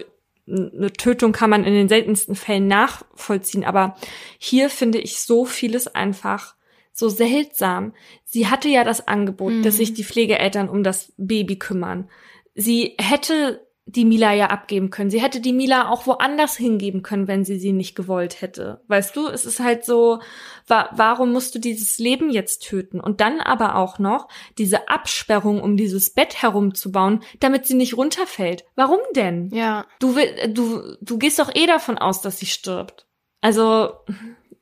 [0.48, 3.96] eine Tötung kann man in den seltensten Fällen nachvollziehen, aber
[4.38, 6.56] hier finde ich so vieles einfach
[6.94, 7.94] so seltsam.
[8.24, 9.64] Sie hatte ja das Angebot, mhm.
[9.64, 12.10] dass sich die Pflegeeltern um das Baby kümmern.
[12.56, 15.10] Sie hätte die Mila ja abgeben können.
[15.10, 18.82] Sie hätte die Mila auch woanders hingeben können, wenn sie sie nicht gewollt hätte.
[18.88, 20.20] Weißt du, es ist halt so,
[20.68, 23.00] wa warum musst du dieses Leben jetzt töten?
[23.00, 24.28] Und dann aber auch noch
[24.58, 28.66] diese Absperrung um dieses Bett herumzubauen, damit sie nicht runterfällt.
[28.76, 29.50] Warum denn?
[29.54, 29.86] Ja.
[30.00, 33.08] Du will, du, du gehst doch eh davon aus, dass sie stirbt.
[33.40, 33.94] Also,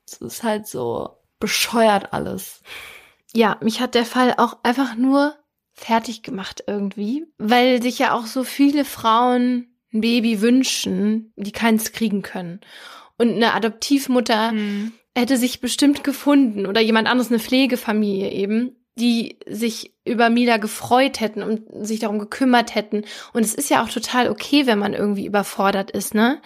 [0.05, 2.61] es ist halt so bescheuert alles.
[3.33, 5.35] Ja, mich hat der Fall auch einfach nur
[5.75, 11.91] fertig gemacht irgendwie, weil sich ja auch so viele Frauen ein Baby wünschen, die keins
[11.91, 12.61] kriegen können.
[13.17, 14.93] Und eine Adoptivmutter mhm.
[15.15, 21.19] hätte sich bestimmt gefunden oder jemand anderes, eine Pflegefamilie eben, die sich über Mila gefreut
[21.19, 23.03] hätten und sich darum gekümmert hätten.
[23.33, 26.41] Und es ist ja auch total okay, wenn man irgendwie überfordert ist, ne?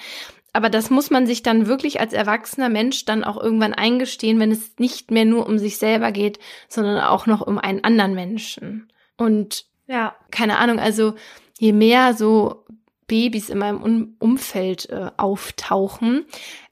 [0.51, 4.51] Aber das muss man sich dann wirklich als erwachsener Mensch dann auch irgendwann eingestehen, wenn
[4.51, 8.91] es nicht mehr nur um sich selber geht, sondern auch noch um einen anderen Menschen.
[9.19, 11.13] Und ja, keine Ahnung, also
[11.59, 12.65] je mehr so
[13.07, 16.25] Babys in meinem um Umfeld äh, auftauchen,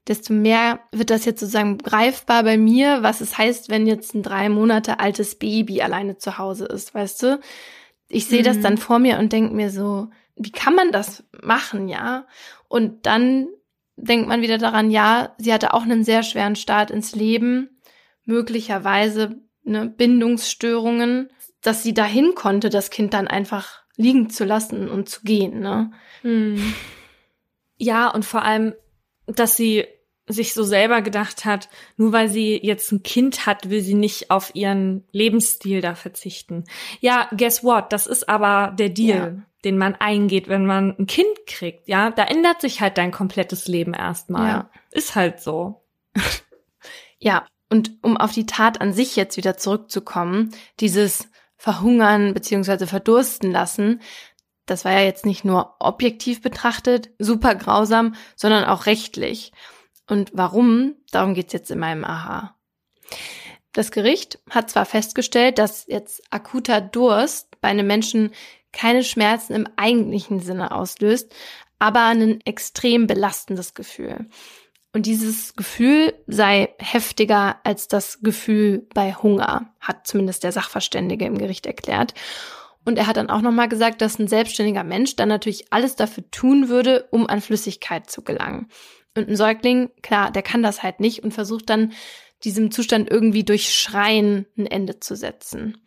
[0.08, 4.24] desto mehr wird das jetzt sozusagen greifbar bei mir, was es heißt, wenn jetzt ein
[4.24, 7.40] drei Monate altes Baby alleine zu Hause ist, weißt du?
[8.08, 8.46] Ich sehe mhm.
[8.46, 12.28] das dann vor mir und denke mir so, wie kann man das machen, ja?
[12.70, 13.48] Und dann
[13.98, 17.82] denkt man wieder daran, ja, sie hatte auch einen sehr schweren Start ins Leben,
[18.24, 21.30] möglicherweise ne, Bindungsstörungen,
[21.68, 25.92] dass sie dahin konnte, das Kind dann einfach liegen zu lassen und zu gehen, ne?
[26.22, 26.74] Hm.
[27.78, 28.74] Ja, und vor allem,
[29.26, 29.86] dass sie
[30.28, 31.68] sich so selber gedacht hat,
[31.98, 36.64] nur weil sie jetzt ein Kind hat, will sie nicht auf ihren Lebensstil da verzichten.
[37.02, 37.92] Ja, guess what?
[37.92, 39.44] Das ist aber der Deal, ja.
[39.66, 41.88] den man eingeht, wenn man ein Kind kriegt.
[41.88, 44.48] Ja, da ändert sich halt dein komplettes Leben erstmal.
[44.48, 44.70] Ja.
[44.92, 45.82] Ist halt so.
[47.20, 53.52] ja, und um auf die Tat an sich jetzt wieder zurückzukommen, dieses Verhungern beziehungsweise verdursten
[53.52, 54.02] lassen,
[54.68, 59.54] das war ja jetzt nicht nur objektiv betrachtet super grausam, sondern auch rechtlich.
[60.08, 60.96] Und warum?
[61.12, 62.56] Darum geht's jetzt in meinem Aha.
[63.72, 68.32] Das Gericht hat zwar festgestellt, dass jetzt akuter Durst bei einem Menschen
[68.74, 71.34] keine Schmerzen im eigentlichen Sinne auslöst,
[71.80, 74.28] aber ein extrem belastendes Gefühl.
[74.98, 81.38] Und dieses Gefühl sei heftiger als das Gefühl bei Hunger, hat zumindest der Sachverständige im
[81.38, 82.16] Gericht erklärt.
[82.84, 86.24] Und er hat dann auch nochmal gesagt, dass ein selbstständiger Mensch dann natürlich alles dafür
[86.32, 88.70] tun würde, um an Flüssigkeit zu gelangen.
[89.16, 91.94] Und ein Säugling, klar, der kann das halt nicht und versucht dann
[92.44, 95.78] diesem Zustand irgendwie durch Schreien ein Ende zu setzen.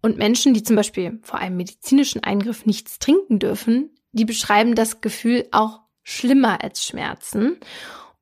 [0.00, 5.02] Und Menschen, die zum Beispiel vor einem medizinischen Eingriff nichts trinken dürfen, die beschreiben das
[5.02, 7.58] Gefühl auch schlimmer als Schmerzen.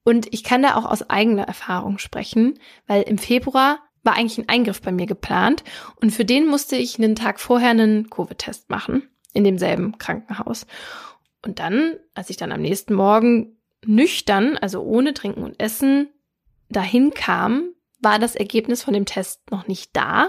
[0.07, 4.49] Und ich kann da auch aus eigener Erfahrung sprechen, weil im Februar war eigentlich ein
[4.49, 5.65] Eingriff bei mir geplant
[6.01, 10.69] und für den musste ich einen Tag vorher einen Covid-Test machen in demselben Krankenhaus.
[11.45, 16.09] Und dann, als ich dann am nächsten Morgen nüchtern, also ohne Trinken und Essen,
[16.69, 20.29] dahin kam, war das Ergebnis von dem Test noch nicht da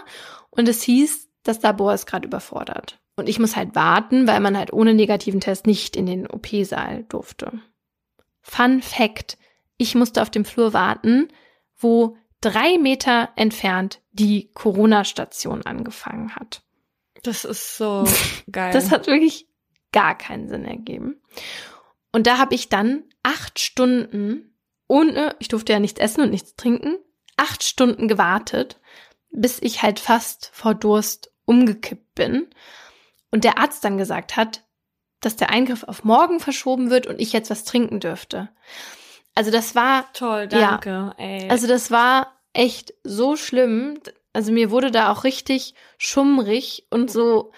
[0.49, 2.99] und es hieß, das Labor ist gerade überfordert.
[3.15, 7.03] Und ich muss halt warten, weil man halt ohne negativen Test nicht in den OP-Saal
[7.09, 7.51] durfte.
[8.41, 9.37] Fun Fact.
[9.77, 11.27] Ich musste auf dem Flur warten,
[11.77, 16.63] wo drei Meter entfernt die Corona-Station angefangen hat.
[17.23, 18.05] Das ist so
[18.51, 18.73] geil.
[18.73, 19.47] Das hat wirklich
[19.91, 21.21] gar keinen Sinn ergeben.
[22.11, 24.53] Und da habe ich dann acht Stunden
[24.87, 26.97] ohne, ich durfte ja nichts essen und nichts trinken,
[27.35, 28.79] acht Stunden gewartet,
[29.31, 32.47] bis ich halt fast vor Durst umgekippt bin.
[33.31, 34.63] Und der Arzt dann gesagt hat,
[35.19, 38.49] dass der Eingriff auf morgen verschoben wird und ich jetzt was trinken dürfte.
[39.37, 40.89] Also das war toll, danke.
[40.89, 41.47] Ja, ey.
[41.47, 43.99] Also das war echt so schlimm.
[44.33, 47.51] Also mir wurde da auch richtig schummrig und so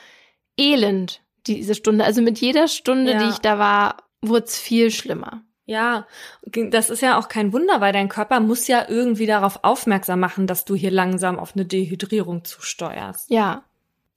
[0.57, 2.03] elend diese Stunde.
[2.03, 3.23] Also mit jeder Stunde, ja.
[3.23, 5.41] die ich da war, wurde es viel schlimmer.
[5.67, 6.05] Ja,
[6.43, 10.47] das ist ja auch kein Wunder, weil dein Körper muss ja irgendwie darauf aufmerksam machen,
[10.47, 13.29] dass du hier langsam auf eine Dehydrierung zusteuerst.
[13.29, 13.63] Ja.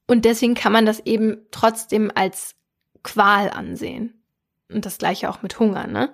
[0.08, 2.56] Und deswegen kann man das eben trotzdem als
[3.04, 4.20] Qual ansehen.
[4.68, 6.12] Und das gleiche auch mit Hunger, ne?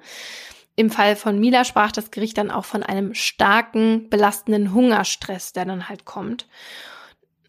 [0.78, 5.64] Im Fall von Mila sprach das Gericht dann auch von einem starken, belastenden Hungerstress, der
[5.64, 6.46] dann halt kommt.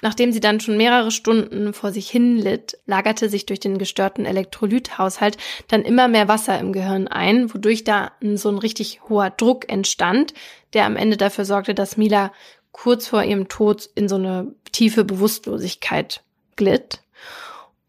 [0.02, 4.26] Nachdem sie dann schon mehrere Stunden vor sich hin litt, lagerte sich durch den gestörten
[4.26, 5.38] Elektrolythaushalt
[5.68, 10.34] dann immer mehr Wasser im Gehirn ein, wodurch da so ein richtig hoher Druck entstand,
[10.74, 12.34] der am Ende dafür sorgte, dass Mila
[12.72, 16.24] kurz vor ihrem Tod in so eine tiefe Bewusstlosigkeit
[16.56, 17.04] glitt.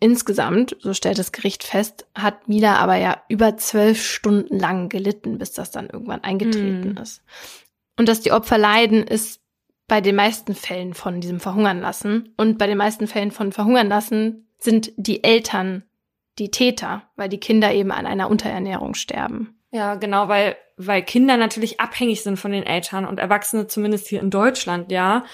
[0.01, 5.37] Insgesamt, so stellt das Gericht fest, hat Mila aber ja über zwölf Stunden lang gelitten,
[5.39, 7.03] bis das dann irgendwann eingetreten mm.
[7.03, 7.23] ist.
[7.99, 9.41] Und dass die Opfer leiden, ist
[9.87, 12.33] bei den meisten Fällen von diesem Verhungern lassen.
[12.39, 15.83] Und bei den meisten Fällen von Verhungern lassen sind die Eltern
[16.39, 19.61] die Täter, weil die Kinder eben an einer Unterernährung sterben.
[19.73, 24.21] Ja, genau, weil, weil Kinder natürlich abhängig sind von den Eltern und Erwachsene zumindest hier
[24.21, 25.25] in Deutschland, ja,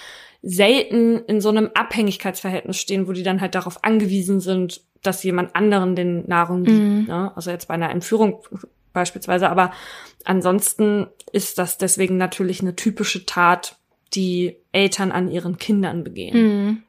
[0.41, 5.55] selten in so einem Abhängigkeitsverhältnis stehen, wo die dann halt darauf angewiesen sind, dass jemand
[5.55, 6.77] anderen den Nahrung gibt.
[6.77, 7.05] Mhm.
[7.07, 7.31] Ne?
[7.35, 8.41] Also jetzt bei einer Entführung
[8.93, 9.71] beispielsweise, aber
[10.25, 13.77] ansonsten ist das deswegen natürlich eine typische Tat,
[14.13, 16.37] die Eltern an ihren Kindern begehen.
[16.37, 16.83] Mhm.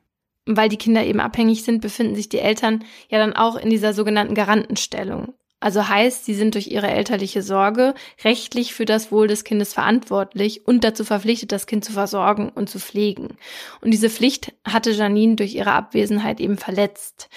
[0.47, 3.93] Weil die Kinder eben abhängig sind, befinden sich die Eltern ja dann auch in dieser
[3.93, 5.35] sogenannten Garantenstellung.
[5.61, 10.67] Also heißt, sie sind durch ihre elterliche Sorge rechtlich für das Wohl des Kindes verantwortlich
[10.67, 13.37] und dazu verpflichtet, das Kind zu versorgen und zu pflegen.
[13.81, 17.29] Und diese Pflicht hatte Janine durch ihre Abwesenheit eben verletzt.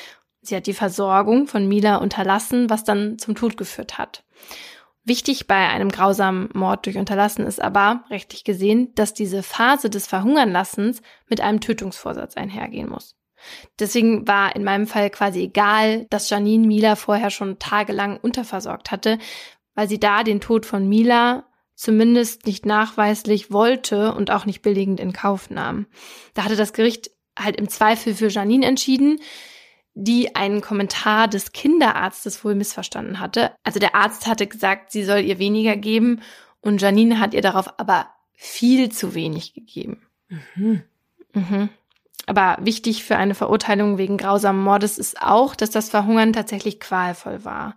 [0.41, 4.23] Sie hat die Versorgung von Mila unterlassen, was dann zum Tod geführt hat.
[5.03, 10.05] Wichtig bei einem grausamen Mord durch Unterlassen ist aber, rechtlich gesehen, dass diese Phase des
[10.05, 13.15] Verhungernlassens mit einem Tötungsvorsatz einhergehen muss.
[13.79, 19.17] Deswegen war in meinem Fall quasi egal, dass Janine Mila vorher schon tagelang unterversorgt hatte,
[19.75, 21.45] weil sie da den Tod von Mila
[21.75, 25.87] zumindest nicht nachweislich wollte und auch nicht billigend in Kauf nahm.
[26.35, 29.19] Da hatte das Gericht halt im Zweifel für Janine entschieden,
[29.93, 33.51] die einen Kommentar des Kinderarztes wohl missverstanden hatte.
[33.63, 36.21] Also der Arzt hatte gesagt, sie soll ihr weniger geben
[36.61, 40.03] und Janine hat ihr darauf aber viel zu wenig gegeben.
[40.29, 40.83] Mhm.
[41.33, 41.69] Mhm.
[42.27, 47.43] Aber wichtig für eine Verurteilung wegen grausamen Mordes ist auch, dass das Verhungern tatsächlich qualvoll
[47.43, 47.75] war.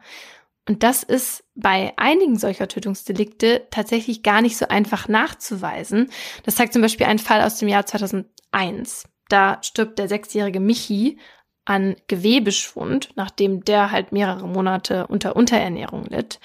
[0.69, 6.11] Und das ist bei einigen solcher Tötungsdelikte tatsächlich gar nicht so einfach nachzuweisen.
[6.45, 9.05] Das zeigt zum Beispiel ein Fall aus dem Jahr 2001.
[9.29, 11.19] Da stirbt der sechsjährige Michi
[11.67, 16.41] an Gewebeschwund, nachdem der halt mehrere Monate unter Unterernährung litt.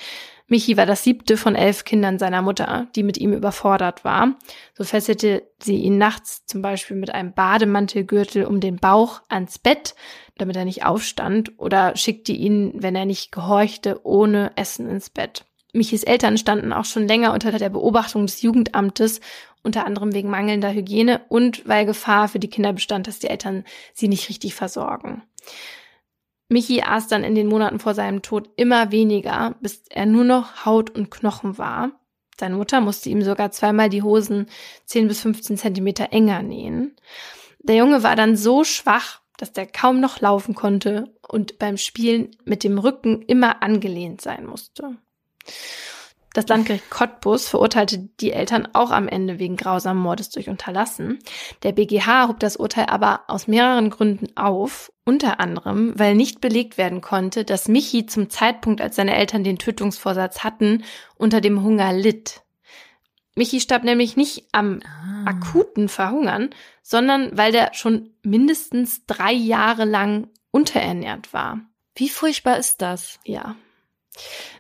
[0.49, 4.35] Michi war das siebte von elf Kindern seiner Mutter, die mit ihm überfordert war.
[4.73, 9.95] So fesselte sie ihn nachts zum Beispiel mit einem Bademantelgürtel um den Bauch ans Bett,
[10.37, 15.45] damit er nicht aufstand, oder schickte ihn, wenn er nicht gehorchte, ohne Essen ins Bett.
[15.71, 19.21] Michis Eltern standen auch schon länger unter der Beobachtung des Jugendamtes,
[19.61, 23.65] unter anderem wegen mangelnder Hygiene und weil Gefahr für die Kinder bestand, dass die Eltern
[23.93, 25.21] sie nicht richtig versorgen.
[26.49, 30.65] Michi aß dann in den Monaten vor seinem Tod immer weniger, bis er nur noch
[30.65, 31.91] Haut und Knochen war.
[32.39, 34.47] Seine Mutter musste ihm sogar zweimal die Hosen
[34.85, 36.95] 10 bis 15 Zentimeter enger nähen.
[37.59, 42.31] Der Junge war dann so schwach, dass er kaum noch laufen konnte und beim Spielen
[42.45, 44.97] mit dem Rücken immer angelehnt sein musste.
[46.33, 51.19] Das Landgericht Cottbus verurteilte die Eltern auch am Ende wegen grausamen Mordes durch Unterlassen.
[51.63, 56.77] Der BGH hob das Urteil aber aus mehreren Gründen auf, unter anderem, weil nicht belegt
[56.77, 60.83] werden konnte, dass Michi zum Zeitpunkt, als seine Eltern den Tötungsvorsatz hatten,
[61.15, 62.41] unter dem Hunger litt.
[63.35, 65.29] Michi starb nämlich nicht am ah.
[65.29, 66.49] akuten Verhungern,
[66.83, 71.59] sondern weil der schon mindestens drei Jahre lang unterernährt war.
[71.95, 73.19] Wie furchtbar ist das?
[73.25, 73.55] Ja.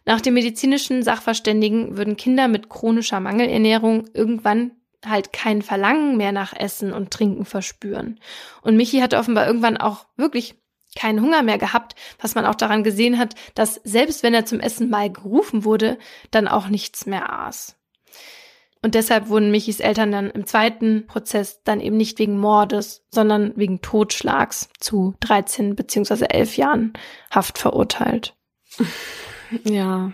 [0.05, 4.71] Nach dem medizinischen Sachverständigen würden Kinder mit chronischer Mangelernährung irgendwann
[5.05, 8.19] halt kein Verlangen mehr nach Essen und Trinken verspüren.
[8.61, 10.55] Und Michi hatte offenbar irgendwann auch wirklich
[10.97, 14.59] keinen Hunger mehr gehabt, was man auch daran gesehen hat, dass selbst wenn er zum
[14.59, 15.97] Essen mal gerufen wurde,
[16.31, 17.75] dann auch nichts mehr aß.
[18.81, 23.53] Und deshalb wurden Michis Eltern dann im zweiten Prozess dann eben nicht wegen Mordes, sondern
[23.57, 26.93] wegen Totschlags zu 13 beziehungsweise 11 Jahren
[27.29, 28.35] Haft verurteilt.
[29.63, 30.11] Ja.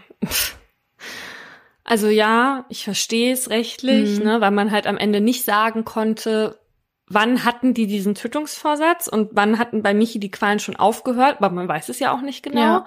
[1.84, 4.26] Also ja, ich verstehe es rechtlich, mhm.
[4.26, 6.60] ne, weil man halt am Ende nicht sagen konnte,
[7.08, 11.52] wann hatten die diesen Tötungsvorsatz und wann hatten bei Michi die Qualen schon aufgehört, aber
[11.52, 12.60] man weiß es ja auch nicht genau.
[12.60, 12.86] Ja.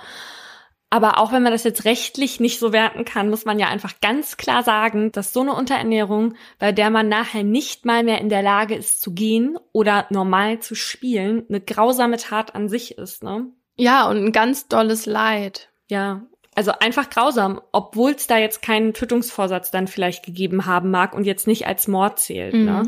[0.90, 4.00] Aber auch wenn man das jetzt rechtlich nicht so werten kann, muss man ja einfach
[4.00, 8.30] ganz klar sagen, dass so eine Unterernährung, bei der man nachher nicht mal mehr in
[8.30, 13.22] der Lage ist zu gehen oder normal zu spielen, eine grausame Tat an sich ist,
[13.22, 13.46] ne?
[13.76, 15.68] Ja, und ein ganz dolles Leid.
[15.88, 16.22] Ja,
[16.59, 21.22] also einfach grausam, obwohl es da jetzt keinen Tötungsvorsatz dann vielleicht gegeben haben mag und
[21.22, 22.52] jetzt nicht als Mord zählt.
[22.52, 22.59] Ne?
[22.59, 22.66] Mhm.
[22.66, 22.82] Ne?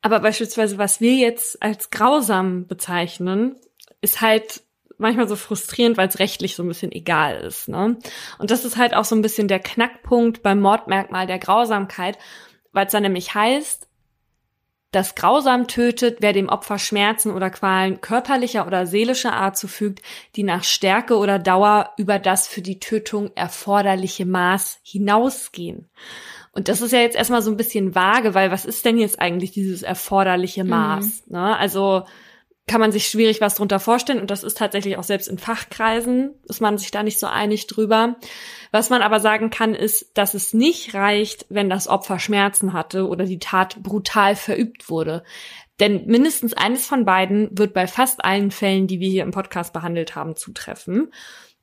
[0.00, 3.56] Aber beispielsweise, was wir jetzt als grausam bezeichnen,
[4.00, 4.62] ist halt
[4.96, 7.68] manchmal so frustrierend, weil es rechtlich so ein bisschen egal ist.
[7.68, 7.98] Ne?
[8.38, 12.16] Und das ist halt auch so ein bisschen der Knackpunkt beim Mordmerkmal der Grausamkeit,
[12.70, 13.88] weil es dann nämlich heißt,
[14.90, 20.02] das grausam tötet, wer dem Opfer Schmerzen oder Qualen körperlicher oder seelischer Art zufügt,
[20.36, 25.88] die nach Stärke oder Dauer über das für die Tötung erforderliche Maß hinausgehen.
[26.52, 29.20] Und das ist ja jetzt erstmal so ein bisschen vage, weil was ist denn jetzt
[29.20, 30.70] eigentlich dieses erforderliche mhm.
[30.70, 31.24] Maß?
[31.26, 31.36] Mhm.
[31.36, 31.56] Ne?
[31.56, 32.04] Also
[32.70, 36.34] kann man sich schwierig was drunter vorstellen und das ist tatsächlich auch selbst in Fachkreisen,
[36.48, 38.14] ist man sich da nicht so einig drüber.
[38.70, 43.08] Was man aber sagen kann, ist, dass es nicht reicht, wenn das Opfer Schmerzen hatte
[43.08, 45.24] oder die Tat brutal verübt wurde.
[45.80, 49.72] Denn mindestens eines von beiden wird bei fast allen Fällen, die wir hier im Podcast
[49.72, 51.12] behandelt haben, zutreffen.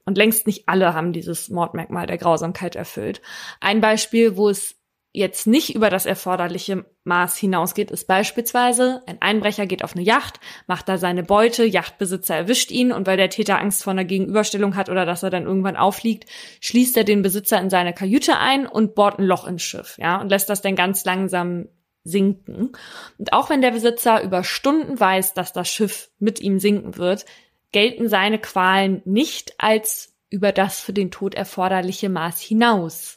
[0.03, 3.21] Und längst nicht alle haben dieses Mordmerkmal der Grausamkeit erfüllt.
[3.61, 4.76] Ein Beispiel, wo es
[5.17, 10.39] jetzt nicht über das erforderliche Maß hinausgeht, ist beispielsweise, ein Einbrecher geht auf eine Yacht,
[10.67, 14.75] macht da seine Beute, Yachtbesitzer erwischt ihn und weil der Täter Angst vor einer Gegenüberstellung
[14.75, 16.29] hat oder dass er dann irgendwann aufliegt,
[16.61, 20.21] schließt er den Besitzer in seine Kajüte ein und bohrt ein Loch ins Schiff, ja,
[20.21, 21.67] und lässt das dann ganz langsam
[22.03, 22.71] sinken.
[23.17, 27.25] Und auch wenn der Besitzer über Stunden weiß, dass das Schiff mit ihm sinken wird,
[27.71, 33.16] gelten seine Qualen nicht als über das für den Tod erforderliche Maß hinaus.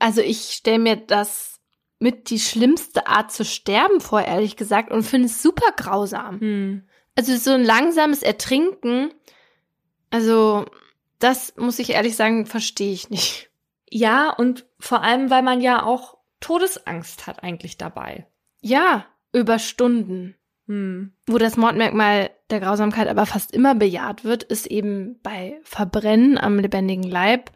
[0.00, 1.60] Also ich stelle mir das
[2.00, 6.40] mit die schlimmste Art zu sterben vor, ehrlich gesagt, und finde es super grausam.
[6.40, 6.88] Hm.
[7.14, 9.12] Also so ein langsames Ertrinken,
[10.10, 10.64] also
[11.18, 13.50] das muss ich ehrlich sagen, verstehe ich nicht.
[13.90, 18.26] Ja, und vor allem, weil man ja auch Todesangst hat eigentlich dabei.
[18.60, 20.36] Ja, über Stunden.
[20.66, 21.12] Hm.
[21.26, 26.58] Wo das Mordmerkmal der Grausamkeit aber fast immer bejaht wird, ist eben bei Verbrennen am
[26.58, 27.50] lebendigen Leib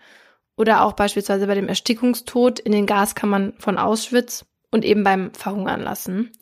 [0.57, 5.81] oder auch beispielsweise bei dem Erstickungstod in den Gaskammern von Auschwitz und eben beim Verhungern
[5.81, 6.33] lassen.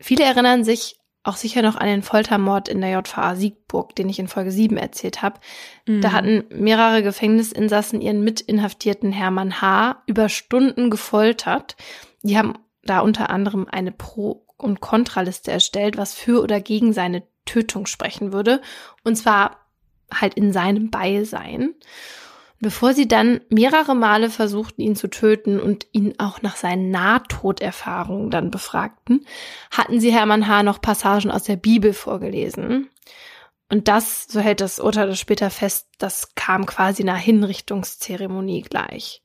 [0.00, 4.18] Viele erinnern sich auch sicher noch an den Foltermord in der JVA Siegburg, den ich
[4.18, 5.40] in Folge 7 erzählt habe.
[5.86, 6.02] Mhm.
[6.02, 10.02] Da hatten mehrere Gefängnisinsassen ihren Mitinhaftierten Hermann H.
[10.06, 11.76] über Stunden gefoltert.
[12.22, 17.22] Die haben da unter anderem eine Pro- und Kontraliste erstellt, was für oder gegen seine
[17.46, 18.60] Tötung sprechen würde.
[19.02, 19.58] Und zwar
[20.12, 21.74] halt in seinem Beisein
[22.60, 28.30] bevor sie dann mehrere Male versuchten, ihn zu töten und ihn auch nach seinen Nahtoderfahrungen
[28.30, 29.26] dann befragten,
[29.70, 30.62] hatten sie Hermann H.
[30.62, 32.90] noch Passagen aus der Bibel vorgelesen.
[33.70, 39.22] Und das, so hält das Urteil später fest, das kam quasi einer Hinrichtungszeremonie gleich.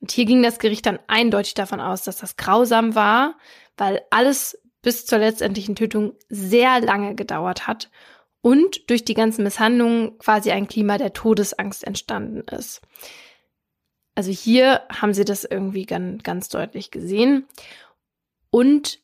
[0.00, 3.36] Und hier ging das Gericht dann eindeutig davon aus, dass das grausam war,
[3.76, 7.90] weil alles bis zur letztendlichen Tötung sehr lange gedauert hat
[8.42, 12.80] und durch die ganzen Misshandlungen quasi ein Klima der Todesangst entstanden ist.
[14.14, 17.46] Also hier haben sie das irgendwie ganz, ganz deutlich gesehen.
[18.50, 18.98] Und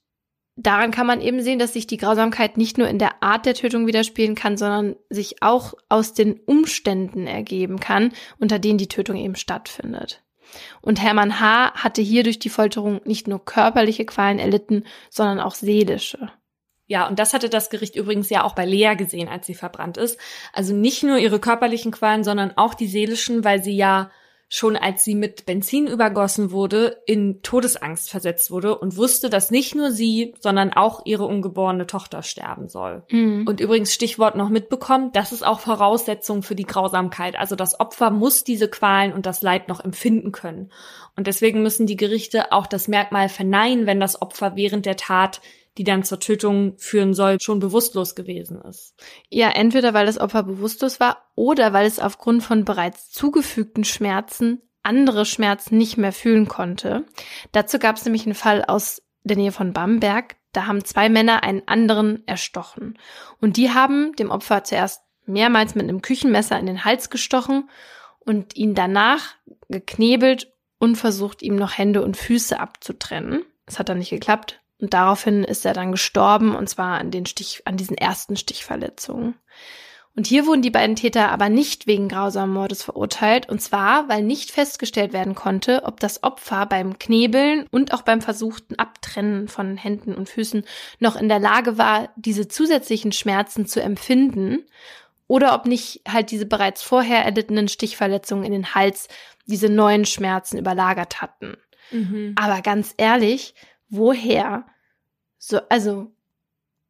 [0.56, 3.54] daran kann man eben sehen, dass sich die Grausamkeit nicht nur in der Art der
[3.54, 9.16] Tötung widerspiegeln kann, sondern sich auch aus den Umständen ergeben kann, unter denen die Tötung
[9.16, 10.22] eben stattfindet.
[10.80, 11.74] Und Hermann H.
[11.74, 16.30] hatte hier durch die Folterung nicht nur körperliche Qualen erlitten, sondern auch seelische.
[16.86, 19.96] Ja, und das hatte das Gericht übrigens ja auch bei Lea gesehen, als sie verbrannt
[19.96, 20.18] ist.
[20.52, 24.10] Also nicht nur ihre körperlichen Qualen, sondern auch die seelischen, weil sie ja
[24.48, 29.74] schon als sie mit Benzin übergossen wurde, in Todesangst versetzt wurde und wusste, dass nicht
[29.74, 33.02] nur sie, sondern auch ihre ungeborene Tochter sterben soll.
[33.10, 33.44] Mhm.
[33.48, 37.36] Und übrigens Stichwort noch mitbekommen, das ist auch Voraussetzung für die Grausamkeit.
[37.36, 40.70] Also das Opfer muss diese Qualen und das Leid noch empfinden können.
[41.16, 45.40] Und deswegen müssen die Gerichte auch das Merkmal verneinen, wenn das Opfer während der Tat
[45.78, 48.94] die dann zur Tötung führen soll, schon bewusstlos gewesen ist.
[49.28, 54.62] Ja, entweder weil das Opfer bewusstlos war oder weil es aufgrund von bereits zugefügten Schmerzen
[54.86, 57.04] andere Schmerzen nicht mehr fühlen konnte.
[57.52, 60.36] Dazu gab es nämlich einen Fall aus der Nähe von Bamberg.
[60.52, 62.96] Da haben zwei Männer einen anderen erstochen.
[63.40, 67.68] Und die haben dem Opfer zuerst mehrmals mit einem Küchenmesser in den Hals gestochen
[68.20, 69.34] und ihn danach
[69.68, 73.44] geknebelt und versucht, ihm noch Hände und Füße abzutrennen.
[73.66, 74.60] Das hat dann nicht geklappt.
[74.80, 79.34] Und daraufhin ist er dann gestorben, und zwar an den Stich, an diesen ersten Stichverletzungen.
[80.14, 84.22] Und hier wurden die beiden Täter aber nicht wegen grausamen Mordes verurteilt, und zwar, weil
[84.22, 89.76] nicht festgestellt werden konnte, ob das Opfer beim Knebeln und auch beim versuchten Abtrennen von
[89.76, 90.64] Händen und Füßen
[91.00, 94.64] noch in der Lage war, diese zusätzlichen Schmerzen zu empfinden,
[95.28, 99.08] oder ob nicht halt diese bereits vorher erlittenen Stichverletzungen in den Hals
[99.44, 101.56] diese neuen Schmerzen überlagert hatten.
[101.90, 102.34] Mhm.
[102.36, 103.54] Aber ganz ehrlich,
[103.88, 104.66] woher?
[105.38, 106.10] So, also,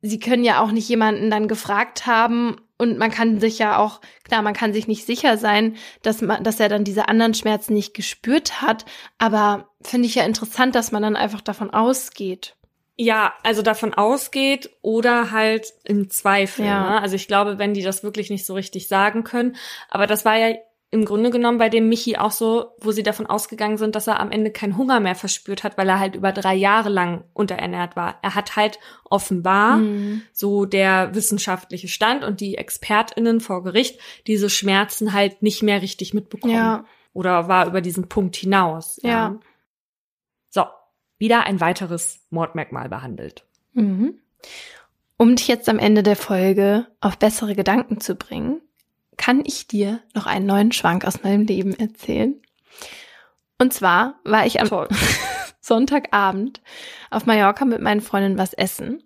[0.02, 4.01] sie können ja auch nicht jemanden dann gefragt haben und man kann sich ja auch,
[4.24, 7.74] klar, man kann sich nicht sicher sein, dass man, dass er dann diese anderen Schmerzen
[7.74, 8.85] nicht gespürt hat,
[9.18, 12.56] aber finde ich ja interessant, dass man dann einfach davon ausgeht.
[12.98, 16.64] Ja, also davon ausgeht oder halt im Zweifel.
[16.64, 16.90] Ja.
[16.90, 17.02] Ne?
[17.02, 19.56] Also ich glaube, wenn die das wirklich nicht so richtig sagen können.
[19.90, 20.56] Aber das war ja
[20.91, 24.21] im Grunde genommen bei dem Michi auch so, wo sie davon ausgegangen sind, dass er
[24.21, 27.97] am Ende keinen Hunger mehr verspürt hat, weil er halt über drei Jahre lang unterernährt
[27.97, 28.19] war.
[28.23, 30.23] Er hat halt offenbar mhm.
[30.33, 36.15] so der wissenschaftliche Stand und die ExpertInnen vor Gericht diese Schmerzen halt nicht mehr richtig
[36.15, 36.55] mitbekommen.
[36.55, 36.85] Ja.
[37.13, 39.01] Oder war über diesen Punkt hinaus.
[39.03, 39.11] Ja.
[39.11, 39.41] ja.
[40.51, 40.65] So,
[41.19, 43.45] wieder ein weiteres Mordmerkmal behandelt.
[43.73, 44.21] Mhm.
[45.17, 48.61] Um dich jetzt am Ende der Folge auf bessere Gedanken zu bringen,
[49.16, 52.40] kann ich dir noch einen neuen Schwank aus meinem Leben erzählen.
[53.59, 54.68] Und zwar war ich am
[55.60, 56.60] Sonntagabend
[57.10, 59.02] auf Mallorca mit meinen Freundinnen was essen.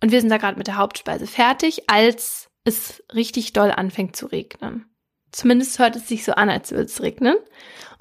[0.00, 4.26] Und wir sind da gerade mit der Hauptspeise fertig, als es richtig doll anfängt zu
[4.26, 4.86] regnen.
[5.32, 7.36] Zumindest hört es sich so an, als würde es regnen.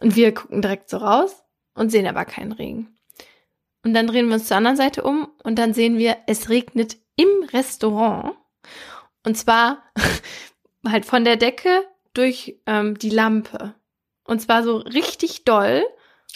[0.01, 2.95] Und wir gucken direkt so raus und sehen aber keinen Regen.
[3.83, 6.97] Und dann drehen wir uns zur anderen Seite um und dann sehen wir, es regnet
[7.15, 8.35] im Restaurant.
[9.25, 9.83] Und zwar
[10.87, 13.75] halt von der Decke durch ähm, die Lampe.
[14.25, 15.83] Und zwar so richtig doll.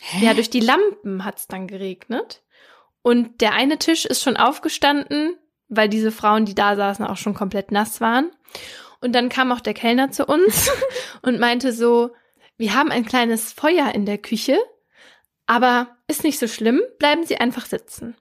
[0.01, 0.25] Hä?
[0.25, 2.43] Ja, durch die Lampen hat's dann geregnet.
[3.01, 5.37] Und der eine Tisch ist schon aufgestanden,
[5.69, 8.31] weil diese Frauen, die da saßen, auch schon komplett nass waren.
[8.99, 10.69] Und dann kam auch der Kellner zu uns
[11.21, 12.11] und meinte so,
[12.57, 14.57] wir haben ein kleines Feuer in der Küche,
[15.45, 18.15] aber ist nicht so schlimm, bleiben Sie einfach sitzen.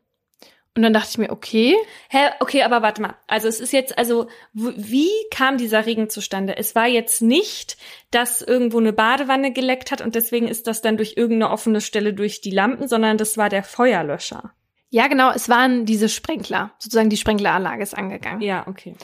[0.76, 1.74] Und dann dachte ich mir, okay.
[2.10, 3.14] Hä, okay, aber warte mal.
[3.26, 6.56] Also es ist jetzt, also wie kam dieser Regen zustande?
[6.58, 7.78] Es war jetzt nicht,
[8.10, 12.12] dass irgendwo eine Badewanne geleckt hat und deswegen ist das dann durch irgendeine offene Stelle
[12.12, 14.52] durch die Lampen, sondern das war der Feuerlöscher.
[14.90, 16.72] Ja, genau, es waren diese Sprenkler.
[16.78, 18.42] Sozusagen die Sprenkleranlage ist angegangen.
[18.42, 18.94] Ja, okay.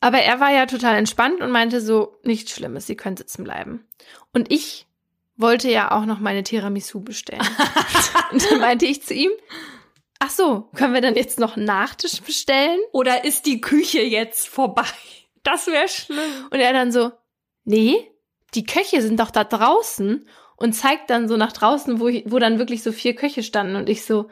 [0.00, 3.84] Aber er war ja total entspannt und meinte so, nichts Schlimmes, sie können sitzen bleiben.
[4.32, 4.86] Und ich
[5.36, 7.40] wollte ja auch noch meine Tiramisu bestellen.
[8.30, 9.30] und dann meinte ich zu ihm,
[10.18, 12.80] ach so, können wir dann jetzt noch einen Nachtisch bestellen?
[12.92, 14.86] Oder ist die Küche jetzt vorbei?
[15.42, 16.48] Das wäre schlimm.
[16.50, 17.12] Und er dann so,
[17.64, 18.10] nee,
[18.54, 22.58] die Köche sind doch da draußen und zeigt dann so nach draußen, wo, wo dann
[22.58, 24.30] wirklich so vier Köche standen und ich so,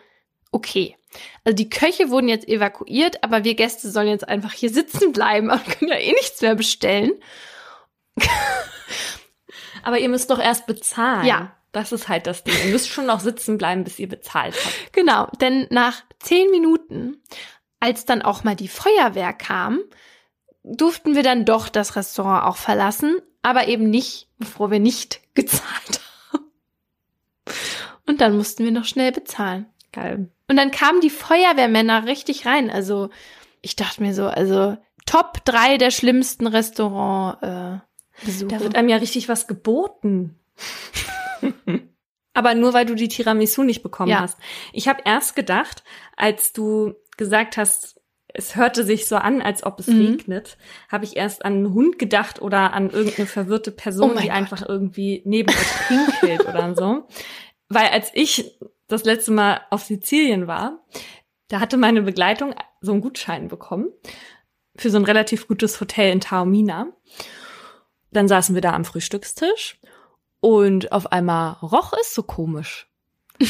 [0.51, 0.97] okay.
[1.45, 5.51] Also die Köche wurden jetzt evakuiert, aber wir Gäste sollen jetzt einfach hier sitzen bleiben
[5.51, 7.13] und können ja eh nichts mehr bestellen.
[9.83, 11.27] aber ihr müsst doch erst bezahlen.
[11.27, 11.57] Ja.
[11.73, 12.55] Das ist halt das Ding.
[12.65, 14.93] Ihr müsst schon noch sitzen bleiben, bis ihr bezahlt habt.
[14.93, 17.23] Genau, denn nach zehn Minuten,
[17.81, 19.81] als dann auch mal die Feuerwehr kam,
[20.63, 26.01] durften wir dann doch das Restaurant auch verlassen, aber eben nicht, bevor wir nicht gezahlt
[26.33, 26.45] haben.
[28.07, 29.67] Und dann mussten wir noch schnell bezahlen.
[29.93, 30.29] Geil.
[30.49, 32.71] Und dann kamen die Feuerwehrmänner richtig rein.
[32.71, 33.11] Also
[33.63, 34.77] ich dachte mir so, also
[35.07, 37.43] Top drei der schlimmsten Restaurant.
[37.43, 38.49] Äh, Besuche.
[38.49, 40.39] Da wird einem ja richtig was geboten.
[42.35, 44.21] Aber nur weil du die Tiramisu nicht bekommen Ja.
[44.21, 44.39] hast.
[44.73, 45.85] Ich habe erst gedacht,
[46.17, 48.01] als du gesagt hast,
[48.35, 50.07] es hörte sich so an, als ob es Mhm.
[50.07, 50.57] regnet,
[50.89, 54.37] habe ich erst an einen Hund gedacht oder an irgendeine verwirrte Person, Oh die Gott.
[54.37, 57.07] einfach irgendwie neben euch pinkelt oder so.
[57.69, 58.57] Weil als ich
[58.89, 60.83] das letzte Mal auf Sizilien war,
[61.49, 63.89] da hatte meine Begleitung so einen Gutschein bekommen
[64.77, 66.87] für so ein relativ gutes Hotel in Taormina.
[68.11, 69.79] Dann saßen wir da am Frühstückstisch
[70.43, 72.89] und auf einmal roch es so komisch.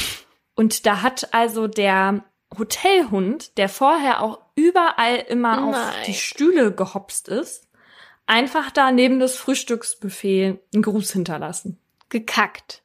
[0.54, 2.24] Und da hat also der
[2.56, 6.04] Hotelhund, der vorher auch überall immer auf Nein.
[6.06, 7.66] die Stühle gehopst ist,
[8.26, 11.78] einfach da neben das Frühstücksbuffet einen Gruß hinterlassen.
[12.10, 12.82] Gekackt.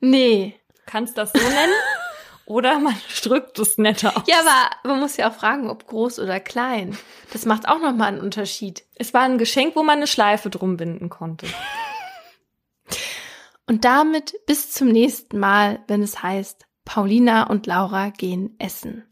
[0.00, 0.58] Nee.
[0.86, 1.72] Kannst das so nennen?
[2.44, 4.24] Oder man drückt es netter aus.
[4.26, 6.96] Ja, aber man muss ja auch fragen, ob groß oder klein.
[7.30, 8.84] Das macht auch nochmal einen Unterschied.
[8.94, 11.46] Es war ein Geschenk, wo man eine Schleife drum binden konnte.
[13.68, 19.04] Und damit bis zum nächsten Mal, wenn es heißt, Paulina und Laura gehen essen.